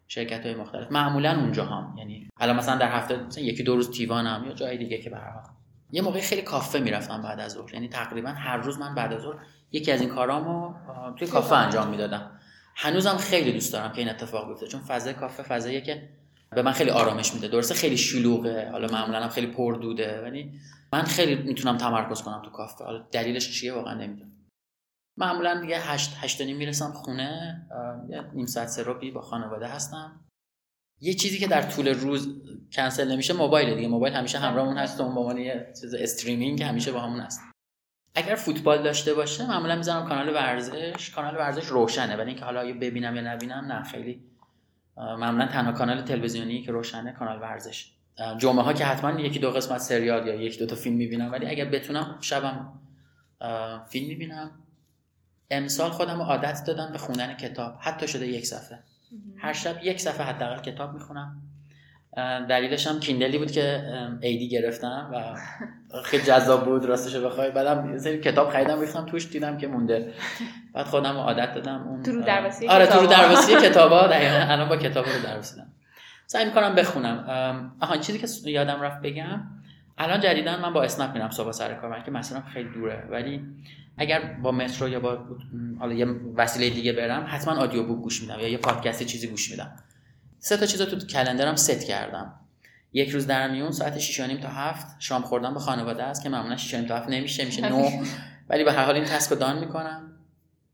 شرکت 0.08 0.46
های 0.46 0.54
مختلف. 0.54 0.92
معمولا 0.92 1.40
اونجا 1.40 1.64
هم. 1.64 1.94
یعنی 1.98 2.28
الان 2.40 2.56
مثلا 2.56 2.76
در 2.76 2.92
هفته 2.92 3.16
مثلا 3.16 3.44
یکی 3.44 3.62
دو 3.62 3.76
روز 3.76 3.90
تیوانم 3.90 4.44
یا 4.46 4.52
جای 4.52 4.78
دیگه 4.78 4.98
که 4.98 5.10
برها 5.10 5.42
یه 5.90 6.02
موقع 6.02 6.20
خیلی 6.20 6.42
کافه 6.42 6.78
می‌رفتم 6.78 7.22
بعد 7.22 7.40
از 7.40 7.52
ظهر. 7.52 7.74
یعنی 7.74 7.88
تقریبا 7.88 8.28
هر 8.28 8.56
روز 8.56 8.78
من 8.78 8.94
بعد 8.94 9.12
از 9.12 9.22
ظهر 9.22 9.36
یکی 9.72 9.92
از 9.92 10.00
این 10.00 10.10
کارامو 10.10 10.74
توی 11.16 11.28
کافه 11.28 11.54
انجام 11.54 11.88
می‌دادم. 11.88 12.30
هنوزم 12.76 13.16
خیلی 13.16 13.52
دوست 13.52 13.72
دارم 13.72 13.92
که 13.92 13.98
این 13.98 14.08
اتفاق 14.08 14.48
بیفته. 14.48 14.66
چون 14.66 14.80
فضای 14.80 15.14
کافه 15.14 15.42
فضاییه 15.42 15.80
که 15.80 16.08
به 16.50 16.62
من 16.62 16.72
خیلی 16.72 16.90
آرامش 16.90 17.34
میده. 17.34 17.48
درسته 17.48 17.74
خیلی 17.74 17.96
شلوغه. 17.96 18.70
حالا 18.70 18.88
معمولا 18.92 19.22
هم 19.22 19.28
خیلی 19.28 19.46
پردوده. 19.46 20.22
ولی 20.22 20.52
من 20.92 21.02
خیلی 21.02 21.34
می‌تونم 21.34 21.76
تمرکز 21.76 22.22
کنم 22.22 22.42
تو 22.44 22.50
کافه. 22.50 22.84
حالا 22.84 22.98
دلیلش 23.12 23.60
چیه 23.60 23.72
واقعا 23.72 23.94
نمی‌دونم. 23.94 24.32
معمولا 25.18 25.60
دیگه 25.60 25.78
هشت 25.78 26.16
هشت 26.20 26.42
می‌رسم 26.42 26.92
خونه. 26.92 27.62
یه 28.08 28.24
نیم 28.34 28.46
ساعت 28.46 28.68
سروبی 28.68 29.10
با 29.10 29.20
خانواده 29.20 29.66
هستم. 29.66 30.20
یه 31.00 31.14
چیزی 31.14 31.38
که 31.38 31.46
در 31.46 31.62
طول 31.62 31.88
روز 31.88 32.42
کنسل 32.72 33.12
نمیشه 33.12 33.32
موبایل 33.32 33.74
دیگه. 33.74 33.88
موبایل 33.88 34.14
همیشه 34.14 34.38
همراهمون 34.38 34.78
هست 34.78 35.00
اون 35.00 35.34
به 35.34 35.42
یه 35.42 35.72
چیز 35.80 35.94
استریمینگ 35.94 36.62
همیشه 36.62 36.92
با 36.92 37.00
همون 37.00 37.20
هست. 37.20 37.40
اگر 38.14 38.34
فوتبال 38.34 38.82
داشته 38.82 39.14
باشه 39.14 39.48
معمولا 39.48 39.76
می‌ذارم 39.76 40.08
کانال 40.08 40.34
ورزش. 40.34 41.10
کانال 41.10 41.36
ورزش 41.36 41.66
روشنه. 41.66 42.16
ولی 42.16 42.28
اینکه 42.28 42.44
حالا 42.44 42.64
ببینم 42.64 43.16
یا 43.16 43.34
نبینم 43.34 43.72
نه 43.72 43.82
خیلی 43.82 44.22
معمولا 44.96 45.46
تنها 45.46 45.72
کانال 45.72 46.02
تلویزیونی 46.02 46.62
که 46.62 46.72
روشنه 46.72 47.12
کانال 47.12 47.40
ورزش. 47.42 47.92
جمعه 48.38 48.62
ها 48.62 48.72
که 48.72 48.84
حتما 48.84 49.20
یکی 49.20 49.38
دو 49.38 49.50
قسمت 49.50 49.78
سریال 49.78 50.26
یا 50.26 50.34
یک 50.34 50.58
دو 50.58 50.66
تا 50.66 50.76
فیلم 50.76 50.96
می‌بینم. 50.96 51.32
ولی 51.32 51.46
اگر 51.46 51.64
بتونم 51.64 52.18
شبم 52.20 52.80
فیلم 53.88 54.08
می‌بینم. 54.08 54.50
امسال 55.50 55.90
خودم 55.90 56.22
عادت 56.22 56.64
دادم 56.66 56.88
به 56.92 56.98
خوندن 56.98 57.34
کتاب. 57.34 57.74
حتی 57.80 58.08
شده 58.08 58.26
یک 58.26 58.46
صفحه. 58.46 58.78
هر 59.38 59.52
شب 59.52 59.76
یک 59.82 60.00
صفحه 60.00 60.26
حداقل 60.26 60.60
کتاب 60.62 60.94
می‌خونم. 60.94 61.42
دلیلش 62.48 62.86
هم 62.86 63.00
کیندلی 63.00 63.38
بود 63.38 63.50
که 63.50 63.82
ایدی 64.20 64.48
گرفتم 64.48 65.10
و 65.12 65.38
خیلی 66.10 66.24
جذاب 66.24 66.64
بود 66.64 66.84
راستش 66.84 67.16
بخوای. 67.16 67.50
بعدم 67.50 67.90
یه 67.92 67.98
سری 67.98 68.20
کتاب 68.20 68.50
خریدم 68.50 68.80
ریختم 68.80 69.06
توش 69.06 69.30
دیدم 69.30 69.58
که 69.58 69.66
مونده. 69.66 70.12
بعد 70.74 70.86
خودم 70.86 71.16
عادت 71.16 71.54
دادم. 71.54 71.88
اون 71.88 72.02
تو 72.02 72.12
رو 72.12 72.22
درواسی 72.22 72.68
آره 72.68 72.86
تو 72.86 73.00
رو 73.00 73.06
درواسی 73.06 73.54
کتابا. 73.68 74.06
دقیقاً 74.06 74.36
الان 74.48 74.68
با 74.68 74.76
کتاب 74.76 75.06
رو 75.06 75.22
درواسی 75.24 75.60
سعی 76.26 76.44
می‌کنم 76.44 76.74
بخونم. 76.74 77.72
آها 77.80 77.96
چیزی 77.96 78.18
که 78.18 78.50
یادم 78.50 78.80
رفت 78.80 79.02
بگم. 79.02 79.40
الان 79.98 80.20
جدیدا 80.20 80.56
من 80.56 80.72
با 80.72 80.82
اسنپ 80.82 81.14
میرم 81.14 81.30
صبح 81.30 81.52
سر 81.52 81.74
کار 81.74 81.90
من 81.90 82.02
که 82.02 82.10
مثلا 82.10 82.40
خیلی 82.40 82.68
دوره. 82.68 83.06
ولی 83.10 83.42
اگر 83.96 84.20
با 84.42 84.52
مترو 84.52 84.88
یا 84.88 85.00
با 85.00 85.18
حالا 85.78 85.94
یه 85.94 86.06
وسیله 86.36 86.70
دیگه 86.70 86.92
برم 86.92 87.26
حتما 87.28 87.54
آدیو 87.54 87.86
بوک 87.86 88.02
گوش 88.02 88.22
میدم 88.22 88.40
یا 88.40 88.48
یه 88.48 88.58
پادکست 88.58 89.02
چیزی 89.02 89.26
گوش 89.26 89.50
میدم. 89.50 89.76
سه 90.38 90.56
تا 90.56 90.66
چیز 90.66 90.80
رو 90.80 90.86
تو 90.86 91.06
کلندرم 91.06 91.56
ست 91.56 91.86
کردم. 91.86 92.34
یک 92.92 93.10
روز 93.10 93.26
در 93.26 93.50
میون 93.50 93.70
ساعت 93.70 93.98
6 93.98 94.16
تا 94.16 94.48
7 94.48 94.96
شام 94.98 95.22
خوردن 95.22 95.54
با 95.54 95.60
خانواده 95.60 96.02
است 96.02 96.22
که 96.22 96.28
معمولا 96.28 96.56
6 96.56 96.70
تا 96.70 96.96
7 96.96 97.08
نمیشه 97.08 97.44
میشه 97.44 97.68
9 97.68 98.02
ولی 98.48 98.64
به 98.64 98.72
هر 98.72 98.84
حال 98.84 98.94
این 98.94 99.04
تسک 99.04 99.30
رو 99.30 99.36
دان 99.36 99.58
می‌کنم. 99.58 100.12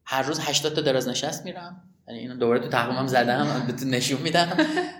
هر 0.05 0.23
روز 0.23 0.41
80 0.41 0.75
تا 0.75 0.81
دراز 0.81 1.09
نشست 1.09 1.45
میرم. 1.45 1.83
یعنی 2.09 2.21
اینو 2.21 2.37
دوباره 2.37 2.61
تو 2.61 2.69
تقویمم 2.69 3.07
زدم 3.07 3.65
بهتون 3.67 3.91
نشون 3.91 4.23
میدم. 4.23 4.49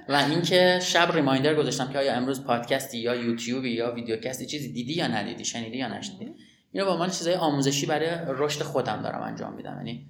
و 0.09 0.13
اینکه 0.13 0.81
شب 0.83 1.13
ریمایندر 1.15 1.55
گذاشتم 1.55 1.93
که 1.93 1.99
آیا 1.99 2.15
امروز 2.15 2.45
پادکستی 2.45 2.99
یا 2.99 3.15
یوتیوبی 3.15 3.71
یا 3.71 3.95
ویدیوکستی 3.95 4.47
چیزی 4.47 4.73
دیدی 4.73 4.93
یا 4.93 5.07
ندیدی 5.07 5.45
شنیدی 5.45 5.79
یا 5.79 5.89
نشنیدی؟ 5.89 6.35
اینو 6.73 6.87
به 6.87 6.93
عنوان 6.93 7.11
چیزای 7.11 7.35
آموزشی 7.35 7.87
برای 7.87 8.09
رشد 8.27 8.63
خودم 8.63 9.03
دارم 9.03 9.23
انجام 9.23 9.53
میدم. 9.53 9.77
یعنی 9.77 10.07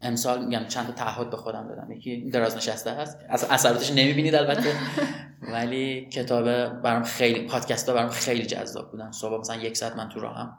امسال 0.00 0.44
میگم 0.44 0.64
چند 0.68 0.86
تا 0.86 0.92
تعهد 0.92 1.30
به 1.30 1.36
خودم 1.36 1.68
دادم. 1.68 1.92
یکی 1.92 2.30
دراز 2.30 2.56
نشسته 2.56 2.90
هست. 2.90 3.18
از 3.28 3.44
اثراتش 3.50 3.90
نمی‌بینید 3.90 4.34
البته. 4.34 4.72
ولی 5.54 6.08
کتاب 6.10 6.68
برام 6.68 7.02
خیلی 7.02 7.46
پادکست 7.46 7.88
ها 7.88 7.94
برام 7.94 8.10
خیلی 8.10 8.46
جذاب 8.46 8.90
بودن. 8.90 9.10
صبح 9.10 9.40
مثلا 9.40 9.56
یک 9.56 9.76
ساعت 9.76 9.96
من 9.96 10.08
تو 10.08 10.20
راهم. 10.20 10.58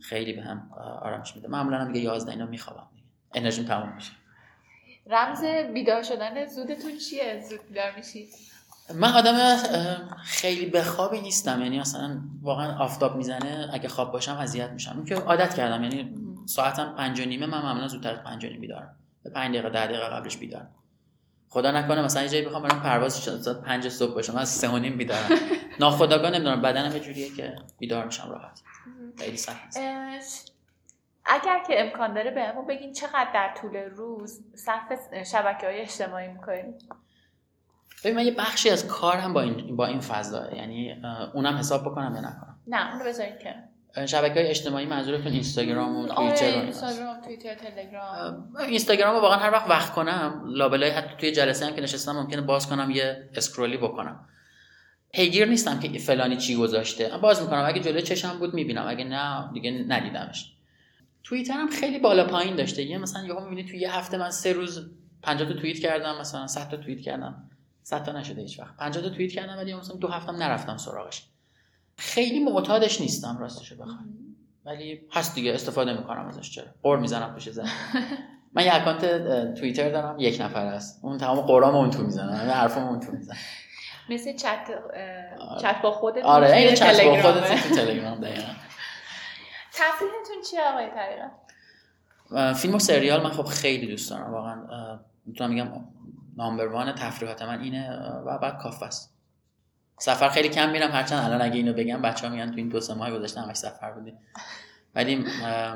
خیلی 0.00 0.32
بهم 0.32 0.44
هم 0.44 0.70
آرامش 1.02 1.36
میده. 1.36 1.48
معمولا 1.48 1.78
هم 1.78 1.92
دیگه 1.92 2.04
11 2.04 2.32
اینا 2.32 2.46
میخوابم. 2.46 2.86
انرژیم 3.34 3.64
تموم 3.64 3.94
میشه. 3.94 4.12
رمز 5.06 5.44
بیدار 5.74 6.02
شدن 6.02 6.46
زودتون 6.46 6.98
چیه؟ 6.98 7.44
زود 7.50 7.60
بیدار 7.68 7.96
میشید 7.96 8.28
من 8.94 9.12
آدم 9.12 9.56
خیلی 10.24 10.66
به 10.66 10.82
خوابی 10.82 11.20
نیستم. 11.20 11.62
یعنی 11.62 11.80
مثلا 11.80 12.20
واقعا 12.42 12.78
آفتاب 12.78 13.16
می‌زنه 13.16 13.70
اگه 13.72 13.88
خواب 13.88 14.12
باشم 14.12 14.36
اذیت 14.36 14.70
میشم. 14.70 15.04
که 15.04 15.14
عادت 15.14 15.54
کردم. 15.54 15.82
یعنی 15.82 16.14
ساعتم 16.46 16.94
پنج 16.96 17.20
و 17.20 17.24
نیمه 17.24 17.46
من 17.46 17.62
معمولا 17.62 17.88
زودتر 17.88 18.10
از 18.10 18.22
پنج 18.22 18.44
و 18.44 18.48
نیم 18.48 18.60
بیدارم. 18.60 18.96
به 19.22 19.30
پنج 19.30 19.54
دقیقه 19.54 19.70
ده 19.70 19.86
دقیقه 19.86 20.08
قبلش 20.08 20.36
بیدارم. 20.36 20.68
خدا 21.48 21.70
نکنه 21.70 22.02
مثلا 22.02 22.22
یه 22.22 22.28
جایی 22.28 22.44
بخوام 22.44 22.62
برم 22.62 22.80
پرواز 22.80 23.12
ساعت 23.14 23.60
پنج 23.62 23.88
صبح 23.88 24.14
باشم 24.14 24.36
از 24.36 24.48
سه 24.48 24.68
و 24.68 24.78
نیم 24.78 24.96
بیدارم. 24.96 25.28
ناخداگاه 25.80 26.30
نمی‌دونم 26.30 26.62
بدنم 26.62 26.92
یه 26.92 27.00
جوریه 27.00 27.28
که 27.36 27.56
بیدار 27.78 28.04
میشم 28.06 28.30
راحت. 28.30 28.60
خیلی 29.18 29.36
سخت 29.36 29.76
اگر 31.24 31.62
که 31.66 31.80
امکان 31.80 32.14
داره 32.14 32.30
بهمون 32.30 32.66
بگین 32.66 32.92
چقدر 32.92 33.28
در 33.34 33.54
طول 33.60 33.76
روز 33.76 34.40
صرف 34.54 34.92
شبکه 35.32 35.66
های 35.66 35.80
اجتماعی 35.80 36.28
می‌کنید 36.28 36.82
ببین 38.04 38.16
من 38.16 38.26
یه 38.26 38.34
بخشی 38.34 38.70
از 38.70 38.86
کار 38.86 39.16
هم 39.16 39.32
با 39.32 39.40
این 39.40 39.76
با 39.76 39.86
این 39.86 40.00
فضا 40.00 40.50
یعنی 40.50 41.02
اونم 41.34 41.56
حساب 41.56 41.82
بکنم 41.82 42.14
یا 42.14 42.20
نکنم. 42.20 42.58
نه 42.66 42.92
اونو 42.92 43.04
بذارید 43.04 43.38
که. 43.38 43.54
شبکه 44.06 44.34
های 44.34 44.48
اجتماعی 44.48 44.86
منظورتون 44.86 45.32
اینستاگرام 45.32 45.96
و 45.96 46.12
آره، 46.12 46.36
توییتر 46.36 46.60
اینستاگرام 46.60 47.20
توییتر 47.20 47.54
تلگرام. 47.54 48.54
اینستاگرام 48.68 49.14
رو 49.14 49.20
واقعا 49.20 49.38
هر 49.38 49.50
وقت 49.50 49.70
وقت 49.70 49.92
کنم 49.92 50.42
لابلای 50.46 50.90
حتی 50.90 51.14
توی 51.18 51.32
جلسه 51.32 51.66
هم 51.66 51.74
که 51.74 51.80
نشستم 51.80 52.12
ممکنه 52.12 52.40
باز 52.40 52.68
کنم 52.68 52.90
یه 52.90 53.28
اسکرولی 53.34 53.76
بکنم. 53.76 54.28
پیگیر 55.12 55.48
نیستم 55.48 55.80
که 55.80 55.98
فلانی 55.98 56.36
چی 56.36 56.56
گذاشته. 56.56 57.18
باز 57.18 57.42
می‌کنم 57.42 57.64
اگه 57.66 57.80
جلوی 57.80 58.02
چشم 58.02 58.38
بود 58.38 58.54
می‌بینم 58.54 58.88
اگه 58.88 59.04
نه 59.04 59.50
دیگه 59.52 59.70
ندیدمش. 59.88 60.51
توییتر 61.24 61.54
هم 61.54 61.68
خیلی 61.70 61.98
بالا 61.98 62.26
پایین 62.26 62.56
داشته. 62.56 62.82
یه 62.82 62.98
مثلا 62.98 63.24
یهو 63.24 63.40
می‌بینی 63.40 63.68
توی 63.68 63.78
یه 63.78 63.94
هفته 63.96 64.18
من 64.18 64.30
سه 64.30 64.52
روز 64.52 64.90
50 65.22 65.48
تا 65.48 65.54
توییت 65.54 65.78
کردم 65.78 66.20
مثلا 66.20 66.46
100 66.46 66.68
تا 66.68 66.76
توییت 66.76 67.00
کردم. 67.00 67.50
100 67.82 68.02
تا 68.04 68.12
نشده 68.12 68.42
هیچ 68.42 68.60
وقت. 68.60 68.76
50 68.76 69.02
تا 69.04 69.10
توییت 69.10 69.32
کردم 69.32 69.56
ولی 69.56 69.74
مثلا 69.74 69.96
دو 69.96 70.08
هفتم 70.08 70.36
نرفتم 70.36 70.76
سراغش. 70.76 71.22
خیلی 71.96 72.40
معتادش 72.40 73.00
نیستم 73.00 73.38
راستش 73.38 73.72
بخوام. 73.72 74.08
ولی 74.64 75.00
هست 75.12 75.34
دیگه 75.34 75.54
استفاده 75.54 75.92
می‌کنم 75.92 76.26
ازش. 76.28 76.50
چرا؟ 76.50 76.64
قور 76.82 76.98
می‌زنم 76.98 77.34
پشت 77.34 77.50
زن 77.50 77.68
من 78.54 78.64
یه 78.64 78.74
اکانت 78.74 79.54
توییتر 79.54 79.90
دارم 79.90 80.16
یک 80.18 80.40
نفر 80.40 80.66
است 80.66 81.00
اون 81.04 81.18
تمام 81.18 81.40
قرام 81.40 81.74
اون 81.74 81.90
تو 81.90 82.02
می‌زنم 82.02 82.32
همه 82.34 82.50
حرفم 82.52 82.82
اون 82.82 83.00
تو 83.00 83.12
می‌زنم 83.12 83.36
مثل 84.10 84.36
چت 84.36 84.70
چت 85.62 85.82
با 85.82 85.90
خودت 85.90 86.24
آره 86.24 86.56
این 86.56 86.74
چت 86.74 87.04
با 87.04 87.22
خودت 87.22 87.68
تو 87.68 87.74
تلگرام 87.74 88.20
دقیقاً. 88.20 88.42
تفریحتون 89.74 90.42
چیه 90.50 90.60
آقای 90.60 90.88
طریقا 90.90 92.52
فیلم 92.54 92.74
و 92.74 92.78
سریال 92.78 93.22
من 93.22 93.30
خب 93.30 93.44
خیلی 93.44 93.86
دوست 93.86 94.10
دارم. 94.10 94.32
واقعا 94.32 94.56
می‌تونم 95.26 95.50
میگم 95.50 95.68
نامبر 96.36 96.66
وان 96.66 96.94
تفریحات 96.94 97.42
من 97.42 97.60
اینه 97.60 97.90
و 98.26 98.38
بعد 98.38 98.58
کافه 98.58 98.86
است. 98.86 99.14
سفر 99.98 100.28
خیلی 100.28 100.48
کم 100.48 100.70
میرم 100.70 100.90
هرچند 100.90 101.24
الان 101.24 101.42
اگه 101.42 101.56
اینو 101.56 101.72
بگم 101.72 102.02
بچه 102.02 102.26
ها 102.26 102.32
میگن 102.32 102.50
تو 102.50 102.56
این 102.56 102.68
دو 102.68 102.80
سه 102.80 102.94
ماه 102.94 103.10
گذشته 103.10 103.40
همش 103.40 103.56
سفر 103.56 103.92
بودیم 103.92 104.18
ولی 104.94 105.16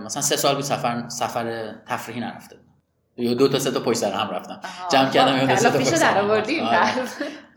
مثلا 0.05 0.23
سه 0.23 0.37
سال 0.37 0.55
بود 0.55 0.65
سفر 0.65 1.09
سفر 1.09 1.75
تفریحی 1.89 2.21
نرفته 2.21 2.57
یا 3.17 3.35
دو 3.35 3.49
تا 3.49 3.59
سه 3.59 3.71
تا 3.71 3.81
پشت 3.81 3.99
سر 3.99 4.13
هم 4.13 4.31
رفتم. 4.31 4.61
جمع 4.91 5.11
کردم 5.11 5.37
یا 5.37 5.47
دو 5.47 5.57
تا 5.57 5.71
پشت 5.71 5.95
سر 5.95 6.19
آره. 6.19 6.91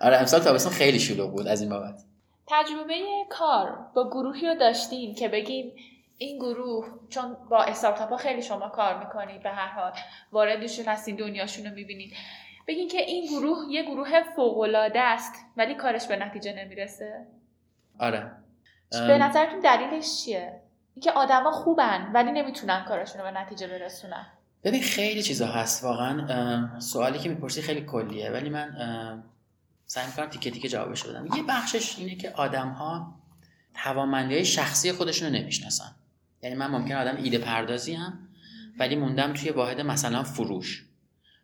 آره 0.01 0.17
امسال 0.17 0.39
تابستون 0.39 0.71
خیلی 0.71 0.99
شلوغ 0.99 1.31
بود 1.31 1.47
از 1.47 1.61
این 1.61 1.69
بابت. 1.69 2.03
تجربه 2.47 2.93
کار 3.29 3.77
با 3.95 4.09
گروهی 4.09 4.47
رو 4.47 4.55
داشتین 4.55 5.15
که 5.15 5.27
بگین 5.27 5.71
این 6.21 6.37
گروه 6.37 6.87
چون 7.09 7.37
با 7.49 7.63
استارتاپ 7.63 8.09
ها 8.09 8.17
خیلی 8.17 8.41
شما 8.41 8.69
کار 8.69 8.99
می‌کنید 8.99 9.43
به 9.43 9.49
هر 9.49 9.67
حال. 9.67 9.91
واردشون 10.31 10.85
هستین 10.85 11.15
دنیاشون 11.15 11.65
رو 11.65 11.73
می‌بینید 11.73 12.13
بگین 12.67 12.87
که 12.87 12.97
این 12.97 13.25
گروه 13.27 13.57
یه 13.69 13.83
گروه 13.83 14.23
فوقالعاده 14.35 14.99
است 14.99 15.33
ولی 15.57 15.75
کارش 15.75 16.07
به 16.07 16.15
نتیجه 16.15 16.53
نمی‌رسه. 16.53 17.27
آره. 17.99 18.31
به 18.91 19.17
نظرتون 19.17 19.59
دلیلش 19.59 20.23
چیه؟ 20.23 20.61
اینکه 20.95 21.11
آدما 21.11 21.51
خوبن 21.51 22.11
ولی 22.13 22.31
نمی‌تونن 22.31 22.85
کارشون 22.87 23.21
رو 23.21 23.31
به 23.31 23.39
نتیجه 23.39 23.67
برسونن. 23.67 24.27
ببین 24.63 24.81
خیلی 24.81 25.23
چیزا 25.23 25.47
هست 25.47 25.83
واقعا. 25.83 26.79
سوالی 26.79 27.19
که 27.19 27.29
می‌پرسی 27.29 27.61
خیلی 27.61 27.81
کلیه 27.81 28.29
ولی 28.29 28.49
من 28.49 29.23
سعی 29.85 30.07
می‌کنم 30.07 30.29
تیکه 30.29 30.51
تیکه 30.51 30.69
جوابش 30.69 31.03
بدم. 31.03 31.25
یه 31.35 31.43
بخشش 31.43 31.99
اینه 31.99 32.15
که 32.15 32.31
آدم 32.31 32.69
ها 32.69 33.15
شخصی 34.43 34.91
خودشون 34.91 35.27
رو 35.27 35.33
نمی‌شناسن. 35.41 35.95
یعنی 36.43 36.55
من 36.55 36.67
ممکن 36.67 36.95
آدم 36.95 37.15
ایده 37.23 37.37
پردازی 37.37 37.93
هم 37.93 38.29
ولی 38.79 38.95
موندم 38.95 39.33
توی 39.33 39.49
واحد 39.49 39.81
مثلا 39.81 40.23
فروش. 40.23 40.85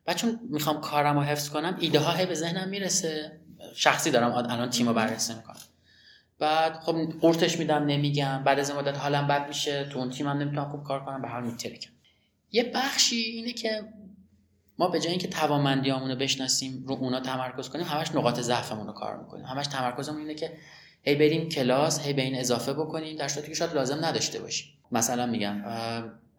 و 0.08 0.14
چون 0.14 0.39
می‌خوام 0.50 0.82
کارم 0.82 1.18
رو 1.18 1.24
حفظ 1.24 1.50
کنم 1.50 1.78
ایده 1.80 2.00
ها 2.00 2.26
به 2.26 2.34
ذهنم 2.34 2.70
می‌رسه. 2.70 3.39
شخصی 3.76 4.12
دارم 4.12 4.32
الان 4.32 4.70
تیم 4.70 4.88
رو 4.88 4.93
بررسی 4.93 5.34
می‌کنم. 5.34 5.62
بعد 6.39 6.80
خب 6.80 6.96
قورتش 7.22 7.60
میدم 7.60 7.86
نمیگم. 7.86 8.43
بعد 8.43 8.60
از 8.60 8.72
مدت 8.72 8.98
حالم 8.98 9.28
بد 9.28 9.48
میشه. 9.48 9.86
تو 9.86 10.00
اون 10.00 10.10
تیمم 10.10 10.30
نمی‌تونم 10.30 10.70
خوب 10.72 10.84
کار 10.84 11.06
کنم. 11.06 11.22
به 11.22 11.28
حال 11.28 11.43
میترکم 11.43 11.91
یه 12.52 12.72
بخشی 12.76 13.16
اینه 13.16 13.54
که 13.54 13.82
ما 14.78 14.88
به 14.88 15.00
جای 15.00 15.10
اینکه 15.10 15.28
توانمندیامون 15.28 16.10
رو 16.10 16.16
بشناسیم 16.16 16.86
رو 16.88 16.96
اونا 16.96 17.20
تمرکز 17.20 17.70
کنیم 17.70 17.86
همش 17.86 18.12
نقاط 18.12 18.39
ضعفمون 18.39 18.88
رو 18.88 18.93
کار 18.93 19.18
می‌کنیم. 19.18 19.46
همش 19.46 19.68
تمرکزمون 19.68 20.22
اینه 20.22 20.36
که 20.36 20.58
هی 21.06 21.16
بریم 21.16 21.49
کلاس 21.49 21.99
هی 21.99 22.14
به 22.14 22.22
این 22.22 22.36
اضافه 22.36 22.74
بکنیم 22.74 23.18
در 23.18 23.28
صورتی 23.28 23.47
که 23.47 23.53
شاید 23.53 23.74
لازم 23.74 24.06
نداشته 24.06 24.39
باشیم. 24.39 24.68
مثلا 24.91 25.26
میگم 25.26 25.64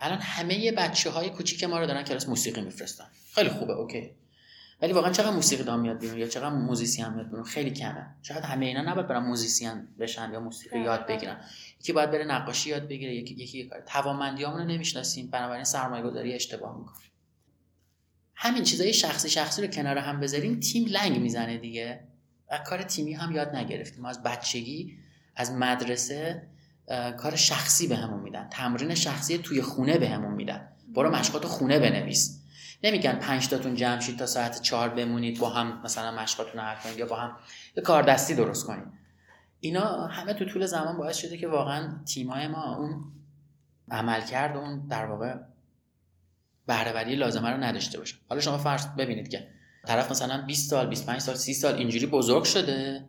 الان 0.00 0.18
همه 0.18 0.72
بچه 0.72 1.10
های 1.10 1.30
کوچیک 1.30 1.64
ما 1.64 1.78
رو 1.78 1.86
دارن 1.86 2.02
کلاس 2.02 2.28
موسیقی 2.28 2.60
میفرستن. 2.60 3.04
خیلی 3.34 3.48
خوبه 3.48 3.72
okay. 3.72 4.10
ولی 4.82 4.92
واقعا 4.92 5.12
چقدر 5.12 5.30
موسیقی‌دان 5.30 5.80
میاد 5.80 5.98
بیرون 5.98 6.18
یا 6.18 6.26
چقدر 6.26 6.48
موزیسین 6.48 7.08
میاد 7.08 7.26
بیرون؟ 7.30 7.44
خیلی 7.44 7.70
کمه. 7.70 8.06
شاید 8.22 8.44
همه 8.44 8.66
اینا 8.66 8.82
نباید 8.82 9.06
برن 9.06 9.22
موزیسین 9.22 9.88
بشن 9.98 10.32
یا 10.32 10.40
موسیقی 10.40 10.78
یاد 10.80 11.06
بگیرن. 11.06 11.40
یکی 11.80 11.92
باید 11.92 12.10
بره 12.10 12.24
نقاشی 12.24 12.70
یاد 12.70 12.88
بگیره 12.88 13.14
یکی 13.14 13.34
یکی 13.34 13.64
کار 13.64 13.80
توانمندیامون 13.80 14.60
رو 14.60 14.64
نمی‌شناسیم 14.64 15.30
بنابراین 15.30 15.64
سرمایه 15.64 16.02
گذاری 16.02 16.34
اشتباه 16.34 16.78
می‌کنیم. 16.78 17.10
همین 18.34 18.64
چیزای 18.64 18.92
شخصی 18.92 19.30
شخصی 19.30 19.62
رو 19.62 19.68
کنار 19.68 19.98
هم 19.98 20.20
بذاریم 20.20 20.60
تیم 20.60 20.86
لنگ 20.86 21.18
می‌زنه 21.18 21.58
دیگه. 21.58 22.00
کار 22.66 22.82
تیمی 22.82 23.12
هم 23.12 23.32
یاد 23.32 23.56
نگرفتیم. 23.56 24.02
ما 24.02 24.08
از 24.08 24.22
بچگی 24.22 24.98
از 25.36 25.52
مدرسه 25.52 26.42
کار 27.18 27.36
شخصی 27.36 27.88
به 27.88 28.06
میدن. 28.06 28.48
تمرین 28.48 28.94
شخصی 28.94 29.38
توی 29.38 29.62
خونه 29.62 29.98
به 29.98 30.16
میدن. 30.16 30.68
برو 30.94 31.10
مشقات 31.10 31.46
خونه 31.46 31.78
بنویس. 31.78 32.42
نمیگن 32.84 33.12
پنج 33.12 33.48
تاتون 33.48 33.74
جمع 33.74 34.00
شید 34.00 34.18
تا 34.18 34.26
ساعت 34.26 34.62
چهار 34.62 34.88
بمونید 34.88 35.38
با 35.38 35.50
هم 35.50 35.82
مثلا 35.84 36.22
مشقاتون 36.22 36.60
حل 36.60 36.76
کنید 36.76 36.98
یا 36.98 37.06
با 37.06 37.16
هم 37.16 37.36
یه 37.76 37.82
کار 37.82 38.02
دستی 38.02 38.34
درست 38.34 38.66
کنید. 38.66 38.84
اینا 39.60 40.06
همه 40.06 40.34
تو 40.34 40.44
طول 40.44 40.66
زمان 40.66 40.96
باعث 40.96 41.16
شده 41.16 41.36
که 41.36 41.48
واقعا 41.48 42.04
تیمای 42.04 42.48
ما 42.48 42.76
اون 42.76 43.04
عمل 43.90 44.20
کرد 44.20 44.56
اون 44.56 44.86
در 44.86 45.06
واقع 45.06 45.34
بهرهوری 46.66 47.16
لازمه 47.16 47.50
رو 47.50 47.56
نداشته 47.56 47.98
باشه 47.98 48.16
حالا 48.28 48.40
شما 48.40 48.58
فرض 48.58 48.86
ببینید 48.86 49.28
که 49.28 49.48
طرف 49.86 50.10
مثلا 50.10 50.42
20 50.46 50.70
سال 50.70 50.86
25 50.86 51.20
سال 51.20 51.34
30 51.34 51.54
سال 51.54 51.74
اینجوری 51.74 52.06
بزرگ 52.06 52.44
شده 52.44 53.04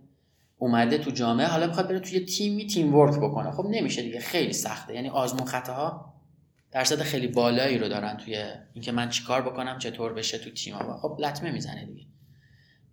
اومده 0.57 0.97
تو 0.97 1.11
جامعه 1.11 1.47
حالا 1.47 1.67
می‌خواد 1.67 1.87
بره 1.87 1.99
توی 1.99 2.19
تیمی 2.19 2.67
تیم 2.67 2.95
ورک 2.95 3.19
بکنه. 3.19 3.51
خب 3.51 3.65
نمیشه 3.69 4.01
دیگه 4.01 4.19
خیلی 4.19 4.53
سخته. 4.53 4.93
یعنی 4.93 5.09
آزمون 5.09 5.45
خطاها 5.45 6.13
درصد 6.71 7.01
خیلی 7.01 7.27
بالایی 7.27 7.77
رو 7.77 7.87
دارن 7.87 8.17
توی 8.17 8.43
اینکه 8.73 8.91
من 8.91 9.09
چیکار 9.09 9.41
بکنم 9.41 9.79
چطور 9.79 10.13
بشه 10.13 10.37
تو 10.37 10.49
تیم 10.49 10.75
ها 10.75 10.97
خب 10.97 11.17
لطمه 11.19 11.51
می‌زنه 11.51 11.85
دیگه. 11.85 12.05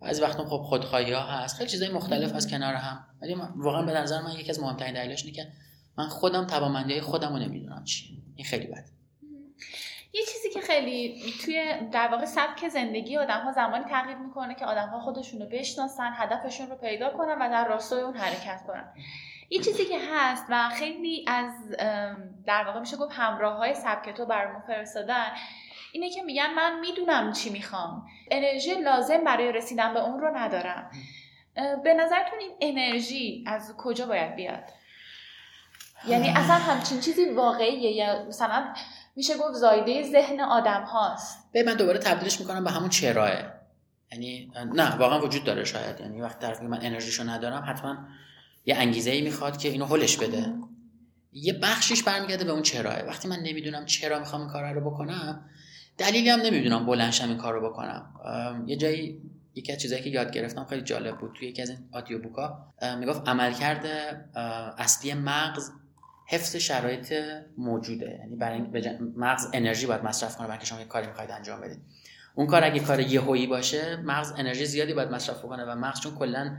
از 0.02 0.22
وقت 0.22 0.38
خب 0.38 0.62
خودخواهی 0.62 1.12
ها 1.12 1.22
هست. 1.22 1.56
خیلی 1.56 1.70
چیزای 1.70 1.88
مختلف 1.88 2.34
از 2.34 2.48
کنار 2.48 2.74
هم. 2.74 3.04
ولی 3.22 3.36
واقعا 3.56 3.82
به 3.82 3.92
نظر 3.92 4.22
من 4.22 4.32
یکی 4.32 4.50
از 4.50 4.60
مهمترین 4.60 4.94
دلایلش 4.94 5.24
اینه 5.24 5.36
که 5.36 5.46
من 5.98 6.08
خودم 6.08 6.46
توانمندی 6.46 7.00
خودم 7.00 7.32
رو 7.32 7.38
نمی‌دونم 7.38 7.84
چی. 7.84 8.22
این 8.36 8.46
خیلی 8.46 8.66
بده. 8.66 8.93
خیلی 10.74 11.32
توی 11.44 11.74
در 11.92 12.08
واقع 12.08 12.24
سبک 12.24 12.68
زندگی 12.68 13.16
آدم 13.16 13.40
ها 13.40 13.52
زمانی 13.52 13.84
تغییر 13.84 14.16
می‌کنه 14.16 14.54
که 14.54 14.66
آدم 14.66 14.88
ها 14.88 15.00
خودشون 15.00 15.40
رو 15.40 15.46
بشناسن 15.46 16.12
هدفشون 16.14 16.70
رو 16.70 16.76
پیدا 16.76 17.10
کنن 17.10 17.42
و 17.42 17.50
در 17.50 17.68
راستای 17.68 18.02
اون 18.02 18.16
حرکت 18.16 18.62
کنن. 18.66 18.92
یه 19.50 19.58
چیزی 19.58 19.84
که 19.84 19.98
هست 20.12 20.46
و 20.48 20.68
خیلی 20.68 21.24
از 21.28 21.76
در 22.46 22.64
واقع 22.64 22.80
میشه 22.80 22.96
گفت 22.96 23.12
همراه 23.16 23.56
های 23.56 23.74
سبک 23.74 24.10
تو 24.10 24.26
برامون 24.26 24.62
فرستادن 24.66 25.26
اینه 25.92 26.10
که 26.10 26.22
میگن 26.22 26.54
من 26.56 26.80
می‌دونم 26.80 27.32
چی 27.32 27.50
می‌خوام. 27.50 28.06
انرژی 28.30 28.74
لازم 28.74 29.24
برای 29.24 29.52
رسیدن 29.52 29.94
به 29.94 30.00
اون 30.00 30.20
رو 30.20 30.36
ندارم. 30.36 30.90
به 31.84 31.94
نظرتون 31.94 32.38
این 32.38 32.52
انرژی 32.60 33.44
از 33.46 33.74
کجا 33.78 34.06
باید 34.06 34.34
بیاد؟ 34.34 34.64
یعنی 36.08 36.28
اصلا 36.28 36.54
همچین 36.54 37.00
چیزی 37.00 37.30
واقعیه 37.30 37.92
یا 37.92 38.24
مثلا 38.24 38.74
میشه 39.16 39.36
گفت 39.36 39.54
زایده 39.54 40.02
ذهن 40.02 40.40
آدم 40.40 40.82
هاست. 40.82 41.38
به 41.52 41.62
من 41.62 41.74
دوباره 41.74 41.98
تبدیلش 41.98 42.40
می‌کنم 42.40 42.64
به 42.64 42.70
همون 42.70 42.88
چراه 42.88 43.30
یعنی 44.12 44.52
نه 44.74 44.96
واقعا 44.96 45.20
وجود 45.20 45.44
داره 45.44 45.64
شاید. 45.64 46.00
یعنی 46.00 46.20
وقتی 46.20 46.46
طرف 46.46 46.62
من 46.62 46.78
انرژیشو 46.82 47.24
ندارم 47.24 47.64
حتما 47.68 47.96
یه 48.66 48.76
انگیزه 48.76 49.10
ای 49.10 49.22
می‌خواد 49.22 49.56
که 49.56 49.68
اینو 49.68 49.84
هلش 49.84 50.16
بده. 50.16 50.52
یه 51.32 51.52
بخشیش 51.52 52.02
برمیگرده 52.02 52.44
به 52.44 52.52
اون 52.52 52.62
چراه 52.62 53.02
وقتی 53.02 53.28
من 53.28 53.38
نمی‌دونم 53.38 53.86
چرا 53.86 54.18
می‌خوام 54.18 54.42
این 54.42 54.50
کار 54.50 54.72
رو 54.72 54.90
بکنم 54.90 55.50
دلیلی 55.98 56.30
هم 56.30 56.40
نمی‌دونم 56.40 56.86
بلنشم 56.86 57.28
این 57.28 57.38
کار 57.38 57.54
رو 57.54 57.70
بکنم 57.70 58.64
یه 58.66 58.76
جایی 58.76 59.22
یکی 59.54 59.72
از 59.72 59.78
چیزایی 59.78 60.02
که 60.02 60.10
یاد 60.10 60.32
گرفتم 60.32 60.64
خیلی 60.64 60.82
جالب 60.82 61.18
بود. 61.18 61.32
توی 61.38 61.48
یکی 61.48 61.62
از 61.62 61.70
این 61.70 61.78
آدیو 61.92 62.22
بوکا 62.22 62.72
می‌گفت 62.98 63.28
عملکرد 63.28 63.86
اصلی 64.78 65.14
مغز 65.14 65.70
حفظ 66.26 66.56
شرایط 66.56 67.14
موجوده. 67.58 68.18
یعنی 68.20 68.36
برای 68.36 68.62
مغز 69.16 69.46
انرژی 69.52 69.86
باید 69.86 70.04
مصرف 70.04 70.36
کنه 70.36 70.48
برای 70.48 70.66
شما 70.66 70.78
یه 70.78 70.84
کاری 70.84 71.06
می‌خواید 71.06 71.30
انجام 71.30 71.60
بدید. 71.60 71.78
اون 72.34 72.46
کار 72.46 72.64
اگه 72.64 72.80
کار 72.80 73.00
یهویی 73.00 73.46
باشه 73.46 73.96
مغز 73.96 74.32
انرژی 74.36 74.66
زیادی 74.66 74.94
باید 74.94 75.10
مصرف 75.10 75.42
کنه 75.42 75.64
و 75.64 75.74
مغز 75.74 76.00
چون 76.00 76.14
کلا 76.14 76.56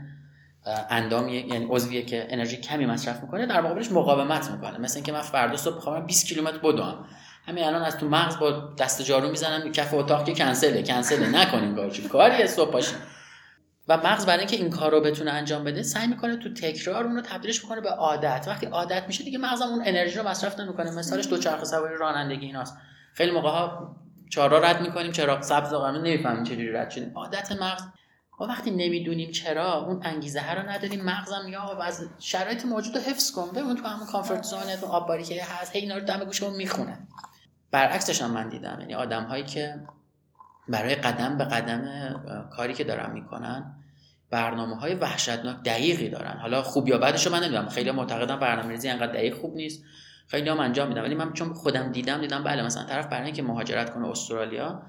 اندام 0.90 1.28
یعنی 1.28 1.66
عضویه 1.70 2.02
که 2.02 2.26
انرژی 2.30 2.56
کمی 2.56 2.86
مصرف 2.86 3.22
می‌کنه 3.22 3.46
در 3.46 3.60
مقابلش 3.60 3.92
مقاومت 3.92 4.50
می‌کنه. 4.50 4.78
مثل 4.78 4.96
اینکه 4.96 5.12
من 5.12 5.20
فردا 5.20 5.56
صبح 5.56 5.76
بخوام 5.76 6.06
20 6.06 6.26
کیلومتر 6.26 6.58
بدوم. 6.58 7.06
همین 7.46 7.64
الان 7.64 7.82
از 7.82 7.96
تو 7.96 8.08
مغز 8.08 8.38
با 8.38 8.74
دست 8.78 9.02
جارو 9.02 9.30
می‌زنم 9.30 9.72
کف 9.72 9.94
اتاق 9.94 10.24
که 10.24 10.34
کنسله. 10.34 10.82
کنسله 10.82 11.28
نکنیم 11.28 11.74
کار 11.74 11.90
چی 11.90 12.02
کاری 12.02 12.46
صبح 12.46 12.72
باشیم 12.72 12.98
و 13.88 13.96
مغز 13.96 14.26
برای 14.26 14.38
اینکه 14.38 14.56
این 14.56 14.70
کار 14.70 14.90
رو 14.90 15.00
بتونه 15.00 15.30
انجام 15.30 15.64
بده 15.64 15.82
سعی 15.82 16.06
می‌کنه 16.06 16.36
تو 16.36 16.54
تکرار 16.54 17.04
اون 17.04 17.16
رو 17.16 17.22
تبدیلش 17.22 17.62
می‌کنه 17.62 17.80
به 17.80 17.90
عادت. 17.90 18.44
وقتی 18.48 18.66
عادت 18.66 19.04
میشه 19.06 19.24
دیگه 19.24 19.38
مغزم 19.38 19.66
اون 19.66 19.82
انرژی 19.86 20.18
رو 20.18 20.28
مصرف 20.28 20.60
نمی‌کنه. 20.60 20.90
مثالش 20.90 21.26
دو 21.26 21.38
چرخ 21.38 21.64
سواری 21.64 21.96
رانندگی 21.96 22.46
ایناست. 22.46 22.76
خیلی 23.12 23.30
موقع 23.30 23.48
ها 23.48 23.96
چهارراه 24.30 24.70
رد 24.70 24.80
می‌کنیم 24.80 25.12
چرا؟ 25.12 25.42
سبز 25.42 25.72
و 25.72 25.78
قرمز 25.78 26.00
نمی‌فهمیم 26.00 26.44
چجوری 26.44 26.72
رد 26.72 26.90
شدیم. 26.90 27.12
عادت 27.14 27.52
مغز. 27.52 27.82
ما 28.40 28.46
وقتی 28.46 28.70
نمی‌دونیم 28.70 29.30
چرا 29.30 29.74
اون 29.74 30.00
انگیزه 30.04 30.40
ها 30.40 30.54
رو 30.54 30.68
نداریم. 30.68 31.04
مغزم 31.04 31.54
آقا 31.60 31.82
از 31.82 32.08
شرایط 32.18 32.64
موجود 32.64 32.96
رو 32.96 33.00
حفظ 33.02 33.30
کن. 33.30 33.50
بمون 33.50 33.76
تو 33.76 33.86
همون 33.86 34.06
کامفورت 34.06 34.42
زون 34.42 34.76
تو 34.80 34.86
آب 34.86 35.22
که 35.22 35.44
هست 35.44 35.76
هی 35.76 35.82
اینا 35.82 35.96
رو 35.96 36.04
دم 36.04 36.24
گوشمون 36.24 36.56
می‌خونه. 36.56 36.98
برعکسش 37.70 38.22
هم 38.22 38.30
من 38.30 38.48
دیدم. 38.48 38.76
یعنی 38.80 38.94
آدم 38.94 39.24
هایی 39.24 39.44
که 39.44 39.74
برای 40.68 40.94
قدم 40.94 41.38
به 41.38 41.44
قدم 41.44 41.84
کاری 42.50 42.74
که 42.74 42.84
دارن 42.84 43.12
می‌کنن 43.12 43.74
برنامه 44.30 44.76
های 44.76 44.94
وحشتناک 44.94 45.56
دقیقی 45.64 46.08
دارن. 46.08 46.38
حالا 46.40 46.62
خوب 46.62 46.88
یا 46.88 46.98
بدش 46.98 47.26
من 47.26 47.42
نمی‌دونم. 47.42 47.68
خیلی 47.68 47.90
معتقدم 47.90 48.36
برنامه‌ریزی 48.36 48.88
انقدر 48.88 49.12
دقیق 49.12 49.34
خوب 49.34 49.56
نیست. 49.56 49.84
خیلی 50.28 50.48
هم 50.48 50.60
انجام 50.60 50.88
میدم 50.88 51.02
ولی 51.02 51.14
من 51.14 51.32
چون 51.32 51.52
خودم 51.52 51.92
دیدم 51.92 52.20
دیدم 52.20 52.44
بله 52.44 52.62
مثلا 52.62 52.84
طرف 52.84 53.06
برای 53.06 53.24
اینکه 53.24 53.42
مهاجرت 53.42 53.94
کنه 53.94 54.08
استرالیا 54.08 54.82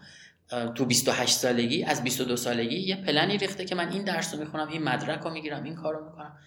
تو 0.76 0.86
28 0.86 1.38
سالگی 1.38 1.84
از 1.84 2.04
22 2.04 2.36
سالگی 2.36 2.76
یه 2.76 2.96
پلنی 2.96 3.38
ریخته 3.38 3.66
که 3.66 3.76
من 3.76 3.90
این 3.90 4.04
درس 4.04 4.34
رو 4.34 4.40
می‌خونم 4.40 4.68
این 4.68 4.84
مدرک 4.84 5.20
رو 5.20 5.30
می‌گیرم 5.30 5.64
این 5.64 5.76
کار 5.76 5.94
رو 5.94 6.06
می‌کنم. 6.06 6.38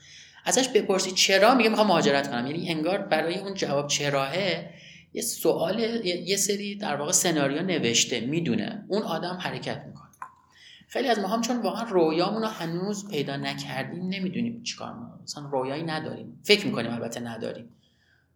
ازش 0.45 0.69
بپرسی 0.69 1.13
چرا؟ 1.13 1.55
میگه 1.55 1.69
می‌خوام 1.69 1.87
مهاجرت 1.87 2.31
کنم. 2.31 2.47
یعنی 2.47 2.71
انگار 2.71 2.99
برای 2.99 3.39
اون 3.39 3.55
جواب 3.55 3.87
چراهه 3.87 4.71
یه 5.13 5.23
سوال 5.23 5.81
یه 6.05 6.37
سری 6.37 6.77
در 6.77 6.97
واقع 6.97 7.13
سناریو 7.13 7.63
نوشته 7.63 8.21
می‌دونه. 8.21 8.85
اون 8.89 9.03
آدم 9.03 9.39
حرکت 9.41 9.85
می‌کنه. 9.87 10.11
خیلی 10.89 11.09
از 11.09 11.19
ما 11.19 11.29
هم 11.29 11.41
چون 11.41 11.63
واقعا 11.63 11.83
رویامون 11.83 12.43
رو 12.43 12.49
هنوز 12.49 13.09
پیدا 13.09 13.37
نکردیم 13.37 14.09
نمی‌دونیم 14.09 14.63
چیکار 14.63 14.93
کنیم 14.93 15.23
مثلا 15.23 15.49
رویایی 15.49 15.83
نداریم. 15.83 16.41
فکر 16.45 16.67
می‌کنیم 16.67 16.93
البته 16.93 17.21
نداریم. 17.21 17.77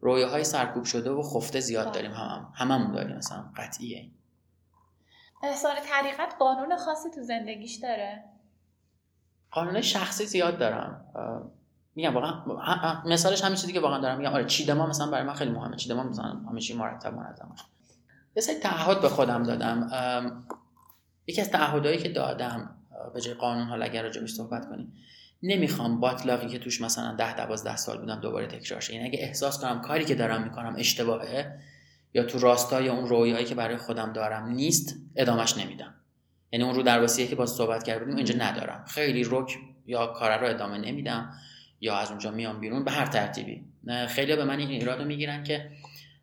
رویاهای 0.00 0.44
سرکوب 0.44 0.84
شده 0.84 1.10
و 1.10 1.22
خفته 1.22 1.60
زیاد 1.60 1.92
داریم. 1.92 2.10
هم 2.10 2.52
هممون 2.54 2.92
داریم. 2.92 3.16
مثلا 3.16 3.44
قطعیه. 3.56 4.10
احسان 5.42 5.74
طریقت 5.92 6.34
قانون 6.38 6.76
خاصی 6.76 7.10
تو 7.14 7.22
زندگیش 7.22 7.74
داره؟ 7.74 8.24
قانون 9.50 9.80
شخصی 9.80 10.26
زیاد 10.26 10.58
دارم. 10.58 11.04
میگم 11.94 12.14
واقعا 12.14 13.02
مثالش 13.06 13.44
همین 13.44 13.56
چیزی 13.56 13.72
که 13.72 13.80
واقعا 13.80 14.00
دارم 14.00 14.18
میگم. 14.18 14.32
آره 14.32 14.44
چیدما 14.44 14.86
مثلا 14.86 15.10
برای 15.10 15.24
من 15.24 15.34
خیلی 15.34 15.50
مهمه. 15.50 15.76
چیدما 15.76 16.02
مثلا 16.02 16.40
همیشه 16.50 16.76
مرتب 16.76 17.14
منظم 17.14 17.54
یه 18.36 18.42
سری 18.42 18.54
تعهد 18.54 19.00
به 19.00 19.08
خودم 19.08 19.42
دادم. 19.42 20.44
یکی 21.26 21.40
از 21.40 21.50
تعهدایی 21.50 21.98
که 21.98 22.08
دادم 22.08 22.76
به 23.14 23.20
جای 23.20 23.34
قانون 23.34 23.66
حالا 23.66 23.84
اگر 23.84 24.02
راجبش 24.02 24.30
صحبت 24.30 24.68
کنیم 24.68 24.92
نمی‌خوام 25.42 26.00
باطلاقی 26.00 26.46
که 26.46 26.58
توش 26.58 26.80
مثلا 26.80 27.14
ده 27.14 27.36
دوازده 27.36 27.76
سال 27.76 27.98
بودم 27.98 28.20
دوباره 28.20 28.46
تکرار 28.46 28.80
شه. 28.80 28.94
یعنی 28.94 29.08
اگه 29.08 29.18
احساس 29.22 29.60
کنم 29.60 29.80
کاری 29.80 30.04
که 30.04 30.14
دارم 30.14 30.42
می‌کنم 30.42 30.74
اشتباهه 30.78 31.58
یا 32.14 32.24
تو 32.24 32.38
راستای 32.38 32.88
اون 32.88 33.08
رویایی 33.08 33.44
که 33.44 33.54
برای 33.54 33.76
خودم 33.76 34.12
دارم 34.12 34.48
نیست 34.48 34.96
ادامش 35.16 35.58
نمیدم. 35.58 35.94
یعنی 36.52 36.64
اون 36.64 36.74
رو 36.74 36.82
درواسی 36.82 37.28
که 37.28 37.36
با 37.36 37.46
صحبت 37.46 37.82
کردیم 37.82 38.16
اینجا 38.16 38.34
ندارم. 38.38 38.84
خیلی 38.88 39.26
رک 39.30 39.58
یا 39.86 40.06
کار 40.06 40.38
رو 40.38 40.46
ادامه 40.46 40.78
نمیدم. 40.78 41.32
یا 41.84 41.96
از 41.96 42.10
اونجا 42.10 42.30
میام 42.30 42.60
بیرون 42.60 42.84
به 42.84 42.90
هر 42.90 43.06
ترتیبی. 43.06 43.64
خیلی 44.08 44.36
به 44.36 44.44
من 44.44 44.58
این 44.58 44.68
ایراد 44.68 45.06
می‌گیرن 45.06 45.44
که 45.44 45.70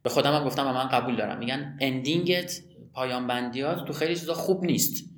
به 0.03 0.09
خودم 0.09 0.35
هم 0.35 0.43
گفتم 0.43 0.67
و 0.67 0.73
من 0.73 0.87
قبول 0.87 1.15
دارم. 1.15 1.37
میگن 1.37 1.77
اندینگت 1.79 2.61
پایان 2.93 3.27
بندیات 3.27 3.85
تو 3.85 3.93
خیلی 3.93 4.15
چیزا 4.15 4.33
خوب 4.33 4.63
نیست. 4.63 5.09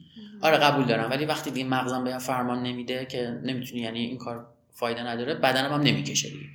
آره 0.42 0.58
قبول 0.58 0.86
دارم 0.86 1.10
ولی 1.10 1.26
وقتی 1.26 1.52
دیگه 1.52 1.66
مغزم 1.66 2.04
به 2.04 2.18
فرمان 2.18 2.64
نمیده 2.64 3.06
که 3.06 3.42
نمی‌تونی 3.44 3.82
یعنی 3.82 4.00
این 4.00 4.18
کار 4.18 4.48
فایده 4.72 5.04
نداره 5.04 5.34
بدنم 5.34 5.74
هم 5.74 5.82
نمی‌کشه 5.82 6.30
دیگه. 6.30 6.46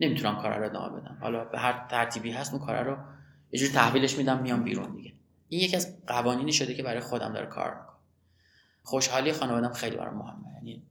نمی‌تونم 0.00 0.36
کار 0.36 0.58
رو 0.58 0.64
ادامه 0.64 1.00
بدم. 1.00 1.18
حالا 1.20 1.44
به 1.44 1.58
هر 1.58 1.86
ترتیبی 1.90 2.30
هست 2.30 2.54
اون 2.54 2.66
کار 2.66 2.82
رو 2.82 2.96
یه 3.52 3.60
جوری 3.60 3.72
تحویلش 3.72 4.18
میدم 4.18 4.42
میام 4.42 4.64
بیرون 4.64 4.96
دیگه. 4.96 5.12
این 5.48 5.60
یکی 5.60 5.76
از 5.76 6.06
قوانینی 6.06 6.52
شده 6.52 6.74
که 6.74 6.82
برای 6.82 7.00
خودم 7.00 7.32
داره 7.32 7.46
کار 7.46 7.74
می‌کنه. 7.74 7.96
خوشحالی 8.82 9.32
خانوادم 9.32 9.72
خیلی 9.72 9.96
برام 9.96 10.14
مهمه. 10.14 10.54
یعنی 10.54 10.82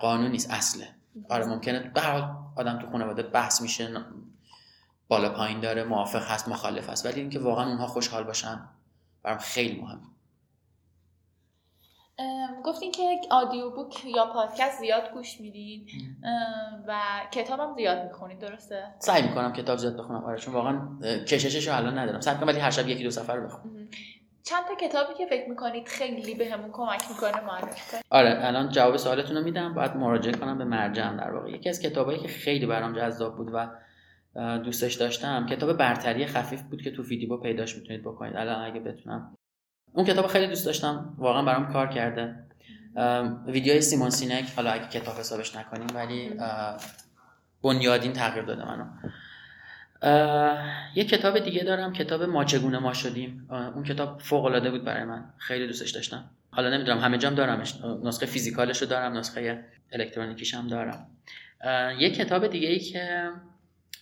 قانون 0.00 0.30
نیست 0.30 0.50
اصله. 0.50 0.97
آره 1.28 1.46
ممکنه. 1.46 1.78
به 1.78 2.00
آدم 2.56 2.78
تو 2.78 2.90
خانواده 2.90 3.22
بحث 3.22 3.62
میشه 3.62 4.04
بالا 5.08 5.28
پایین 5.28 5.60
داره 5.60 5.84
موافق 5.84 6.30
هست 6.30 6.48
مخالف 6.48 6.90
هست 6.90 7.06
ولی 7.06 7.20
اینکه 7.20 7.38
واقعا 7.38 7.68
اونها 7.68 7.86
خوشحال 7.86 8.24
باشن 8.24 8.68
برام 9.22 9.38
خیلی 9.38 9.80
مهمه 9.80 10.00
گفتین 12.64 12.92
که 12.92 13.20
آدیو 13.30 13.70
بوک 13.70 14.04
یا 14.04 14.26
پادکست 14.26 14.80
زیاد 14.80 15.10
گوش 15.12 15.40
میدین. 15.40 15.86
و 16.88 17.00
کتابم 17.30 17.74
زیاد 17.76 18.04
می‌خونید 18.04 18.38
درسته؟ 18.38 18.94
سعی 18.98 19.22
می‌کنم 19.22 19.52
کتاب 19.52 19.78
زیاد 19.78 19.96
بخونم. 19.96 20.24
آره 20.24 20.38
چون 20.38 20.54
واقعا 20.54 20.98
کششش 21.02 21.68
رو 21.68 21.76
الان 21.76 21.98
ندارم. 21.98 22.20
سعی 22.20 22.34
ولی 22.34 22.58
هر 22.58 22.70
شب 22.70 22.88
یکی 22.88 23.04
دو 23.04 23.10
سفر 23.10 23.40
بخونم. 23.40 23.88
چند 24.42 24.64
تا 24.64 24.74
کتابی 24.88 25.14
که 25.14 25.26
فکر 25.26 25.48
می‌کنید 25.48 25.88
خیلی 25.88 26.34
بهمون 26.34 26.70
کمک 26.72 27.02
می‌کنه 27.10 27.40
معرفی 27.40 27.90
کنید 27.90 28.04
آره 28.10 28.38
الان 28.40 28.68
جواب 28.68 28.96
سوالتون 28.96 29.36
رو 29.36 29.42
میدم. 29.42 29.74
باید 29.74 29.96
مراجعه 29.96 30.32
کنم 30.32 30.58
به 30.58 30.64
مرجع 30.64 31.16
در 31.16 31.30
واقع. 31.30 31.50
یکی 31.50 31.68
از 31.68 31.80
کتابایی 31.80 32.18
که 32.18 32.28
خیلی 32.28 32.66
برام 32.66 32.92
جذاب 32.92 33.36
بود 33.36 33.50
و 33.52 33.68
دوستش 34.58 34.94
داشتم 34.94 35.46
کتاب 35.46 35.72
برتری 35.72 36.26
خفیف 36.26 36.62
بود 36.62 36.82
که 36.82 36.90
تو 36.90 37.02
فیدیبو 37.02 37.36
پیداش 37.36 37.76
می‌تونید 37.76 38.02
بکنید. 38.02 38.36
الان 38.36 38.64
اگه 38.64 38.80
بتونم. 38.80 39.34
اون 39.92 40.06
کتاب 40.06 40.26
خیلی 40.26 40.46
دوست 40.46 40.66
داشتم. 40.66 41.14
واقعا 41.18 41.42
برام 41.42 41.72
کار 41.72 41.86
کرده. 41.86 42.44
ویدیوهای 43.46 43.82
سیمون 43.82 44.10
سینک. 44.10 44.52
حالا 44.56 44.70
اگه 44.70 44.88
کتاب 44.88 45.14
حسابش 45.14 45.56
نکنیم 45.56 45.86
ولی 45.94 46.40
بنیادین 47.62 48.12
تغییر 48.12 48.44
داده 48.44 48.64
منو. 48.64 48.84
یه 50.94 51.04
کتاب 51.04 51.38
دیگه 51.38 51.64
دارم 51.64 51.92
کتاب 51.92 52.22
ما 52.22 52.44
چگونه 52.44 52.78
ما 52.78 52.92
شدیم. 52.92 53.48
اون 53.50 53.84
کتاب 53.84 54.20
فوق 54.20 54.44
العاده 54.44 54.70
بود 54.70 54.84
برای 54.84 55.04
من. 55.04 55.24
خیلی 55.38 55.66
دوستش 55.66 55.90
داشتم. 55.90 56.30
حالا 56.50 56.70
نمی‌دونم 56.70 56.98
همه 56.98 57.18
جام 57.18 57.34
دارمش. 57.34 57.74
نسخه 58.04 58.26
فیزیکالش 58.26 58.82
رو 58.82 58.88
دارم 58.88 59.16
نسخه 59.16 59.64
الکترونیکیش 59.92 60.54
هم 60.54 60.68
دارم. 60.68 61.06
یه 61.98 62.10
کتاب 62.10 62.46
دیگه 62.46 62.68
ای 62.68 62.78
که 62.78 63.30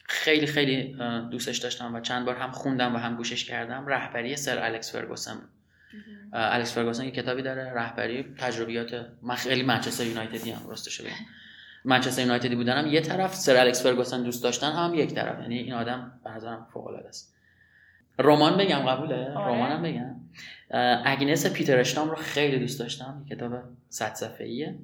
خیلی 0.05 0.47
خیلی 0.47 0.97
دوستش 1.31 1.59
داشتم 1.59 1.95
و 1.95 2.01
چند 2.01 2.27
بار 2.27 2.37
هم 2.37 2.51
خوندم 2.51 2.95
و 2.95 2.99
هم 2.99 3.17
گوشش 3.17 3.45
کردم 3.45 3.87
رهبری 3.87 4.37
سر 4.37 4.59
الکس 4.59 4.93
فرگوسن. 4.93 5.37
الکس 6.33 6.75
فرگوسن 6.75 7.05
یه 7.05 7.11
کتابی 7.11 7.43
داره 7.43 7.73
رهبری 7.75 8.35
تجربیات 8.39 9.07
من 9.23 9.35
خیلی 9.35 9.63
منچستر 9.63 10.05
یونایتدی 10.05 10.51
هم 10.51 10.69
راستش 10.69 11.01
بگم. 11.01 11.11
منچستر 11.87 12.23
یونایتدی 12.23 12.57
بودنم 12.57 12.87
یه 12.87 13.01
طرف 13.01 13.35
سر 13.35 13.57
الکس 13.57 13.83
فرگوسن 13.83 14.23
دوست 14.23 14.43
داشتن 14.43 14.73
هم 14.73 14.95
یک 14.95 15.15
طرف. 15.15 15.41
یعنی 15.41 15.59
این 15.59 15.73
آدم 15.73 16.21
به 16.25 16.31
نظرم 16.31 16.67
فوق 16.73 16.87
العاده 16.87 17.09
است. 17.09 17.35
رمان 18.19 18.57
بگم 18.57 18.79
قبوله؟ 18.79 19.33
آره. 19.33 19.55
رمانم 19.55 19.83
بگم. 19.83 20.15
اگنس 21.05 21.47
پیتر 21.47 21.79
اشتام 21.79 22.11
رو 22.11 22.17
خیلی 22.17 22.59
دوست 22.59 22.81
داشتم 22.81 23.25
کتاب 23.31 23.53
100 23.89 24.15
صفحه‌ایه 24.15 24.79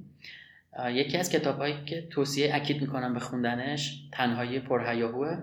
یکی 0.89 1.19
از 1.19 1.31
کتابهایی 1.31 1.85
که 1.87 2.07
توصیه 2.11 2.55
اکید 2.55 2.81
می‌کنم 2.81 3.15
به 3.15 3.21
خوندنش 3.21 4.03
تنهایی 4.13 4.61
پرهیاهوه 4.61 5.39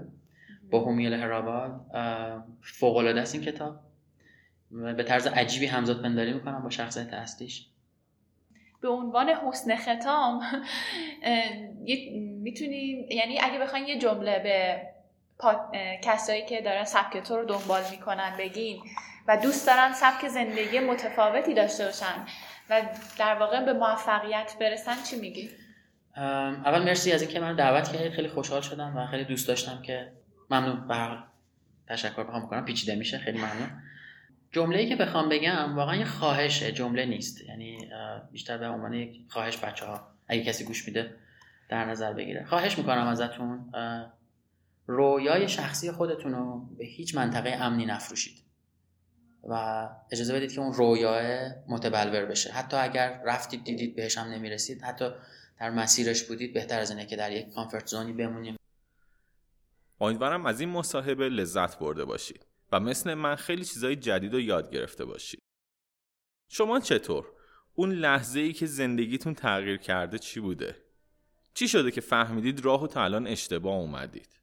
با 0.71 0.79
هومیل 0.79 1.13
هرابال 1.13 1.79
فوق 2.61 2.97
العاده 2.97 3.21
است 3.21 3.35
این 3.35 3.43
کتاب. 3.43 3.79
به 4.71 5.03
طرز 5.03 5.27
عجیبی 5.27 5.65
همزاد 5.65 6.01
پنداری 6.01 6.33
می‌کنم 6.33 6.63
با 6.63 6.69
شخصیت 6.69 7.13
اصلیش. 7.13 7.68
به 8.81 8.89
عنوان 8.89 9.29
حسن 9.29 9.75
ختام 9.75 10.41
می‌تونیم 12.41 13.05
یعنی 13.09 13.39
اگه 13.41 13.59
بخواین 13.59 13.87
یه 13.87 13.99
جمله 13.99 14.39
به 14.39 14.81
کسایی 16.03 16.45
که 16.45 16.61
دارن 16.61 16.83
سبک 16.83 17.17
تو 17.17 17.37
رو 17.37 17.45
دنبال 17.45 17.81
می‌کنن 17.91 18.35
بگین 18.37 18.81
و 19.27 19.37
دوست 19.37 19.67
دارن 19.67 19.93
سبک 19.93 20.27
زندگی 20.27 20.79
متفاوتی 20.79 21.53
داشته 21.53 21.85
باشن 21.85 22.25
و 22.69 22.81
در 23.19 23.35
واقع 23.35 23.65
به 23.65 23.73
موفقیت 23.73 24.55
برسن 24.59 25.03
چی 25.09 25.19
میگی؟ 25.19 25.49
اول 26.17 26.83
مرسی 26.83 27.11
از 27.11 27.21
اینکه 27.21 27.39
من 27.39 27.55
دعوت 27.55 27.91
کردید. 27.91 28.11
خیلی 28.11 28.27
خوشحال 28.27 28.61
شدم 28.61 28.97
و 28.97 29.07
خیلی 29.07 29.23
دوست 29.23 29.47
داشتم 29.47 29.81
که 29.81 30.11
ممنون. 30.49 30.87
به 30.87 31.17
تشکر 31.87 32.23
بخوام 32.23 32.49
کنم 32.49 32.65
پیچیده 32.65 32.95
میشه. 32.95 33.17
خیلی 33.17 33.37
ممنون. 33.37 33.81
جمله‌ای 34.51 34.89
که 34.89 34.95
بخوام 34.95 35.29
بگم 35.29 35.75
واقعا 35.75 35.95
یه 35.95 36.05
خواهشه 36.05 36.71
جمله 36.71 37.05
نیست. 37.05 37.41
یعنی 37.41 37.89
بیشتر 38.31 38.57
به 38.57 38.67
عنوان 38.67 38.93
یک 38.93 39.21
خواهش 39.29 39.57
بچه 39.57 39.85
ها 39.85 40.07
اگه 40.27 40.43
کسی 40.43 40.63
گوش 40.63 40.87
میده 40.87 41.15
در 41.69 41.85
نظر 41.85 42.13
بگیره. 42.13 42.45
خواهش 42.45 42.77
می‌کنم 42.77 43.07
ازتون 43.07 43.73
رویای 44.87 45.49
شخصی 45.49 45.91
خودتون 45.91 46.33
رو 46.33 46.65
به 46.77 46.85
هیچ 46.85 47.15
منطقه 47.15 47.49
امنی 47.49 47.85
نفروشید 47.85 48.43
و 49.43 49.87
اجازه 50.11 50.33
بدید 50.33 50.51
که 50.51 50.61
اون 50.61 50.73
رویاه 50.73 51.51
متبلور 51.67 52.25
بشه. 52.25 52.51
حتی 52.51 52.77
اگر 52.77 53.21
رفتید 53.25 53.63
دیدید 53.63 53.95
بهش 53.95 54.17
هم 54.17 54.27
نمی‌رسید 54.27 54.81
حتی 54.81 55.05
در 55.59 55.69
مسیرش 55.69 56.23
بودید 56.23 56.53
بهتر 56.53 56.79
از 56.79 56.91
اینه 56.91 57.05
که 57.05 57.15
در 57.15 57.31
یک 57.31 57.49
کامفورت 57.49 57.87
زونی 57.87 58.13
بمونیم 58.13 58.55
امیدوارم 60.01 60.45
از 60.45 60.59
این 60.59 60.69
مصاحبه 60.69 61.29
لذت 61.29 61.79
برده 61.79 62.05
باشید. 62.05 62.48
و 62.71 62.79
مثل 62.79 63.13
من 63.13 63.35
خیلی 63.35 63.65
چیزای 63.65 63.95
جدید 63.95 64.33
رو 64.33 64.39
یاد 64.39 64.71
گرفته 64.71 65.05
باشید 65.05 65.39
شما 66.51 66.79
چطور؟ 66.79 67.25
اون 67.73 67.91
لحظه 67.91 68.39
ای 68.39 68.53
که 68.53 68.65
زندگیتون 68.65 69.33
تغییر 69.33 69.77
کرده 69.77 70.19
چی 70.19 70.39
بوده؟ 70.39 70.75
چی 71.53 71.67
شده 71.67 71.91
که 71.91 72.01
فهمیدید 72.01 72.65
راه 72.65 72.83
و 72.83 72.87
تا 72.87 73.03
الان 73.03 73.27
اشتباه 73.27 73.75
اومدید؟ 73.75 74.39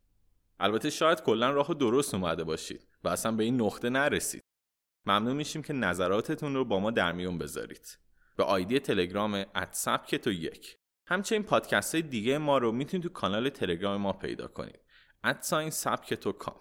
البته 0.60 0.90
شاید 0.90 1.22
کلا 1.22 1.50
راه 1.50 1.74
درست 1.74 2.14
اومده 2.14 2.44
باشید 2.44 2.88
و 3.04 3.08
اصلا 3.08 3.32
به 3.32 3.44
این 3.44 3.60
نقطه 3.60 3.90
نرسید. 3.90 4.42
ممنون 5.06 5.36
میشیم 5.36 5.62
که 5.62 5.72
نظراتتون 5.72 6.54
رو 6.54 6.64
با 6.64 6.80
ما 6.80 6.90
در 6.90 7.12
میون 7.12 7.38
بذارید. 7.38 7.98
به 8.36 8.44
آیدی 8.44 8.78
تلگرام 8.78 9.44
اتسپ 9.54 10.06
که 10.06 10.18
تو 10.18 10.32
یک. 10.32 10.76
همچنین 11.06 11.42
پادکست 11.42 11.94
های 11.94 12.02
دیگه 12.02 12.38
ما 12.38 12.58
رو 12.58 12.72
می‌تونید 12.72 13.06
تو 13.06 13.12
کانال 13.12 13.48
تلگرام 13.48 14.00
ما 14.00 14.12
پیدا 14.12 14.46
کنید. 14.48 14.80
ادساین 15.24 15.70
سبک 15.70 16.14
تو 16.14 16.32
کام. 16.32 16.54